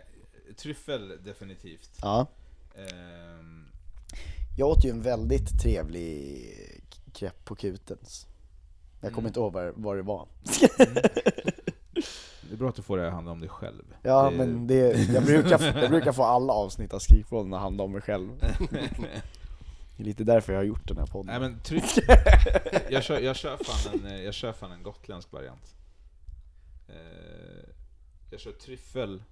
tryffel 0.57 1.25
definitivt. 1.25 1.91
Ja. 2.03 2.27
Ehm, 2.77 3.67
Jag 4.59 4.69
åt 4.69 4.85
ju 4.85 4.91
en 4.91 5.03
väldigt 5.03 5.63
trevlig 5.63 6.45
krepp 7.15 7.45
på 7.45 7.55
Kutens. 7.55 8.27
Jag 9.01 9.13
kommer 9.13 9.29
inte 9.29 9.41
ihåg 9.41 9.53
vad, 9.75 9.97
det 9.97 10.03
var. 10.03 10.29
det 10.79 11.62
är 12.63 12.65
bra 12.65 12.69
att 12.71 12.77
du 12.77 12.83
får 12.83 12.97
det 12.99 13.07
att 13.07 13.13
handla 13.13 13.33
om 13.33 13.41
dig 13.41 13.49
själv. 13.49 13.83
Ja 14.03 14.31
Det- 14.31 14.37
men 14.37 14.67
det, 14.67 15.09
jag, 15.13 15.25
brukar, 15.25 15.79
jag 15.81 15.91
brukar 15.91 16.13
få 16.13 16.23
alla 16.25 16.53
avsnitt 16.53 16.93
av 16.95 16.99
Skrikpodden 16.99 17.55
att 17.55 17.61
handla 17.61 17.85
om 17.85 17.93
mig 17.93 18.01
själv. 18.03 18.31
Det 19.97 20.03
är 20.03 20.07
lite 20.07 20.25
därför 20.25 20.53
jag 20.53 20.61
har 20.61 20.65
gjort 20.65 20.89
den 20.89 20.99
här 20.99 21.07
podden. 21.07 21.27
Nej 21.27 21.41
men 21.41 21.61
tryck... 21.63 21.85
jag, 22.91 23.03
kör, 23.03 23.19
jag, 23.21 23.37
kör 23.37 23.57
fan 23.57 23.93
en, 23.95 24.07
eh, 24.07 24.23
jag 24.25 24.35
kör 24.35 24.53
fan 24.53 24.73
en 24.73 24.83
gotländsk 24.83 25.33
variant. 25.33 25.75
Eh, 26.89 27.69
jag 28.31 28.41
kör 28.41 28.53
tryffel, 28.53 29.23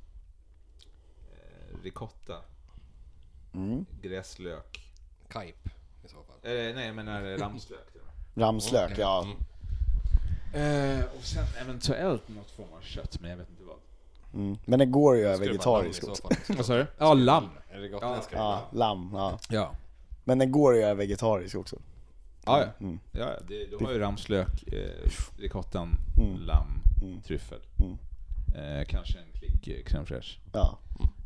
eh, 1.32 1.82
ricotta, 1.82 2.34
Mm. 3.54 3.86
gräslök. 4.02 4.92
Kajp 5.28 5.66
i 6.04 6.08
så 6.08 6.16
fall. 6.16 6.36
Eh, 6.52 6.74
nej 6.74 6.86
jag 6.86 6.94
menar 6.96 7.38
ramslök. 7.38 7.88
Ramslök, 8.34 8.84
Okej. 8.84 9.00
ja. 9.00 9.26
Eh, 10.54 11.04
och 11.18 11.22
sen 11.24 11.44
eventuellt 11.62 12.28
något 12.28 12.50
form 12.50 12.66
av 12.78 12.80
kött, 12.82 13.20
men 13.20 13.30
jag 13.30 13.36
vet 13.36 13.50
inte 13.50 13.62
vad. 13.64 13.76
Mm. 14.34 14.58
Men 14.64 14.78
det 14.78 14.86
går 14.86 15.16
ju 15.16 15.22
att 15.22 15.28
göra 15.30 15.36
vegetarisk 15.48 16.04
också. 16.08 16.28
Vad 16.48 16.66
sa 16.66 16.76
du? 16.76 16.86
Ja, 16.98 17.14
lamm. 17.14 17.48
Är 17.70 17.80
det 17.80 17.88
gotländska? 17.88 18.36
Ja, 18.36 18.68
lamm, 18.72 19.10
ja. 19.12 19.38
Ja. 19.48 19.70
Men 20.24 20.38
det 20.38 20.46
går 20.46 20.72
att 20.74 20.80
göra 20.80 20.94
vegetarisk 20.94 21.56
också. 21.56 21.76
Ja, 22.44 22.60
ja. 22.60 22.66
Mm. 22.86 23.00
ja 23.12 23.30
det, 23.48 23.66
du 23.78 23.84
har 23.84 23.92
ju 23.92 23.98
ramslök, 23.98 24.62
eh, 24.72 25.10
ricottan, 25.38 25.88
Mm. 26.18 26.40
lamm, 26.40 26.80
Mm. 27.02 27.20
tryffel. 27.22 27.60
Mm. 27.78 27.98
Eh, 28.56 28.84
kanske 28.86 29.18
en 29.18 29.32
klick 29.38 29.68
eh, 29.68 29.84
crème 29.84 30.04
fraîche. 30.04 30.38
Ja. 30.52 30.78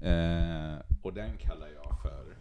Eh, 0.08 0.78
och 1.02 1.12
den 1.12 1.36
kallar 1.38 1.68
jag 1.82 1.98
för 2.02 2.24
eh, 2.30 2.36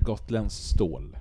Gotländsk 0.00 0.74
stål. 0.74 1.16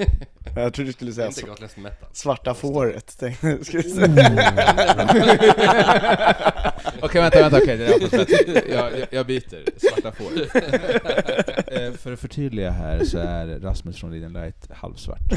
Jag 0.56 0.74
trodde 0.74 0.88
du 0.88 0.92
skulle 0.92 1.12
säga 1.12 1.26
Inte 1.26 1.46
metal. 1.80 2.08
svarta 2.12 2.54
fåret. 2.54 3.18
tänkte 3.18 3.48
jag 3.48 3.66
skulle 3.66 3.82
säga. 3.82 4.06
Okej 7.02 7.20
vänta, 7.20 7.40
vänta, 7.40 7.56
okej 7.56 7.76
det 7.76 7.86
där 7.86 8.00
var 8.00 8.08
fett. 8.08 8.30
jag, 8.68 8.98
jag, 8.98 9.06
jag 9.10 9.26
byter, 9.26 9.64
svarta 9.88 10.12
får. 10.12 10.32
eh, 11.80 11.92
för 11.92 12.12
att 12.12 12.20
förtydliga 12.20 12.70
här 12.70 13.04
så 13.04 13.18
är 13.18 13.46
Rasmus 13.60 14.00
från 14.00 14.12
Liden 14.12 14.32
Light 14.32 14.70
halvsvart. 14.70 15.30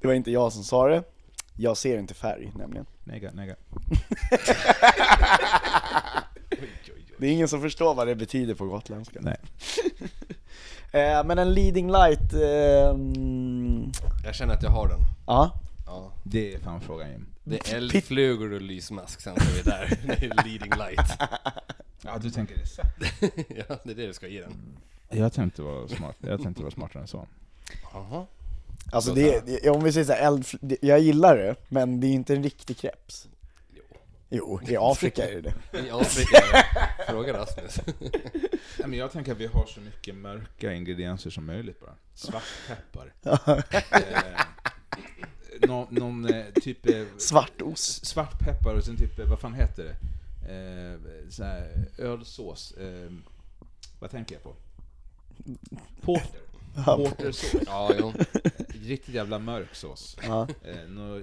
Det 0.00 0.06
var 0.06 0.14
inte 0.14 0.30
jag 0.30 0.52
som 0.52 0.64
sa 0.64 0.88
det. 0.88 1.02
Jag 1.56 1.76
ser 1.76 1.98
inte 1.98 2.14
färg 2.14 2.52
nämligen. 2.58 2.86
Nega, 3.04 3.30
nega. 3.30 3.54
Det 7.18 7.26
är 7.26 7.30
ingen 7.30 7.48
som 7.48 7.60
förstår 7.60 7.94
vad 7.94 8.06
det 8.06 8.14
betyder 8.14 8.54
på 8.54 8.66
gotländska. 8.66 9.18
Nej. 9.22 9.36
Eh, 10.92 11.24
men 11.24 11.38
en 11.38 11.54
leading 11.54 11.90
light, 11.90 12.32
eh, 12.32 12.90
mm, 12.90 13.92
Jag 14.24 14.34
känner 14.34 14.54
att 14.54 14.62
jag 14.62 14.70
har 14.70 14.88
den. 14.88 14.98
ja. 15.26 15.58
Ja. 15.86 16.12
Det 16.22 16.54
är 16.54 16.58
fan 16.58 16.80
frågan 16.80 17.10
Jim. 17.10 17.26
Det 17.44 17.72
är 17.72 17.76
eldflugor 17.76 18.52
och 18.52 18.60
lysmask, 18.62 19.20
sen 19.20 19.36
så 19.36 19.42
är 19.42 19.54
vi 19.54 19.62
där. 19.70 19.98
Det 20.06 20.26
är 20.26 20.44
leading 20.44 20.72
light. 20.78 21.10
Ja 22.04 22.18
du 22.18 22.30
tänker 22.30 22.56
det 22.58 22.66
så. 22.66 22.82
ja, 23.68 23.76
det 23.84 23.90
är 23.90 23.94
det 23.94 24.06
du 24.06 24.12
ska 24.12 24.28
ge 24.28 24.40
den. 24.40 24.52
Jag 25.10 25.32
tänkte 25.32 25.62
vara 25.62 25.88
smart, 25.88 26.16
jag 26.20 26.42
tänkte 26.42 26.62
vara 26.62 26.70
smartare 26.72 27.02
än 27.02 27.08
så. 27.08 27.26
Jaha. 27.92 28.26
Alltså 28.92 29.10
Så 29.10 29.14
det, 29.16 29.46
det, 29.46 29.70
om 29.70 29.84
vi 29.84 29.92
säger 29.92 30.06
så 30.06 30.12
här, 30.12 30.26
eld, 30.26 30.46
det, 30.60 30.76
jag 30.82 31.00
gillar 31.00 31.36
det, 31.36 31.54
men 31.68 32.00
det 32.00 32.06
är 32.06 32.12
inte 32.12 32.34
en 32.36 32.42
riktig 32.42 32.76
kreps. 32.76 33.28
Jo. 34.34 34.60
I 34.68 34.76
Afrika 34.76 35.28
är 35.28 35.34
det 35.34 35.54
det. 35.72 35.86
I 35.86 35.90
Afrika, 35.90 36.42
fråga 37.08 37.32
Rasmus. 37.32 37.80
Nej, 38.78 38.88
men 38.88 38.98
jag 38.98 39.12
tänker 39.12 39.32
att 39.32 39.38
vi 39.38 39.46
har 39.46 39.66
så 39.66 39.80
mycket 39.80 40.14
mörka 40.14 40.72
ingredienser 40.72 41.30
som 41.30 41.46
möjligt 41.46 41.80
bara. 41.80 41.94
Svartpeppar. 42.14 43.12
eh, 43.90 45.68
någon, 45.68 45.94
någon 45.94 46.34
eh, 46.34 46.44
typ... 46.54 46.86
Eh, 46.86 47.04
Svartost. 47.18 48.06
svartpeppar 48.06 48.74
och 48.74 48.84
sen 48.84 48.96
typ, 48.96 49.18
eh, 49.18 49.26
vad 49.26 49.40
fan 49.40 49.54
heter 49.54 49.84
det? 49.84 49.96
Eh, 50.52 50.98
så 51.30 51.44
här, 51.44 51.88
ölsås. 51.98 52.72
Eh, 52.72 53.10
vad 54.00 54.10
tänker 54.10 54.34
jag 54.34 54.42
på? 54.42 54.54
Porter. 56.00 56.40
Portersås. 56.84 57.62
Ja, 57.66 57.90
jo. 57.98 58.12
Riktigt 58.68 59.14
jävla 59.14 59.38
mörk 59.38 59.74
sås. 59.74 60.16
Ja. 60.22 60.48
Eh, 60.64 60.88
nå, 60.88 61.16
eh, 61.16 61.22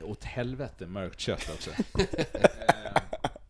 åt 0.00 0.24
helvete 0.24 0.86
mörkt 0.86 1.20
kött 1.20 1.50
också. 1.54 1.70
eh, 1.98 3.02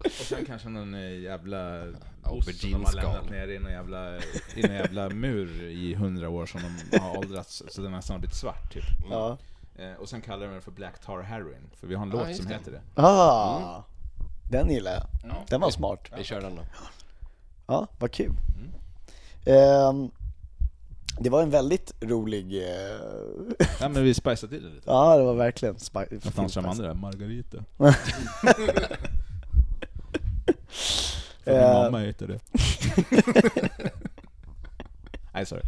och 0.03 0.11
sen 0.11 0.45
kanske 0.45 0.69
någon 0.69 0.95
eh, 0.95 1.19
jävla 1.21 1.85
ost 2.23 2.61
som 2.61 2.71
de 2.71 2.85
har 2.85 2.93
lämnat 2.93 3.31
ner 3.31 3.49
i 3.49 3.59
någon 3.59 3.73
jävla, 3.73 4.17
i 4.55 4.63
någon 4.63 4.77
jävla 4.77 5.09
mur 5.09 5.63
i 5.63 5.95
hundra 5.95 6.29
år 6.29 6.47
som 6.47 6.61
de 6.91 6.99
har 6.99 7.19
åldrats 7.19 7.63
så 7.69 7.83
den 7.83 7.93
nästan 7.93 8.15
har 8.15 8.19
blivit 8.19 8.37
svart 8.37 8.73
typ. 8.73 8.85
Ja. 9.11 9.39
Eh, 9.79 9.93
och 9.93 10.09
sen 10.09 10.21
kallar 10.21 10.47
de 10.47 10.55
det 10.55 10.61
för 10.61 10.71
Black 10.71 10.99
Tar 10.99 11.23
Heroin, 11.23 11.71
för 11.75 11.87
vi 11.87 11.95
har 11.95 12.03
en 12.03 12.11
låt 12.11 12.37
som 12.37 12.47
det. 12.47 12.55
heter 12.55 12.73
det. 12.73 13.03
Ah, 13.03 13.83
den 14.51 14.71
gillar 14.71 14.93
jag. 14.93 15.07
Den 15.49 15.61
var 15.61 15.71
smart. 15.71 16.09
Vi 16.17 16.25
kör 16.25 16.41
den 16.41 16.57
då. 16.57 16.63
Ja, 17.67 17.87
vad 17.99 18.13
kul. 18.13 18.33
Ehm, 19.45 20.11
det 21.21 21.31
var 21.31 21.43
en 21.43 21.51
väldigt 21.51 21.95
rolig... 22.01 22.63
eh, 22.63 22.97
Ja 23.81 23.89
men 23.89 24.05
vi 24.05 24.15
spicear 24.15 24.37
till 24.37 24.63
det 24.63 24.69
lite. 24.69 24.83
ja, 24.87 25.17
det 25.17 25.23
var 25.25 25.35
verkligen... 25.35 25.75
Spi- 25.77 26.21
Vad 26.25 26.35
fan 26.35 26.49
sa 26.51 26.61
de 26.61 26.69
andra? 26.71 26.95
Margarita. 26.95 27.59
För 31.45 31.53
min 31.53 31.57
Eh. 31.61 31.83
mamma 31.83 31.99
heter 31.99 32.27
det. 32.27 32.39
Nej 35.33 35.47
sorry. 35.47 35.63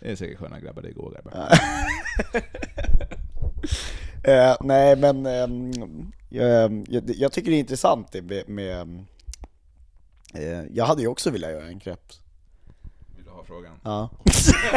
Det 0.00 0.10
är 0.10 0.16
säkert 0.16 0.38
sköna 0.38 0.60
grabbar, 0.60 0.82
det 0.82 0.92
går 0.92 1.10
grabbar. 1.10 1.48
Eh, 4.24 4.56
nej 4.60 4.96
men 4.96 5.26
ehm, 5.26 5.72
jag, 6.28 6.84
jag, 6.88 7.10
jag 7.16 7.32
tycker 7.32 7.50
det 7.50 7.56
är 7.56 7.60
intressant 7.60 8.12
det 8.12 8.22
med, 8.22 8.48
med 8.48 9.04
eh, 10.34 10.64
jag 10.70 10.84
hade 10.84 11.02
ju 11.02 11.08
också 11.08 11.30
velat 11.30 11.50
göra 11.50 11.66
en 11.66 11.80
crepe. 11.80 12.14
Ha 13.42 13.46
frågan? 13.46 13.72
Ja. 13.84 14.10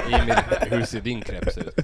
Emil, 0.12 0.36
hur 0.70 0.86
ser 0.86 1.02
din 1.02 1.22
crepe 1.22 1.60
ut? 1.60 1.80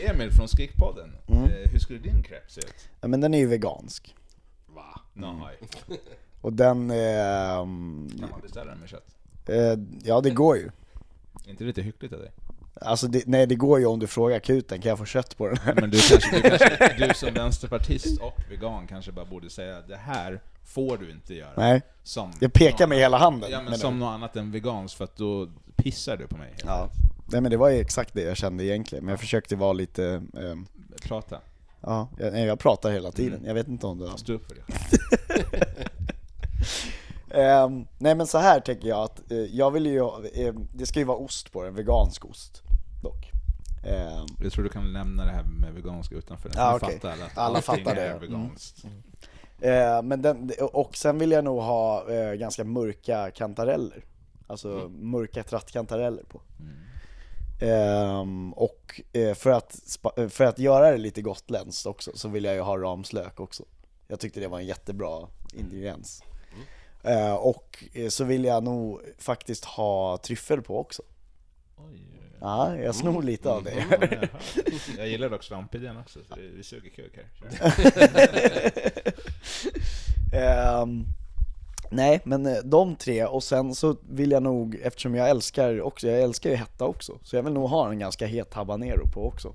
Emil 0.00 0.30
från 0.32 0.48
Skrikpodden, 0.48 1.12
Mm. 1.26 1.44
eh, 1.44 1.70
hur 1.72 1.78
skulle 1.78 1.98
din 1.98 2.22
crepe 2.22 2.50
se 2.52 2.60
ut? 2.60 2.88
ja 3.00 3.08
men 3.08 3.20
den 3.20 3.34
är 3.34 3.38
ju 3.38 3.46
vegansk. 3.46 4.14
Va? 4.66 5.00
Nej. 5.12 5.58
Och 6.40 6.52
den, 6.52 6.90
ehm, 6.90 8.08
Kan 8.20 8.30
man 8.30 8.40
beställa 8.40 8.70
den 8.70 8.78
med 8.80 8.88
kött? 8.88 9.16
eh, 9.48 9.78
ja 10.04 10.20
det 10.20 10.30
går 10.30 10.56
ju. 10.56 10.70
Är 11.46 11.50
inte 11.50 11.64
lite 11.64 11.82
hyckligt 11.82 12.12
av 12.12 12.20
dig? 12.20 12.30
Alltså 12.80 13.06
det, 13.06 13.22
nej 13.26 13.46
det 13.46 13.54
går 13.54 13.78
ju 13.78 13.86
om 13.86 13.98
du 13.98 14.06
frågar 14.06 14.36
akuten, 14.36 14.80
kan 14.80 14.88
jag 14.88 14.98
få 14.98 15.04
kött 15.04 15.36
på 15.36 15.46
den 15.48 15.56
här? 15.56 15.74
Men 15.74 15.90
du 15.90 15.98
kanske, 16.00 16.36
du 16.36 16.42
kanske, 16.48 16.94
du 17.08 17.14
som 17.14 17.34
vänsterpartist 17.34 18.20
och 18.20 18.38
vegan 18.50 18.86
kanske 18.86 19.12
bara 19.12 19.24
borde 19.24 19.50
säga 19.50 19.80
det 19.88 19.96
här 19.96 20.40
får 20.64 20.96
du 20.98 21.10
inte 21.10 21.34
göra. 21.34 21.50
Nej, 21.56 21.82
Som 22.02 22.32
jag 22.40 22.52
pekar 22.52 22.86
med 22.86 22.98
hela 22.98 23.16
annan- 23.16 23.32
handen. 23.32 23.50
Ja 23.52 23.62
men 23.62 23.78
som 23.78 23.94
du? 23.94 24.00
något 24.00 24.14
annat 24.14 24.36
än 24.36 24.50
vegans 24.52 24.94
för 24.94 25.04
att 25.04 25.16
då 25.16 25.48
pissar 25.76 26.16
du 26.16 26.26
på 26.26 26.36
mig. 26.36 26.54
Ja. 26.64 26.88
Nej 27.32 27.40
men 27.40 27.50
det 27.50 27.56
var 27.56 27.68
ju 27.68 27.78
exakt 27.80 28.14
det 28.14 28.22
jag 28.22 28.36
kände 28.36 28.64
egentligen, 28.64 29.04
men 29.04 29.12
jag 29.12 29.20
försökte 29.20 29.56
vara 29.56 29.72
lite, 29.72 30.22
ehm, 30.40 30.66
Prata. 31.02 31.40
ja, 31.80 32.08
jag, 32.18 32.32
nej, 32.32 32.44
jag 32.46 32.58
pratar 32.58 32.90
hela 32.92 33.12
tiden, 33.12 33.34
Mm. 33.34 33.46
jag 33.46 33.54
vet 33.54 33.68
inte 33.68 33.86
om 33.86 33.98
det 33.98 34.18
Stå 34.18 34.32
upp 34.32 34.46
för 34.48 34.54
det. 34.54 34.62
Ehm, 37.30 37.86
nej 37.98 38.14
men 38.14 38.26
så 38.26 38.38
här 38.38 38.60
tänker 38.60 38.88
jag 38.88 38.98
att 39.04 39.30
eh, 39.32 39.38
jag 39.38 39.70
vill 39.70 39.86
ju, 39.86 39.98
eh, 40.34 40.54
det 40.74 40.86
ska 40.86 40.98
ju 40.98 41.04
vara 41.04 41.18
ost 41.18 41.52
på 41.52 41.62
den, 41.62 41.74
vegansk 41.74 42.24
ost 42.24 42.62
Jag 44.42 44.52
tror 44.52 44.64
du 44.64 44.70
kan 44.70 44.92
lämna 44.92 45.24
det 45.24 45.30
här 45.30 45.44
med 45.44 45.74
veganska 45.74 46.14
utanför. 46.14 46.50
Ja, 46.54 46.76
okej. 46.76 47.00
fattar 47.00 47.24
att 47.24 47.38
Alla 47.38 47.62
fattar 47.62 47.94
det, 47.94 48.00
är 48.02 48.18
veganskt. 48.18 48.84
eh, 49.60 50.02
men 50.02 50.22
den, 50.22 50.52
och 50.72 50.96
sen 50.96 51.18
vill 51.18 51.30
jag 51.30 51.44
nog 51.44 51.60
ha 51.62 52.10
eh, 52.12 52.32
ganska 52.34 52.64
mörka 52.64 53.30
kantareller. 53.30 54.04
Alltså 54.46 54.72
Mm. 54.72 55.10
mörka 55.10 55.42
trattkantareller 55.42 56.22
på. 56.24 56.40
Ehm, 57.60 58.52
och 58.52 59.00
eh, 59.12 59.34
för, 59.34 59.50
att, 59.50 59.98
eh, 60.16 60.28
för 60.28 60.44
att 60.44 60.58
göra 60.58 60.90
det 60.90 60.96
lite 60.98 61.22
gotländskt 61.22 61.86
också 61.86 62.10
så 62.14 62.28
vill 62.28 62.44
jag 62.44 62.54
ju 62.54 62.60
ha 62.60 62.76
ramslök 62.78 63.40
också. 63.40 63.64
Jag 64.08 64.20
tyckte 64.20 64.40
det 64.40 64.48
var 64.48 64.58
en 64.58 64.66
jättebra 64.66 65.28
ingrediens. 65.54 66.22
Eh, 67.02 67.34
och 67.34 67.84
eh, 67.92 68.08
så 68.08 68.24
vill 68.24 68.44
jag 68.44 68.62
nog 68.62 69.00
faktiskt 69.18 69.64
ha 69.64 70.16
tryffel 70.18 70.62
på 70.62 70.78
också. 70.80 71.02
Ja, 72.40 72.76
jag 72.76 72.94
snor 72.94 73.22
lite 73.22 73.50
av 73.50 73.64
det. 73.64 73.86
Ja, 73.90 74.28
jag 74.98 75.08
gillar 75.08 75.30
dock 75.30 75.42
svampidén 75.42 75.96
också, 75.96 76.18
så 76.28 76.34
vi 76.56 76.62
suger 76.62 76.90
kuk 76.90 77.18
här. 77.18 77.72
Ehm, 80.32 81.04
nej, 81.90 82.20
men 82.24 82.46
eh, 82.46 82.56
de 82.64 82.96
tre 82.96 83.24
och 83.24 83.42
sen 83.42 83.74
så 83.74 83.96
vill 84.08 84.30
jag 84.30 84.42
nog, 84.42 84.74
eftersom 84.82 85.14
jag 85.14 85.30
älskar 85.30 85.80
också, 85.80 86.08
jag 86.08 86.20
älskar 86.22 86.50
ju 86.50 86.56
hetta 86.56 86.84
också, 86.84 87.18
så 87.22 87.36
jag 87.36 87.42
vill 87.42 87.52
nog 87.52 87.68
ha 87.68 87.90
en 87.90 87.98
ganska 87.98 88.26
het 88.26 88.54
habanero 88.54 89.08
på 89.14 89.26
också. 89.26 89.52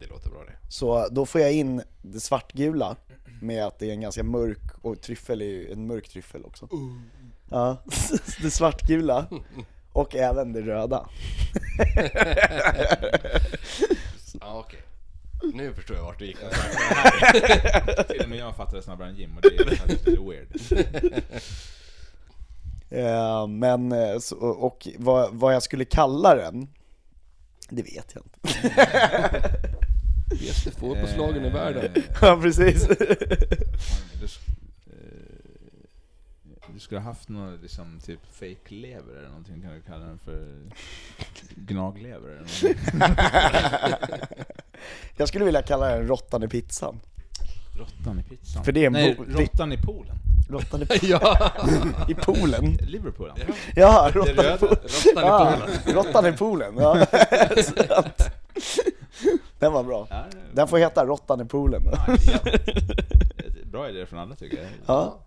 Det 0.00 0.06
låter 0.06 0.30
bra 0.30 0.44
det. 0.44 0.72
Så 0.72 1.08
då 1.10 1.26
får 1.26 1.40
jag 1.40 1.52
in 1.52 1.82
det 2.02 2.20
svartgula 2.20 2.96
med 3.42 3.64
att 3.66 3.78
det 3.78 3.86
är 3.86 3.92
en 3.92 4.00
ganska 4.00 4.22
mörk, 4.22 4.58
och 4.82 5.00
tryffel 5.00 5.42
är 5.42 5.46
ju 5.46 5.72
en 5.72 5.86
mörk 5.86 6.08
tryffel 6.08 6.44
också. 6.44 6.68
Ja, 7.50 7.76
det 8.42 8.50
svartgula 8.50 9.26
och 9.92 10.14
även 10.14 10.52
det 10.52 10.60
röda. 10.62 11.08
Ja, 14.40 14.58
okej. 14.66 14.80
Nu 15.54 15.74
förstår 15.74 15.96
jag 15.96 16.04
vart 16.04 16.18
du 16.18 16.26
gick. 16.26 16.36
Till 18.08 18.20
och 18.22 18.28
med 18.28 18.38
jag 18.38 18.56
fattar 18.56 18.76
det 18.76 18.82
snabbare 18.82 19.08
än 19.08 19.16
Jim 19.16 19.36
och 19.36 19.42
det 19.42 19.56
är 19.72 19.76
faktiskt 19.76 20.06
lite 20.06 20.22
weird. 20.22 20.48
Eh, 22.90 23.46
men, 23.46 23.92
eh, 23.92 24.18
så, 24.18 24.36
och 24.36 24.88
vad, 24.98 25.34
vad 25.34 25.54
jag 25.54 25.62
skulle 25.62 25.84
kalla 25.84 26.34
den, 26.34 26.68
det 27.68 27.82
vet 27.82 28.14
jag 28.14 28.24
inte. 28.24 28.38
Bästa 30.30 30.70
fotbollslagen 30.70 31.44
i 31.44 31.50
världen. 31.50 31.92
Eh, 31.94 32.02
Ja, 32.22 32.38
precis. 32.42 32.86
Skulle 36.82 37.00
ha 37.00 37.04
haft 37.08 37.28
någon 37.28 37.56
liksom 37.56 38.00
typ 38.04 38.20
fake 38.32 38.74
lever 38.74 39.14
eller 39.18 39.28
någonting, 39.28 39.62
kan 39.62 39.72
du 39.74 39.80
kalla 39.80 40.04
den 40.04 40.18
för 40.18 40.46
gnaglever 41.56 42.28
eller 42.28 42.36
någonting? 42.36 42.76
Jag 45.16 45.28
skulle 45.28 45.44
vilja 45.44 45.62
kalla 45.62 45.88
den 45.88 46.06
råttan 46.08 46.42
i 46.42 46.48
pizzan. 46.48 47.00
Råttan 47.78 48.18
i 48.20 48.22
pizzan? 48.22 48.64
För 48.64 48.72
det 48.72 48.82
är 48.82 48.86
en 48.86 48.92
Nej, 48.92 49.18
råttan 49.28 49.72
i 49.72 49.76
poolen. 49.76 50.16
Råttan 50.50 50.82
i, 50.82 50.86
ja! 51.02 51.52
i 52.08 52.14
poolen? 52.14 52.78
Liverpoolen? 52.80 53.36
Ja, 53.76 54.10
Det 54.12 54.18
råttan 54.18 54.34
i 54.44 54.48
röda. 54.48 54.58
poolen. 54.58 54.78
Ja, 55.16 55.56
poolen. 55.58 55.94
råttan 55.96 56.26
i 56.26 56.32
poolen, 56.32 56.74
ja. 56.78 57.06
Den 59.58 59.72
var 59.72 59.82
bra. 59.84 60.08
Den 60.52 60.68
får 60.68 60.78
heta 60.78 61.06
råttan 61.06 61.40
i 61.40 61.44
poolen. 61.44 61.82
ja. 61.86 62.06
Bra 63.64 63.88
idé 63.88 64.06
från 64.06 64.18
alla 64.18 64.34
tycker 64.34 64.56
jag. 64.62 64.66
Ja. 64.86 65.18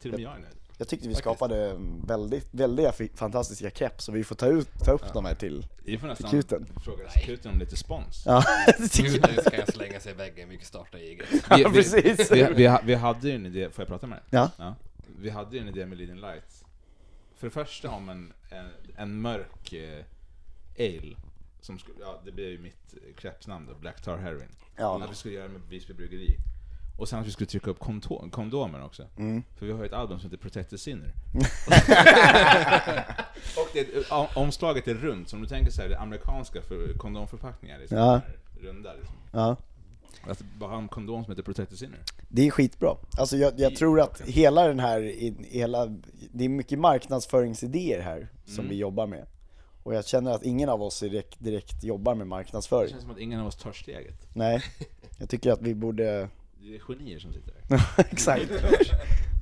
Till 0.00 0.12
och 0.12 0.18
med 0.20 0.24
jag 0.26 0.32
är 0.36 0.38
nöjd. 0.40 0.54
Jag 0.84 0.88
tyckte 0.88 1.08
vi 1.08 1.14
skapade 1.14 1.76
väldigt, 2.06 2.48
väldigt 2.50 3.18
fantastiska 3.18 3.70
keps, 3.70 4.04
så 4.04 4.12
vi 4.12 4.24
får 4.24 4.34
ta, 4.34 4.46
ut, 4.46 4.68
ta 4.84 4.92
upp 4.92 5.12
dem 5.12 5.24
här 5.24 5.34
till... 5.34 5.66
Vi 5.84 5.98
får 5.98 6.06
nästan 6.06 6.30
Kuten. 6.30 6.66
fråga 6.84 7.08
kuten 7.08 7.52
om 7.52 7.58
lite 7.58 7.76
spons. 7.76 8.22
Ja, 8.26 8.44
det 8.78 8.88
tycker 8.88 9.10
Nu 9.28 9.34
jag. 9.34 9.44
ska 9.44 9.56
jag 9.56 9.72
slänga 9.74 10.00
sig 10.00 10.12
i 10.12 10.14
väggen, 10.14 10.48
vi 10.48 10.56
kan 10.56 10.64
starta 10.64 10.98
eget. 10.98 11.26
Ja, 11.50 11.70
precis. 11.74 12.32
Vi, 12.32 12.42
vi, 12.42 12.78
vi 12.84 12.94
hade 12.94 13.28
ju 13.28 13.34
en 13.34 13.46
idé, 13.46 13.70
får 13.70 13.82
jag 13.82 13.88
prata 13.88 14.06
med 14.06 14.18
dig? 14.18 14.24
Ja. 14.30 14.50
Ja. 14.58 14.74
Vi 15.18 15.30
hade 15.30 15.56
ju 15.56 15.62
en 15.62 15.68
idé 15.68 15.86
med 15.86 15.98
Leading 15.98 16.20
Light. 16.20 16.64
För 17.36 17.46
det 17.46 17.50
första 17.50 17.90
om 17.90 18.08
en, 18.08 18.32
en, 18.50 18.70
en 18.96 19.20
mörk 19.20 19.72
eh, 19.72 20.04
ale. 20.78 21.16
Som 21.60 21.78
skulle, 21.78 21.96
ja, 22.00 22.20
det 22.24 22.32
blir 22.32 22.48
ju 22.48 22.58
mitt 22.58 22.94
eh, 22.94 23.14
crepesnamn 23.16 23.66
då, 23.66 23.74
Black 23.74 24.02
Tar 24.02 24.16
Heroin. 24.18 24.48
Ja. 24.76 25.04
Att 25.04 25.10
vi 25.10 25.14
skulle 25.14 25.34
göra 25.34 25.48
med 25.48 25.60
Visby 25.68 25.94
Bryggeri. 25.94 26.36
Och 26.96 27.08
sen 27.08 27.18
att 27.20 27.26
vi 27.26 27.30
skulle 27.30 27.46
trycka 27.46 27.70
upp 27.70 27.78
kondomer 28.30 28.84
också. 28.84 29.06
Mm. 29.16 29.42
För 29.56 29.66
vi 29.66 29.72
har 29.72 29.78
ju 29.78 29.86
ett 29.86 29.92
album 29.92 30.18
som 30.20 30.30
heter 30.30 30.42
Protect 30.42 30.70
the 30.70 30.78
Sinner. 30.78 31.12
och 33.56 33.68
det, 33.72 34.10
omslaget 34.36 34.88
är 34.88 34.94
runt, 34.94 35.28
så 35.28 35.36
om 35.36 35.42
du 35.42 35.48
tänker 35.48 35.70
så 35.70 35.82
här, 35.82 35.88
det 35.88 35.98
amerikanska 35.98 36.62
för 36.62 36.92
kondomförpackningar. 36.98 37.78
Liksom, 37.78 37.98
Ja. 37.98 38.20
Runda 38.62 38.92
liksom. 38.94 39.14
Ja. 39.32 39.56
Att 40.26 40.42
bara 40.58 40.70
ha 40.70 40.78
en 40.78 40.88
kondom 40.88 41.24
som 41.24 41.32
heter 41.32 41.42
Protect 41.42 41.70
the 41.70 41.76
Sinner. 41.76 41.98
Det 42.28 42.46
är 42.46 42.50
skitbra. 42.50 42.96
Alltså 43.18 43.36
jag, 43.36 43.60
jag 43.60 43.76
tror 43.76 44.00
att 44.00 44.20
hela 44.20 44.68
den 44.68 44.80
här, 44.80 45.00
hela, 45.50 45.86
det 46.32 46.44
är 46.44 46.48
mycket 46.48 46.78
marknadsföringsidéer 46.78 48.00
här 48.02 48.28
som 48.46 48.54
Mm. 48.58 48.68
vi 48.70 48.76
jobbar 48.76 49.06
med. 49.06 49.26
Och 49.82 49.94
jag 49.94 50.06
känner 50.06 50.30
att 50.34 50.42
ingen 50.42 50.68
av 50.68 50.82
oss 50.82 51.00
direkt, 51.00 51.36
direkt 51.40 51.84
jobbar 51.84 52.14
med 52.14 52.26
Det 52.26 52.28
marknadsföring. 52.28 52.90
känns 52.90 53.02
som 53.02 53.10
att 53.10 53.18
ingen 53.18 53.40
av 53.40 53.46
oss 53.46 53.56
tar 53.56 53.72
steget. 53.72 54.26
Nej, 54.34 54.62
jag 55.18 55.28
tycker 55.28 55.52
att 55.52 55.62
vi 55.62 55.74
borde, 55.74 56.28
Det 56.64 56.76
är 56.76 56.78
genier 56.78 57.18
som 57.18 57.32
sitter 57.32 57.52
där. 57.68 57.80
Exakt. 58.10 58.50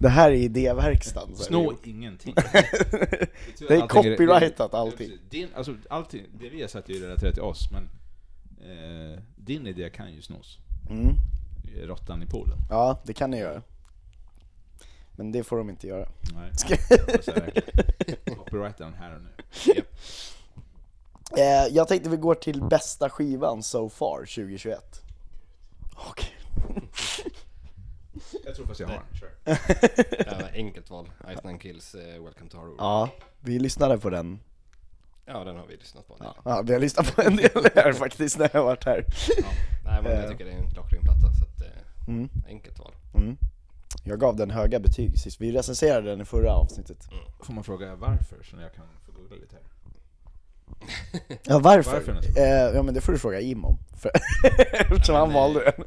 Det 0.01 0.09
här 0.09 0.31
är 0.31 0.35
idéverkstan. 0.35 1.37
Snå 1.37 1.75
ingenting. 1.85 2.35
Det 3.59 3.75
är 3.75 3.89
copyrightat 3.89 4.75
allting. 4.75 5.11
Din, 5.31 5.49
alltså, 5.55 5.75
allting. 5.91 6.27
Det 6.41 6.49
vi 6.49 6.61
har 6.61 6.69
sagt 6.69 6.89
är 6.89 6.93
ju 6.93 7.07
relaterat 7.07 7.35
till 7.35 7.43
oss, 7.43 7.69
men 7.71 7.91
eh, 8.61 9.19
din 9.37 9.67
idé 9.67 9.91
kan 9.91 10.13
ju 10.13 10.23
snos. 10.23 10.59
Mm. 10.91 11.15
Råttan 11.83 12.23
i 12.23 12.27
poolen. 12.27 12.59
Ja, 12.71 13.01
det 13.05 13.13
kan 13.13 13.31
ni 13.31 13.39
göra. 13.39 13.63
Men 15.17 15.33
det 15.33 15.45
får 15.45 15.59
de 15.59 15.71
inte 15.71 15.87
göra. 15.87 16.09
Nej. 16.35 16.51
Den 18.79 18.95
här 18.95 19.15
och 19.15 19.23
nu. 19.23 19.31
Eh, 21.39 21.67
jag 21.71 21.89
tänkte 21.89 22.11
vi 22.11 22.17
går 22.17 22.35
till 22.35 22.63
bästa 22.63 23.11
skivan 23.11 23.63
so 23.63 23.89
far 23.89 24.19
2021. 24.19 25.03
Okej. 25.95 26.42
Jag 28.45 28.55
tror 28.57 28.67
fast 28.67 28.81
jag 28.81 28.89
har 28.89 28.95
den. 28.95 29.05
Kör. 29.21 29.31
Ja, 30.27 30.49
enkelt 30.55 30.91
val. 30.91 31.11
Ice 31.37 31.45
Nine 31.45 31.59
Kills, 31.59 31.95
eh, 31.95 32.23
Welcome 32.25 32.51
to 32.51 32.57
Horror. 32.59 32.75
Ja, 32.79 33.11
vi 33.41 33.59
lyssnade 33.59 33.99
på 33.99 34.11
den. 34.11 34.41
Ja, 35.27 35.45
den 35.45 35.57
har 35.57 35.67
vi 35.67 35.77
lyssnat 35.77 36.09
på. 36.09 36.15
en 36.15 36.19
del. 36.21 36.29
Ja, 36.35 36.43
ja 36.57 36.63
vi 36.63 36.73
har 36.73 36.81
lyssnat 36.81 37.17
på 37.17 37.23
en 37.23 37.37
del 37.37 37.51
här 37.75 37.93
faktiskt 37.93 38.39
när 38.39 38.51
jag 38.53 38.61
har 38.61 38.67
varit 38.67 38.85
här. 38.85 39.05
Nej, 39.85 40.03
men 40.03 40.13
Eh. 40.13 40.19
jag 40.21 40.31
tycker 40.31 40.45
det 40.45 40.51
är 40.53 40.57
en 40.59 40.71
klockren 40.71 41.03
platta, 41.03 41.21
så 41.21 41.45
att, 41.45 41.61
eh, 41.63 42.09
Mm. 42.09 42.29
enkelt 42.49 42.79
val. 42.79 42.95
Mm. 43.15 43.37
Jag 44.05 44.21
gav 44.21 44.37
den 44.37 44.51
höga 44.51 44.81
betyg 44.81 45.19
sist, 45.19 45.41
vi 45.41 45.53
recenserade 45.53 46.11
den 46.11 46.21
i 46.21 46.25
förra 46.25 46.53
avsnittet. 46.55 47.09
Får 47.43 47.53
man 47.53 47.65
fråga 47.65 47.95
varför, 47.95 48.43
så 48.43 48.57
jag 48.61 48.75
kan 48.75 48.85
få 49.07 49.13
googla 49.13 49.37
lite 49.37 49.57
här. 49.57 49.65
Ja 51.43 51.59
varför? 51.59 51.93
Varför 51.93 52.39
eh, 52.39 52.75
ja 52.75 52.83
men 52.83 52.95
det 52.95 53.01
får 53.01 53.13
du 53.13 53.19
fråga 53.19 53.41
Im 53.41 53.65
om. 53.65 53.79
För 53.97 54.11
Eftersom 54.73 55.15
han 55.15 55.33
valde 55.33 55.73
den. 55.77 55.85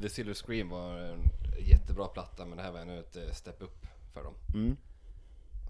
The 0.00 0.08
Silver 0.08 0.34
Scream 0.34 0.68
var 0.68 0.98
en 0.98 1.30
jättebra 1.58 2.06
platta, 2.06 2.46
men 2.46 2.56
det 2.56 2.62
här 2.62 2.72
var 2.72 2.80
ännu 2.80 2.98
ett 2.98 3.16
eh, 3.16 3.32
step 3.32 3.62
up 3.62 3.86
för 4.14 4.24
dem. 4.24 4.34
Mm. 4.54 4.76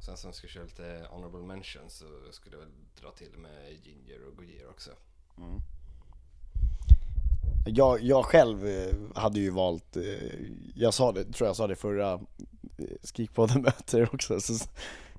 Sen 0.01 0.16
som 0.16 0.32
ska 0.32 0.49
köra 0.49 0.64
lite 0.64 1.07
honorable 1.11 1.47
mentions 1.47 1.93
så 1.93 2.05
skulle 2.32 2.57
jag 2.57 2.61
väl 2.61 2.74
dra 3.01 3.11
till 3.11 3.39
med 3.39 3.72
Ginger 3.82 4.26
och 4.28 4.37
Gojira 4.37 4.68
också. 4.70 4.91
Jag, 7.66 8.03
jag 8.03 8.24
själv 8.24 8.66
eh, 8.66 8.95
hade 9.14 9.41
ju 9.41 9.51
valt, 9.51 9.97
eh, 9.97 10.03
jag 10.74 10.95
sa 10.95 11.12
det, 11.12 11.24
tror 11.24 11.47
jag 11.47 11.57
sa 11.57 11.66
det 11.66 11.76
förra 11.76 12.20
Skrikpodden 13.03 13.62
möter 13.62 14.14
också, 14.14 14.41
så 14.41 14.68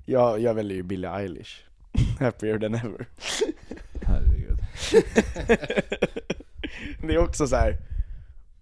jag, 0.06 0.40
jag 0.40 0.54
väljer 0.54 0.76
ju 0.76 0.82
Billie 0.82 1.08
Eilish. 1.08 1.67
Happier 2.20 2.58
than 2.58 2.74
ever. 2.74 3.06
Herregud. 4.02 4.58
Det 7.02 7.14
är 7.14 7.18
också 7.18 7.46
så 7.46 7.56
här. 7.56 7.76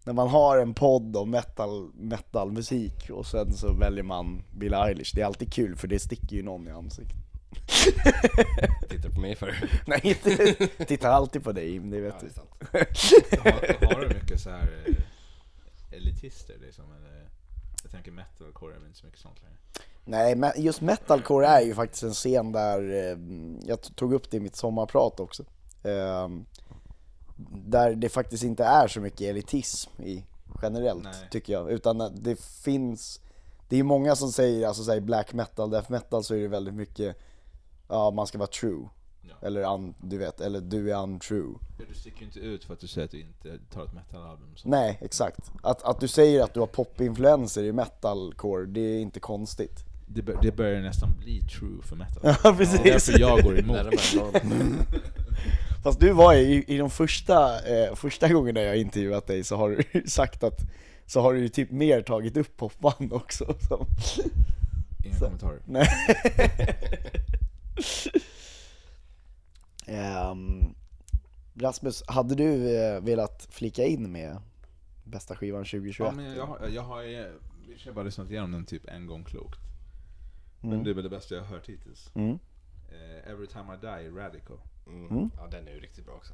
när 0.05 0.13
man 0.13 0.29
har 0.29 0.59
en 0.59 0.75
podd 0.75 1.17
om 1.17 1.31
metal, 1.31 1.91
metalmusik 1.95 3.11
och 3.11 3.27
sen 3.27 3.53
så 3.53 3.73
väljer 3.73 4.03
man 4.05 4.43
Billie 4.51 4.77
Eilish, 4.77 5.15
det 5.15 5.21
är 5.23 5.27
alltid 5.27 5.53
kul 5.53 5.77
för 5.77 5.89
det 5.89 5.99
sticker 5.99 6.37
ju 6.37 6.43
någon 6.43 6.69
i 6.69 6.71
ansiktet. 6.71 7.17
Tittar 8.89 9.11
på 9.11 9.21
mig 9.21 9.35
för. 9.37 9.71
Nej, 9.87 10.01
inte, 10.03 10.55
tittar 10.85 11.11
alltid 11.11 11.45
på 11.45 11.53
dig 11.53 11.75
Im, 11.75 11.91
det 11.91 11.97
Ja, 11.97 12.03
vet 12.03 12.21
det 12.21 12.27
du. 12.27 12.31
är 12.31 12.33
sant. 12.33 12.51
Har, 13.45 13.87
har 13.95 14.01
du 14.01 14.09
mycket 14.15 14.41
så 14.41 14.51
här 14.51 14.69
eh, 14.87 15.97
elitister 15.99 16.55
liksom? 16.67 16.85
Eller, 16.85 17.29
jag 17.87 17.91
tänker 17.91 18.13
metalcore 18.13 18.75
är 18.75 18.79
väl 18.79 18.87
inte 18.87 18.99
så 18.99 19.07
mycket 19.07 19.21
sånt 19.21 19.43
längre. 19.43 19.57
Nej, 20.05 20.53
just 20.57 20.81
metalcore 20.81 21.47
är 21.47 21.61
ju 21.61 21.75
faktiskt 21.75 22.03
en 22.03 22.13
scen 22.13 22.53
där, 22.53 22.91
eh, 22.91 23.19
jag 23.69 23.83
tog 23.83 24.13
upp 24.13 24.31
det 24.31 24.37
i 24.37 24.41
mitt 24.41 24.57
sommarprat 24.57 25.21
också. 25.21 25.45
Eh, 25.83 26.29
där 27.67 27.95
det 27.95 28.09
faktiskt 28.09 28.45
inte 28.45 28.65
är 28.65 28.89
så 28.89 29.01
mycket 29.01 29.21
elitism 29.21 30.03
i 30.03 30.25
generellt, 30.63 31.05
Nej. 31.05 31.29
tycker 31.31 31.53
jag. 31.53 31.71
Utan 31.71 32.13
det 32.15 32.41
finns, 32.41 33.21
det 33.69 33.77
är 33.77 33.83
många 33.83 34.17
som 34.17 34.33
säger, 34.33 34.67
alltså 34.67 34.85
säger 34.85 35.01
black 35.01 35.33
metal, 35.33 35.71
death 35.71 35.91
metal 35.91 36.25
så 36.25 36.35
är 36.35 36.39
det 36.39 36.49
väldigt 36.49 36.75
mycket, 36.75 37.17
ja 37.89 38.11
man 38.11 38.27
ska 38.27 38.39
vara 38.39 38.51
true. 38.51 38.89
Ja. 39.29 39.47
Eller 39.47 39.75
un, 39.75 39.95
du 40.01 40.19
vet, 40.19 40.41
eller 40.41 40.61
du 40.61 40.93
är 40.93 41.03
untrue. 41.03 41.55
Du 41.89 41.95
sticker 41.95 42.21
ju 42.21 42.27
inte 42.27 42.41
ut 42.41 42.65
för 42.65 42.75
att 42.75 42.81
du 42.81 42.87
säger 42.87 43.05
att 43.05 43.11
du 43.11 43.21
inte 43.21 43.59
tar 43.73 43.85
ett 43.85 43.95
metalalbum. 43.95 44.57
Så. 44.57 44.69
Nej, 44.69 44.99
exakt. 45.01 45.53
Att, 45.63 45.83
att 45.83 46.01
du 46.01 46.09
säger 46.09 46.43
att 46.43 46.55
du 46.55 46.61
har 46.61 46.67
popinfluenser 46.67 47.65
i 47.65 47.73
metalcore, 47.73 48.67
det 48.67 48.81
är 48.81 49.01
inte 49.01 49.21
konstigt. 49.21 49.85
Det, 50.09 50.23
bör, 50.23 50.39
det 50.43 50.57
börjar 50.57 50.81
nästan 50.81 51.09
bli 51.19 51.41
true 51.41 51.83
för 51.83 51.97
metal. 51.97 52.23
Ja, 52.45 52.55
precis. 52.59 52.81
Det 52.83 52.89
är 52.89 52.93
därför 52.93 53.21
jag 53.21 53.43
går 53.43 53.59
emot. 53.59 53.79
Fast 55.85 56.01
du 56.01 56.13
var 56.13 56.35
ju, 56.35 56.41
i, 56.41 56.65
i 56.75 56.79
de 56.79 56.91
första, 56.91 57.67
eh, 57.67 57.95
första 57.95 58.29
gångerna 58.29 58.61
jag 58.61 58.77
intervjuat 58.77 59.27
dig 59.27 59.45
så 59.45 59.57
har 59.57 59.71
du 59.71 60.03
sagt 60.09 60.43
att 60.43 60.61
så 61.07 61.21
har 61.21 61.33
du 61.33 61.41
ju 61.41 61.49
typ 61.49 61.71
mer 61.71 62.03
tagit 62.03 62.37
upp 62.37 62.57
popband 62.57 63.13
också. 63.13 63.55
Så. 63.69 63.87
Inga 65.05 65.19
kommentarer. 65.19 65.61
Nej. 65.65 65.89
Ehm, 69.87 70.75
Rasmus, 71.55 72.03
hade 72.07 72.35
du 72.35 72.77
eh, 72.81 73.01
velat 73.01 73.47
flika 73.51 73.85
in 73.85 74.13
med 74.13 74.39
bästa 75.05 75.37
skivan 75.37 75.65
2021? 75.65 75.99
Ja, 75.99 76.13
men 76.23 76.35
jag, 76.37 76.47
har- 76.47 76.69
jag 76.69 76.83
har 76.83 77.03
ju 77.03 77.11
jag 77.85 77.87
har 77.87 77.93
bara 77.93 78.05
lyssnat 78.05 78.31
igenom 78.31 78.53
den 78.53 78.65
typ 78.65 78.89
en 78.89 79.07
gång 79.07 79.25
klokt. 79.25 79.59
Men 80.61 80.73
Mm. 80.73 80.85
det 80.85 80.91
är 80.91 80.95
väl 80.95 81.05
det 81.05 81.11
bästa 81.11 81.35
jag 81.35 81.43
har 81.43 81.49
hört 81.49 81.69
hittills. 81.69 82.11
Mm. 82.15 82.39
Eh, 82.89 83.31
Every 83.33 83.47
time 83.47 83.75
I 83.75 83.77
die, 83.81 84.11
Radical. 84.21 84.57
Mm. 84.87 85.31
Ja, 85.37 85.47
den 85.51 85.69
är 85.69 85.73
ju 85.73 85.81
riktigt 85.81 86.05
bra 86.07 86.15
också. 86.15 86.33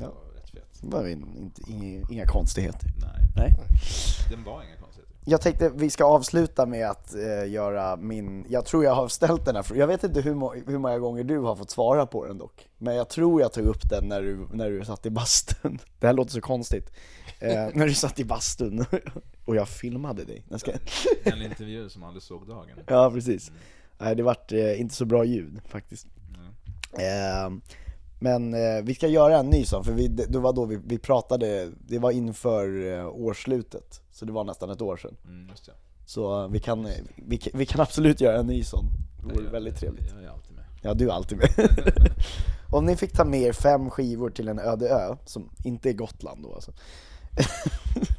Ja. 0.00 0.06
var 0.10 0.32
rätt 0.40 0.50
fet. 0.50 0.80
Det 0.82 0.88
var 0.96 1.06
in, 1.08 1.36
inte, 1.36 1.62
inga, 1.70 2.06
inga 2.10 2.26
konstigheter. 2.26 2.88
Nej, 3.00 3.20
Nej. 3.36 3.54
den 4.30 4.44
var 4.44 4.62
inga 4.62 4.76
konstigheter. 4.76 4.85
Jag 5.28 5.40
tänkte 5.40 5.72
vi 5.74 5.90
ska 5.90 6.04
avsluta 6.04 6.66
med 6.66 6.90
att 6.90 7.14
eh, 7.14 7.50
göra 7.52 7.96
min, 7.96 8.46
jag 8.48 8.64
tror 8.64 8.84
jag 8.84 8.94
har 8.94 9.08
ställt 9.08 9.44
den 9.44 9.56
här 9.56 9.62
frågan, 9.62 9.80
jag 9.80 9.86
vet 9.86 10.04
inte 10.04 10.20
hur, 10.20 10.34
må, 10.34 10.54
hur 10.66 10.78
många 10.78 10.98
gånger 10.98 11.24
du 11.24 11.38
har 11.38 11.56
fått 11.56 11.70
svara 11.70 12.06
på 12.06 12.26
den 12.26 12.38
dock. 12.38 12.68
Men 12.78 12.96
jag 12.96 13.08
tror 13.08 13.40
jag 13.40 13.52
tog 13.52 13.64
upp 13.64 13.90
den 13.90 14.08
när 14.08 14.22
du, 14.22 14.46
när 14.52 14.70
du 14.70 14.84
satt 14.84 15.06
i 15.06 15.10
bastun. 15.10 15.78
Det 15.98 16.06
här 16.06 16.14
låter 16.14 16.32
så 16.32 16.40
konstigt. 16.40 16.90
Eh, 17.38 17.50
när 17.74 17.86
du 17.86 17.94
satt 17.94 18.20
i 18.20 18.24
bastun 18.24 18.84
och 19.44 19.56
jag 19.56 19.68
filmade 19.68 20.24
dig. 20.24 20.44
Jag 20.48 20.60
ska... 20.60 20.72
En 21.24 21.42
intervju 21.42 21.88
som 21.88 22.02
aldrig 22.02 22.22
såg 22.22 22.48
dagen. 22.48 22.78
Ja 22.86 23.10
precis. 23.10 23.52
Nej 23.98 24.14
det 24.14 24.22
vart 24.22 24.52
eh, 24.52 24.80
inte 24.80 24.94
så 24.94 25.04
bra 25.04 25.24
ljud 25.24 25.60
faktiskt. 25.68 26.06
Mm. 26.98 27.60
Men 28.18 28.54
eh, 28.54 28.82
vi 28.82 28.94
ska 28.94 29.08
göra 29.08 29.38
en 29.38 29.50
ny 29.50 29.64
sån, 29.64 29.84
för 29.84 29.92
vi, 29.92 30.08
det 30.08 30.38
var 30.38 30.52
då 30.52 30.64
vi, 30.64 30.80
vi 30.84 30.98
pratade, 30.98 31.70
det 31.86 31.98
var 31.98 32.10
inför 32.10 32.92
eh, 32.98 33.06
årsslutet. 33.08 34.00
Så 34.12 34.24
det 34.24 34.32
var 34.32 34.44
nästan 34.44 34.70
ett 34.70 34.82
år 34.82 34.96
sedan. 34.96 35.16
Mm, 35.24 35.48
just 35.48 35.66
det. 35.66 35.72
Så 36.06 36.42
eh, 36.42 36.48
vi 36.48 36.60
kan, 36.60 36.86
eh, 36.86 36.92
vi, 37.16 37.40
vi 37.54 37.66
kan 37.66 37.80
absolut 37.80 38.20
göra 38.20 38.38
en 38.38 38.46
ny 38.46 38.64
sån. 38.64 38.84
Det 39.20 39.34
vore 39.34 39.50
väldigt 39.50 39.76
trevligt. 39.76 40.14
Jag 40.14 40.24
är 40.24 40.28
alltid 40.28 40.54
med. 40.54 40.64
Ja, 40.82 40.94
du 40.94 41.08
är 41.08 41.12
alltid 41.12 41.38
med. 41.38 41.48
Om 42.70 42.86
ni 42.86 42.96
fick 42.96 43.12
ta 43.12 43.24
med 43.24 43.40
er 43.40 43.52
fem 43.52 43.90
skivor 43.90 44.30
till 44.30 44.48
en 44.48 44.58
öde 44.58 44.88
ö, 44.88 45.16
som 45.24 45.50
inte 45.64 45.88
är 45.90 45.92
Gotland 45.92 46.42
då 46.42 46.54
alltså. 46.54 46.72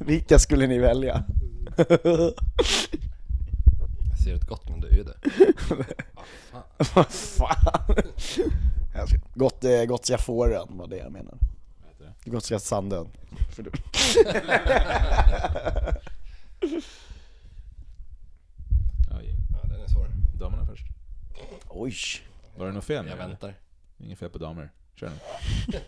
Vilka 0.00 0.38
skulle 0.38 0.66
ni 0.66 0.78
välja? 0.78 1.24
Jag 1.76 2.34
ser 4.24 4.34
ett 4.34 4.48
Gotland, 4.48 4.82
du 4.82 4.88
är 4.88 4.94
ju 4.94 5.04
det. 5.04 5.16
Ja, 6.12 6.24
fan. 6.50 6.94
Vad 6.94 7.06
fan? 7.06 7.96
Jag 8.98 9.08
ska- 9.08 9.18
Gott, 9.34 9.64
eh, 9.64 9.84
Gotska 9.84 10.18
fåren 10.18 10.66
var 10.78 10.86
det 10.86 10.96
jag 10.96 11.12
menade. 11.12 11.38
Det? 12.48 12.60
Sandön. 12.60 13.08
För 13.54 13.62
du. 13.62 13.70
Ja, 19.10 19.18
den 19.68 19.80
är 19.80 19.86
svår. 19.88 20.08
Damerna 20.38 20.66
först. 20.66 20.84
Oj. 21.68 21.94
Var 22.56 22.66
det 22.66 22.72
något 22.72 22.84
fel? 22.84 23.06
Jag 23.08 23.16
väntar. 23.16 23.54
Inget 23.98 24.18
fel 24.18 24.30
på 24.30 24.38
damer. 24.38 24.70
Kör 24.94 25.08
nu. 25.08 25.14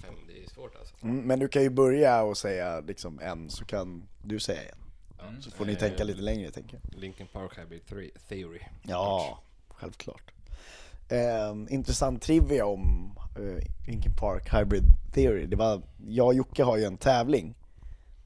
Fem, 0.00 0.14
det 0.26 0.44
är 0.44 0.48
svårt 0.50 0.76
alltså. 0.78 0.94
Mm, 1.02 1.16
men 1.26 1.38
du 1.38 1.48
kan 1.48 1.62
ju 1.62 1.70
börja 1.70 2.22
och 2.22 2.38
säga 2.38 2.80
liksom 2.80 3.20
en, 3.20 3.50
så 3.50 3.64
kan 3.64 4.08
du 4.24 4.40
säga 4.40 4.60
en. 4.62 4.78
Mm. 5.28 5.42
Så 5.42 5.50
får 5.50 5.64
ni 5.64 5.72
Eh, 5.72 5.78
tänka 5.78 6.04
lite 6.04 6.20
längre 6.20 6.50
tänker 6.50 6.80
jag. 6.82 6.98
Linkin 7.00 7.26
Park 7.32 7.58
Hybrid 7.58 7.82
Theory. 8.28 8.60
Ja, 8.82 9.42
självklart. 9.68 10.32
Eh, 11.12 11.74
intressant 11.74 12.22
trivia 12.22 12.66
om 12.66 13.12
eh, 13.36 13.64
Linkin 13.86 14.16
Park 14.16 14.54
Hybrid 14.54 14.84
Theory. 15.12 15.46
Det 15.46 15.56
var, 15.56 15.82
jag 16.06 16.26
och 16.26 16.34
Jocke 16.34 16.62
har 16.62 16.76
ju 16.76 16.84
en 16.84 16.96
tävling 16.96 17.54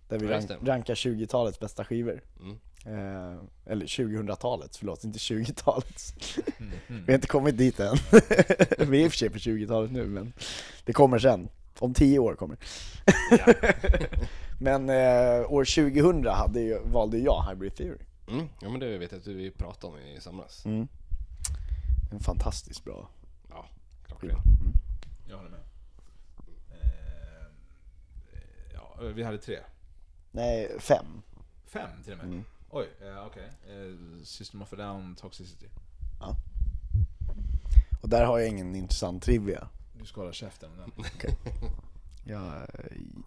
där 0.09 0.19
vi 0.19 0.27
Ja, 0.27 0.33
rank, 0.33 0.51
rankar 0.63 0.95
20-talets 0.95 1.61
bästa 1.61 1.85
skivor. 1.85 2.23
Mm. 2.41 2.59
Eh, 2.87 3.39
eller 3.67 3.87
2000-talets, 3.87 4.79
förlåt, 4.79 5.05
inte 5.05 5.19
20-talets. 5.19 6.15
Mm, 6.59 6.73
mm. 6.89 7.05
Vi 7.07 7.13
har 7.13 7.15
inte 7.15 7.27
kommit 7.27 7.59
dit 7.59 7.81
än. 7.81 7.97
vi 8.91 9.01
är 9.01 9.05
i 9.05 9.09
och 9.09 9.13
för 9.13 9.19
sig 9.19 9.31
på 9.31 9.39
20-talet 9.39 9.91
nu, 9.91 10.07
men 10.07 10.33
det 10.85 10.93
kommer 10.93 11.19
sen. 11.19 11.49
Om 11.79 11.95
10 11.95 12.19
år 12.19 12.35
kommer 12.35 12.57
Men 14.59 14.89
eh, 14.89 15.53
år 15.53 15.65
2000 15.65 16.27
hade 16.27 16.61
ju, 16.61 16.79
valde 16.79 17.19
jag 17.19 17.45
Hybrid 17.51 17.75
Theory. 17.75 18.05
Mm. 18.29 18.49
Ja 18.61 18.69
men 18.69 18.81
det 18.81 18.99
vet 18.99 19.13
jag 19.13 19.19
att 19.19 19.27
vi 19.27 19.51
pratade 19.51 19.93
om 19.93 19.99
i 19.99 20.21
somras. 20.21 20.65
Mm. 20.65 20.89
En 22.17 22.21
fantastiskt 22.21 22.85
bra 22.85 23.09
Ja, 23.49 23.69
klockrent. 24.07 24.33
skiva. 24.43 24.73
Jag 25.29 25.37
håller 25.37 25.51
med. 25.51 25.61
Eh, 26.71 27.47
eh, 29.07 29.13
vi 29.15 29.23
hade 29.23 29.39
tre. 29.39 29.59
Nej, 30.31 30.77
fem. 30.81 31.07
Fem 31.67 32.03
till 32.05 32.13
och 32.13 32.19
med. 32.19 32.27
Mm. 32.27 32.45
Oj, 32.71 32.87
eh, 33.01 33.27
okej. 33.27 33.49
Eh, 33.69 34.23
System 34.25 34.63
of 34.63 34.73
a 34.73 34.77
Down, 34.77 35.17
Toxicity. 35.17 35.67
Och 38.03 38.09
där 38.09 38.25
har 38.25 38.39
jag 38.39 38.49
ingen 38.49 38.75
intressant 38.77 39.23
trivia. 39.23 39.69
Du 39.99 40.05
ska 40.07 40.21
hålla 40.21 40.33
käften 40.33 40.71
om 40.71 40.77
den. 40.77 40.91
Jag 42.29 42.47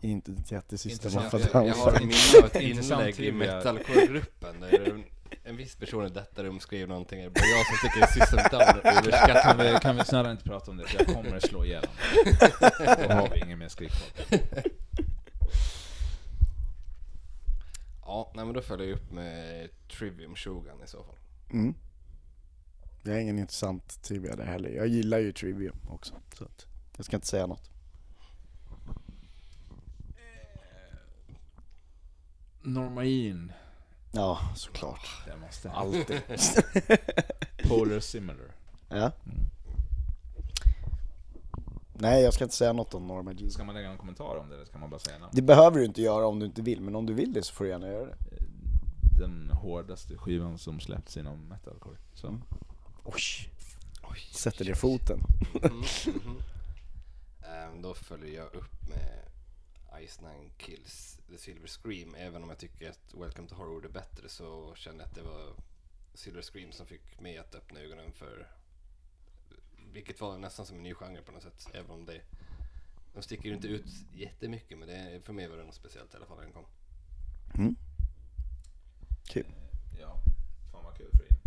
är 0.01 0.05
inte 0.09 0.35
jättesystem 0.47 1.11
Intressant. 1.11 1.33
of 1.33 1.33
a 1.33 1.49
Jag, 1.53 1.55
down 1.61 1.67
jag 1.67 1.75
har 1.75 1.91
fan. 1.91 2.01
en 2.01 2.07
minne 2.07 2.43
av 2.43 2.45
ett 2.45 2.61
Intressant 2.61 2.99
inlägg 3.01 3.13
i 3.13 3.17
trivia. 3.17 3.55
metalcore-gruppen 3.55 4.59
där 4.59 5.03
en, 5.43 5.57
viss 5.57 5.75
person 5.75 6.05
i 6.05 6.09
detta 6.09 6.43
rum 6.43 6.59
skrev 6.59 6.87
någonting, 6.87 7.19
det 7.19 7.25
är 7.25 7.29
bara 7.29 7.45
jag 7.45 7.65
som 7.65 7.89
tycker 7.89 8.07
System 8.07 8.39
Down 8.51 8.61
är 8.61 8.97
överskattat. 8.97 9.43
Kan 9.43 9.57
vi, 9.57 9.79
kan 9.81 9.95
vi 9.95 10.05
snälla 10.05 10.31
inte 10.31 10.43
prata 10.43 10.71
om 10.71 10.77
det, 10.77 10.87
för 10.87 10.97
jag 10.97 11.15
kommer 11.15 11.39
slå 11.39 11.65
ihjäl 11.65 11.85
honom. 11.85 13.07
Då 13.07 13.13
har 13.13 13.29
vi 13.29 13.39
ingen 13.39 13.59
mer 13.59 13.67
skrikpodd. 13.67 14.39
Ja, 18.01 18.31
nej 18.35 18.45
men 18.45 18.53
då 18.53 18.61
följer 18.61 18.87
jag 18.87 18.95
upp 18.95 19.11
med 19.11 19.69
Trivium 19.87 20.35
Shogun 20.35 20.83
i 20.83 20.87
så 20.87 21.03
fall. 21.03 21.15
Mm. 21.51 21.75
Jag 23.03 23.13
har 23.13 23.19
ingen 23.19 23.39
intressant 23.39 24.03
trivia 24.03 24.35
där 24.35 24.45
heller. 24.45 24.69
Jag 24.69 24.87
gillar 24.87 25.17
ju 25.19 25.31
trivium 25.31 25.75
också. 25.89 26.13
Så 26.33 26.43
att 26.43 26.67
jag 26.97 27.05
ska 27.05 27.15
inte 27.15 27.27
säga 27.27 27.47
något. 27.47 27.71
Norma 32.61 33.03
Jean. 33.03 33.51
Ja, 34.11 34.39
såklart. 34.55 35.09
Det 35.25 35.37
måste. 35.37 35.71
Alltid. 35.71 36.21
Polar 37.69 37.99
Similar. 37.99 38.55
Ja. 38.89 39.11
Nej, 41.93 42.23
jag 42.23 42.33
ska 42.33 42.43
inte 42.43 42.55
säga 42.55 42.73
något 42.73 42.93
om 42.93 43.07
Norma 43.07 43.33
Jean. 43.33 43.51
Ska 43.51 43.63
man 43.63 43.75
lägga 43.75 43.87
någon 43.87 43.97
kommentar 43.97 44.37
om 44.37 44.49
det 44.49 44.55
eller 44.55 44.65
ska 44.65 44.77
man 44.77 44.89
bara 44.89 44.99
säga 44.99 45.17
namn? 45.17 45.31
Det 45.33 45.41
behöver 45.41 45.79
du 45.79 45.85
inte 45.85 46.01
göra 46.01 46.27
om 46.27 46.39
du 46.39 46.45
inte 46.45 46.61
vill, 46.61 46.81
men 46.81 46.95
om 46.95 47.05
du 47.05 47.13
vill 47.13 47.33
det 47.33 47.43
så 47.43 47.53
får 47.53 47.63
du 47.63 47.69
gärna 47.69 47.87
göra 47.87 48.05
det. 48.05 48.15
Den 49.19 49.51
hårdaste 49.51 50.17
skivan 50.17 50.57
som 50.57 50.79
släppts 50.79 51.17
inom 51.17 51.47
metalcore. 51.47 51.97
Så. 52.13 52.27
Mm. 52.27 52.41
Oj, 53.03 53.21
Oj, 54.01 54.19
sätter 54.31 54.65
ner 54.65 54.73
foten. 54.73 55.19
Mhm, 55.53 55.83
mhm. 56.25 56.41
Ehm, 57.41 57.81
då 57.81 57.93
följer 57.93 58.35
jag 58.35 58.45
upp 58.45 58.89
med 58.89 59.28
Ice 60.07 60.21
Nine 60.21 60.51
Kills 60.57 61.19
The 61.29 61.37
Silver 61.37 61.67
Scream. 61.67 62.15
Även 62.15 62.43
om 62.43 62.49
jag 62.49 62.57
tycker 62.57 62.89
att 62.89 63.13
Welcome 63.13 63.47
to 63.47 63.55
Horror 63.55 63.85
är 63.85 63.89
bättre 63.89 64.29
så 64.29 64.75
känner 64.75 64.99
jag 64.99 65.07
att 65.07 65.15
det 65.15 65.21
var 65.21 65.53
Silver 66.13 66.41
Scream 66.41 66.71
som 66.71 66.85
fick 66.85 67.19
mig 67.19 67.37
att 67.37 67.55
öppna 67.55 67.79
ögonen 67.79 68.11
för 68.11 68.47
vilket 69.93 70.21
var 70.21 70.37
nästan 70.37 70.65
som 70.65 70.77
en 70.77 70.83
ny 70.83 70.93
genre 70.93 71.21
på 71.21 71.31
något 71.31 71.43
sätt. 71.43 71.69
Även 71.73 71.91
om 71.91 72.05
det 72.05 72.21
de 73.13 73.21
sticker 73.23 73.49
ju 73.49 73.55
inte 73.55 73.67
ut 73.67 73.85
jättemycket 74.13 74.77
men 74.77 74.87
det, 74.87 75.21
för 75.23 75.33
mig 75.33 75.47
var 75.47 75.57
det 75.57 75.63
något 75.63 75.75
speciellt 75.75 76.13
i 76.13 76.17
alla 76.17 76.25
fall 76.25 76.37
när 76.37 76.43
den 76.43 76.53
kom. 76.53 76.65
Kul. 79.25 79.45
Ja, 79.99 80.21
fan 80.71 80.83
vad 80.83 80.97
kul 80.97 81.11
för 81.17 81.23
in. 81.23 81.37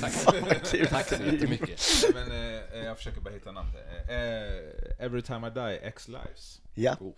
Tack, 0.00 0.88
Tack 0.90 1.08
så 1.08 1.22
jättemycket. 1.22 1.80
Men 2.14 2.32
eh, 2.32 2.84
jag 2.84 2.96
försöker 2.96 3.20
bara 3.20 3.34
hitta 3.34 3.52
namn. 3.52 3.68
Eh, 4.08 4.16
eh, 4.16 4.72
Every 4.98 5.22
time 5.22 5.48
I 5.48 5.50
die, 5.50 5.78
X 5.88 6.08
lives. 6.08 6.60
Ja, 6.74 6.96
Oh, 7.00 7.12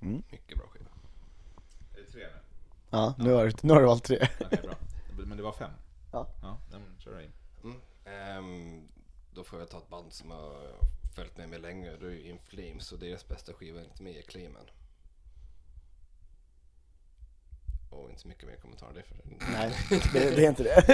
Mm. 0.00 0.22
Mycket 0.30 0.58
bra 0.58 0.66
skiva. 0.66 0.84
Är 1.94 2.00
det 2.06 2.12
tre 2.12 2.20
nu? 2.22 2.38
ja 2.90 3.14
nu, 3.18 3.32
har, 3.32 3.46
du- 3.46 3.52
nu 3.62 3.72
har 3.72 3.80
du 3.80 3.86
valt 3.86 4.04
tre. 4.04 4.28
Okej, 4.40 4.58
bra. 4.62 4.74
Men 5.26 5.36
det 5.36 5.42
var 5.42 5.52
fem? 5.52 5.70
Ja. 6.12 6.28
Ja, 6.42 6.58
men 6.70 6.82
kör 6.98 7.20
in. 7.20 7.32
Mm. 7.64 7.76
Ehm, 8.04 8.88
då 9.34 9.44
får 9.44 9.58
jag 9.58 9.70
ta 9.70 9.78
ett 9.78 9.88
band 9.88 10.12
som 10.12 10.30
har 10.30 10.74
följt 11.14 11.36
med 11.36 11.48
mig 11.48 11.58
länge. 11.58 11.90
Det 11.90 12.06
är 12.06 12.10
ju 12.10 12.22
In 12.28 12.38
Flames 12.44 12.92
och 12.92 12.98
deras 12.98 13.28
bästa 13.28 13.52
skiva 13.52 13.78
enligt 13.80 14.00
mig 14.00 14.18
är 14.18 14.22
Clayman. 14.22 14.66
Och 17.92 18.10
inte 18.10 18.22
så 18.22 18.28
mycket 18.28 18.48
mer 18.48 18.56
kommentarer 18.56 18.92
det 18.94 19.02
för 19.02 19.16
Nej, 19.52 19.72
det, 20.12 20.36
det 20.36 20.44
är 20.44 20.48
inte 20.48 20.62
det. 20.62 20.84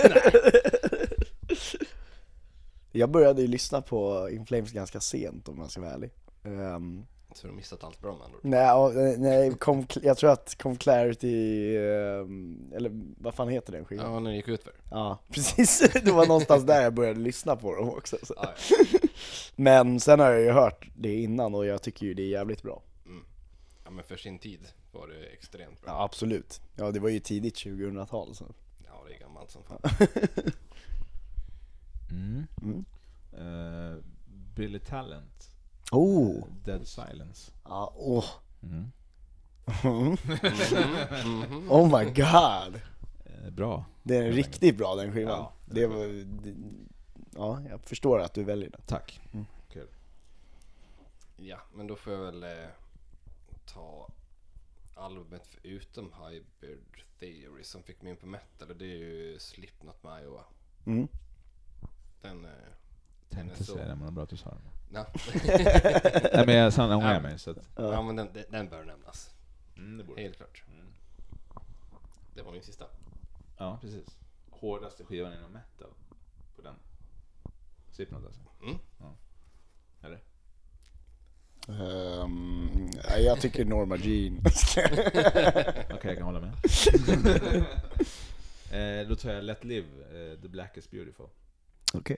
Jag 2.92 3.10
började 3.10 3.42
ju 3.42 3.48
lyssna 3.48 3.82
på 3.82 4.28
In 4.30 4.46
Flames 4.46 4.72
ganska 4.72 5.00
sent 5.00 5.48
om 5.48 5.58
jag 5.58 5.70
ska 5.70 5.80
vara 5.80 5.90
ärlig. 5.92 6.10
Ehm, 6.44 7.06
Så 7.34 7.46
du 7.46 7.48
har 7.52 7.56
missat 7.56 7.84
allt 7.84 8.00
bra 8.00 8.12
med 8.12 8.22
andra 8.24 8.38
nej, 8.42 8.60
ja, 8.60 8.92
nej 9.18 9.54
kom, 9.54 9.86
jag 10.02 10.16
tror 10.16 10.30
att 10.30 10.54
Come 10.58 10.76
Clarity, 10.76 11.76
ehm, 11.76 12.72
eller 12.76 12.90
vad 13.18 13.34
fan 13.34 13.48
heter 13.48 13.72
den 13.72 13.84
skivan? 13.84 14.12
Ja, 14.12 14.20
när 14.20 14.30
det 14.30 14.36
gick 14.36 14.48
ut 14.48 14.62
för. 14.62 14.72
Ja, 14.90 15.18
precis. 15.32 15.78
Det 16.04 16.10
var 16.12 16.26
någonstans 16.26 16.64
där 16.64 16.82
jag 16.82 16.94
började 16.94 17.20
lyssna 17.20 17.56
på 17.56 17.74
dem 17.74 17.88
också. 17.88 18.16
Så. 18.22 18.34
Ja, 18.36 18.54
Men 19.56 20.00
sen 20.00 20.20
har 20.20 20.30
jag 20.30 20.40
ju 20.42 20.50
hört 20.50 20.88
det 20.96 21.14
innan 21.14 21.54
och 21.54 21.66
jag 21.66 21.82
tycker 21.82 22.06
ju 22.06 22.14
det 22.14 22.22
är 22.22 22.28
jävligt 22.28 22.62
bra. 22.62 22.82
ja. 23.04 23.10
Mm. 23.10 23.24
ja, 23.84 23.90
men 23.90 24.04
för 24.04 24.16
sin 24.16 24.38
tid 24.38 24.60
var 24.98 25.08
det 25.08 25.26
extremt 25.26 25.80
bra. 25.82 25.90
Ja, 25.90 26.04
absolut. 26.04 26.60
Ja, 26.76 26.90
det 26.90 27.00
var 27.00 27.08
ju 27.08 27.20
tidigt 27.20 27.54
2000-tal. 27.54 28.34
Så. 28.34 28.44
Ja, 28.86 29.02
det 29.08 29.14
är 29.14 29.18
gammalt 29.20 29.50
som 29.50 29.62
fan. 29.62 29.80
Mm. 32.10 32.46
Mm. 32.62 32.84
Eh, 33.32 33.96
Billy 34.54 34.78
Talent, 34.78 35.50
Oh! 35.92 36.44
Dead 36.64 36.86
Silence. 36.86 37.52
Ja, 37.64 37.92
åh. 37.96 38.24
Mm. 38.62 38.90
Oh 41.68 41.98
my 41.98 42.04
god! 42.10 42.80
Eh, 43.24 43.50
bra. 43.50 43.84
Det 44.02 44.16
är 44.16 44.32
riktigt 44.32 44.76
bra 44.76 44.94
den 44.94 45.12
skivan. 45.12 45.32
Ja, 45.38 45.52
det 45.66 45.86
var, 45.86 46.06
det, 46.42 46.54
ja, 47.36 47.60
jag 47.70 47.80
förstår 47.80 48.20
att 48.20 48.34
du 48.34 48.44
väljer 48.44 48.70
den. 48.70 48.80
Tack. 48.86 49.20
Mm. 49.32 49.46
Kul. 49.72 49.88
Ja, 51.36 51.58
men 51.74 51.86
då 51.86 51.96
får 51.96 52.12
jag 52.12 52.20
väl 52.20 52.42
eh, 52.42 52.48
ta 53.66 54.08
albumet 54.98 55.46
förutom 55.46 56.12
Hybrid 56.12 56.78
Theory 57.18 57.64
som 57.64 57.82
fick 57.82 58.02
mig 58.02 58.10
in 58.10 58.16
på 58.16 58.26
metal 58.26 58.70
och 58.70 58.76
det 58.76 58.84
är 58.84 58.96
ju 58.96 59.38
Slipknot 59.38 60.02
med 60.02 60.22
Iowa. 60.22 60.44
Mm. 60.86 61.08
Den, 62.22 62.44
eh, 62.44 62.50
Tänkte 63.28 63.64
så- 63.64 63.72
säga 63.74 63.88
det, 63.88 63.94
men 63.94 64.04
vad 64.04 64.12
bra 64.12 64.22
att 64.24 64.30
du 64.30 64.36
sa 64.36 64.50
det. 64.50 64.60
ja. 64.92 65.06
Nej 66.34 66.46
men 66.46 66.54
jag 66.54 66.72
sann 66.72 66.92
ångrar 66.92 67.20
mig 67.20 67.38
så 67.38 67.50
att... 67.50 67.58
ja, 67.76 68.02
men 68.02 68.16
den, 68.16 68.32
den- 68.32 68.44
den 68.50 68.68
bör 68.68 68.84
nämnas. 68.84 69.34
Mm, 69.76 69.98
det 69.98 70.04
borde. 70.04 70.22
Helt 70.22 70.36
klart. 70.36 70.64
Mm. 70.70 70.86
Det 72.34 72.42
var 72.42 72.52
min 72.52 72.62
sista. 72.62 72.84
Ja, 73.58 73.78
precis. 73.80 74.18
Hårdaste 74.50 75.04
skivan 75.04 75.32
inom 75.32 75.52
metal. 75.52 75.90
På 76.56 76.62
den. 76.62 76.74
Slipknot 77.90 78.24
alltså. 78.24 78.40
Mm. 78.62 78.78
Eller? 80.02 80.20
Nej, 81.68 83.24
jag 83.24 83.40
tycker 83.40 83.64
Norma 83.64 83.96
Jean. 83.96 84.38
Okej, 85.94 85.98
jag 86.02 86.16
kan 86.16 86.22
hålla 86.22 86.40
med. 86.40 86.52
eh, 89.02 89.08
då 89.08 89.16
tar 89.16 89.32
jag 89.32 89.44
Let 89.44 89.64
Live, 89.64 89.86
eh, 89.86 90.40
The 90.40 90.48
Black 90.48 90.76
is 90.76 90.90
Beautiful. 90.90 91.26
Okej. 91.94 92.16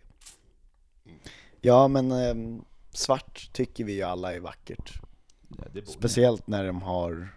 Ja, 1.61 1.89
men 1.89 2.13
ehm, 2.13 2.65
svart 2.93 3.53
tycker 3.53 3.85
vi 3.85 3.93
ju 3.93 4.03
alla 4.03 4.35
är 4.35 4.41
vackert. 4.41 5.01
Ja, 5.49 5.83
Speciellt 5.87 6.47
när 6.47 6.67
de 6.67 6.83
har, 6.83 7.29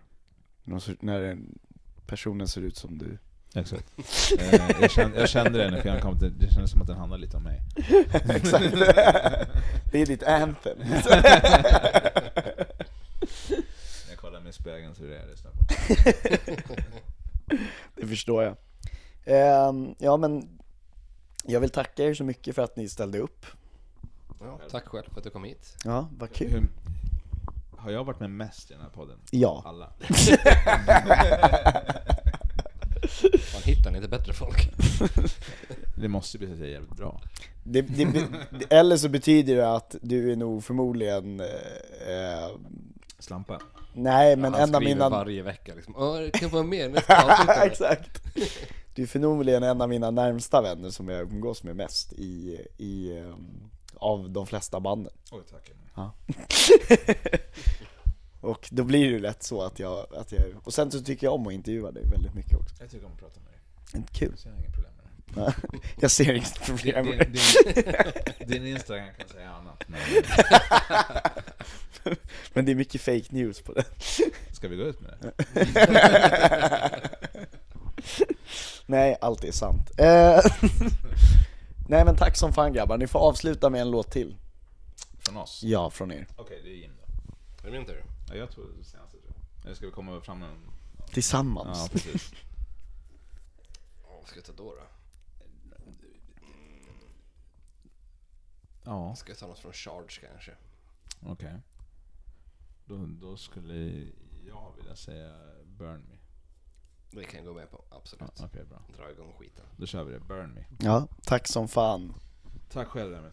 när 0.99 1.37
personen 2.05 2.47
ser 2.47 2.61
ut 2.61 2.77
som 2.77 2.97
du. 2.97 3.17
Exakt. 3.55 3.85
Eh, 4.39 4.81
jag, 4.81 4.91
kände, 4.91 5.19
jag 5.19 5.29
kände 5.29 5.57
det 5.57 5.71
när 5.71 5.81
skivan 5.81 6.01
kom, 6.01 6.17
det, 6.19 6.29
det 6.29 6.53
kändes 6.53 6.71
som 6.71 6.81
att 6.81 6.87
den 6.87 6.97
handlade 6.97 7.21
lite 7.21 7.37
om 7.37 7.43
mig. 7.43 7.61
Exakt. 8.29 8.71
Det 9.91 10.01
är 10.01 10.05
ditt 10.05 10.23
anthem. 10.23 10.77
Jag 14.09 14.17
kollar 14.17 14.39
mig 14.39 14.49
i 14.49 14.53
spegeln 14.53 14.95
så 14.95 15.03
är 15.03 15.07
det 15.07 15.15
jag 15.15 15.29
lyssnar 15.29 15.51
på. 15.51 15.57
Det 17.95 18.07
förstår 18.07 18.43
jag. 18.43 18.55
Ehm, 19.25 19.95
ja 19.97 20.17
men, 20.17 20.59
jag 21.43 21.59
vill 21.59 21.69
tacka 21.69 22.03
er 22.03 22.13
så 22.13 22.23
mycket 22.23 22.55
för 22.55 22.61
att 22.61 22.75
ni 22.75 22.89
ställde 22.89 23.19
upp. 23.19 23.45
Ja, 24.39 24.59
tack 24.71 24.87
själv 24.87 25.09
för 25.11 25.17
att 25.17 25.23
du 25.23 25.29
kom 25.29 25.43
hit. 25.43 25.77
Ja, 25.85 26.09
vad 26.17 26.33
kul. 26.33 26.49
Hur, 26.51 26.67
har 27.77 27.91
jag 27.91 28.03
varit 28.03 28.19
med 28.19 28.29
mest 28.29 28.71
i 28.71 28.73
den 28.73 28.81
här 28.81 28.89
podden? 28.89 29.17
Ja. 29.31 29.63
Alla. 29.65 29.93
Man 33.53 33.61
hittar 33.63 33.95
inte 33.95 34.07
bättre 34.07 34.33
folk. 34.33 34.69
Det 35.95 36.07
måste 36.07 36.37
bli 36.37 36.57
så 36.57 36.63
jag 36.63 36.69
jävligt 36.69 36.97
bra. 36.97 37.21
Det, 37.63 37.81
det, 37.81 38.05
det, 38.05 38.75
eller 38.75 38.97
så 38.97 39.09
betyder 39.09 39.55
det 39.55 39.73
att 39.73 39.95
du 40.01 40.31
är 40.31 40.35
nog 40.35 40.63
förmodligen, 40.63 41.39
eh, 41.39 41.47
Slampa. 43.19 43.59
nej 43.93 44.35
men 44.35 44.53
Han 44.53 44.69
en 44.69 44.75
av 44.75 44.81
mina... 44.81 45.09
varje 45.09 45.41
vecka 45.41 45.73
liksom. 45.75 45.93
Det 46.33 46.39
kan 46.39 46.49
vara 46.49 46.63
mer 46.63 46.89
nästa. 46.89 47.65
Exakt! 47.65 48.23
Du 48.95 49.03
är 49.03 49.07
förmodligen 49.07 49.63
en 49.63 49.81
av 49.81 49.89
mina 49.89 50.11
närmsta 50.11 50.61
vänner 50.61 50.89
som 50.89 51.09
jag 51.09 51.21
umgås 51.21 51.63
med 51.63 51.75
mest 51.75 52.13
i, 52.13 52.59
i 52.77 53.17
ehm, 53.17 53.69
av 53.95 54.29
de 54.29 54.47
flesta 54.47 54.79
banden. 54.79 55.13
Oj, 55.31 55.41
tack. 55.51 55.71
Och 58.43 58.67
då 58.71 58.83
blir 58.83 58.99
det 59.05 59.11
ju 59.11 59.19
lätt 59.19 59.43
så 59.43 59.61
att 59.61 59.79
jag, 59.79 60.05
att 60.15 60.31
jag, 60.31 60.41
och 60.63 60.73
sen 60.73 60.91
så 60.91 61.01
tycker 61.01 61.27
jag 61.27 61.33
om 61.33 61.47
att 61.47 61.53
intervjua 61.53 61.91
dig 61.91 62.03
väldigt 62.05 62.33
mycket 62.33 62.57
också. 62.59 62.75
Jag 62.79 62.89
tycker 62.91 63.05
om 63.05 63.11
att 63.11 63.19
prata 63.19 63.39
med 63.39 63.51
dig. 63.51 63.59
Kul. 64.13 64.31
Jag 64.31 64.39
ser 64.39 64.49
inga 64.49 64.71
problem 64.71 64.91
med 64.95 65.05
det. 65.05 65.41
Ja, 65.41 65.53
Jag 65.99 66.11
ser 66.11 66.33
inget 66.33 66.65
problem 66.65 67.05
Din, 67.05 67.17
med 67.17 67.31
det. 67.31 68.39
din, 68.39 68.47
din 68.47 68.67
Instagram 68.67 69.07
kan 69.17 69.27
säga 69.27 69.49
annat. 69.51 69.83
Men 69.87 69.99
Men 72.53 72.65
det 72.65 72.71
är 72.71 72.75
mycket 72.75 73.01
fake 73.01 73.25
news 73.29 73.61
på 73.61 73.73
det. 73.73 73.85
Ska 74.51 74.67
vi 74.67 74.75
gå 74.75 74.83
ut 74.83 74.99
med 75.01 75.13
det? 75.21 75.33
Nej, 78.85 79.17
allt 79.21 79.43
är 79.43 79.51
sant. 79.51 79.91
Eh, 79.99 80.39
Nej 81.89 82.05
men 82.05 82.15
tack 82.15 82.37
som 82.37 82.53
fan 82.53 82.73
grabbar, 82.73 82.97
ni 82.97 83.07
får 83.07 83.19
avsluta 83.19 83.69
med 83.69 83.81
en 83.81 83.91
låt 83.91 84.11
till. 84.11 84.35
Från 85.19 85.37
oss? 85.37 85.59
Ja, 85.63 85.89
från 85.89 86.11
er. 86.11 86.27
Okej, 86.35 86.61
det 86.63 86.69
är 86.69 86.75
Jim 86.75 86.91
då. 87.01 87.67
Är 87.67 87.71
det 87.71 87.77
min 87.77 87.87
tur? 87.87 88.03
Ja, 88.33 88.39
jag 88.39 88.51
tror 88.51 88.69
det 88.77 88.83
senaste 88.83 89.11
tror 89.17 89.23
jag. 89.35 89.65
Eller 89.65 89.75
ska 89.75 89.85
vi 89.85 89.91
komma 89.91 90.21
fram 90.21 90.39
med 90.39 90.49
en... 90.49 90.71
Tillsammans. 91.11 91.77
Ja, 91.81 91.87
precis. 91.91 92.33
Ja, 94.03 94.09
Vad 94.19 94.27
ska 94.27 94.37
jag 94.37 94.45
ta 94.45 94.53
då? 94.53 94.75
då? 94.75 94.81
Ja, 98.83 99.15
Ska 99.15 99.31
jag 99.31 99.37
ta 99.39 99.47
något 99.47 99.59
från 99.59 99.73
Charge 99.73 100.19
kanske? 100.31 100.51
okej. 101.25 101.59
Då, 102.85 103.05
då 103.05 103.37
skulle 103.37 104.07
jag 104.45 104.73
vilja 104.77 104.95
säga 104.95 105.33
Burn 105.65 106.01
Me. 106.09 106.17
Det 107.11 107.23
kan 107.25 107.35
jag 107.37 107.45
gå 107.45 107.53
med 107.53 107.71
på, 107.71 107.83
absolut. 107.89 108.31
Ja, 108.37 108.45
Okej, 108.45 108.65
bra. 108.65 108.81
Dra 108.97 109.11
igång 109.11 109.33
skiten. 109.39 109.65
Då 109.77 109.85
kör 109.85 110.03
vi 110.03 110.13
det. 110.13 110.19
Burn 110.19 110.53
Me. 110.53 110.63
Ja, 110.79 111.07
tack 111.23 111.47
som 111.47 111.67
fan. 111.67 112.13
Tack 112.69 112.87
själv 112.87 113.13
Emil. 113.15 113.31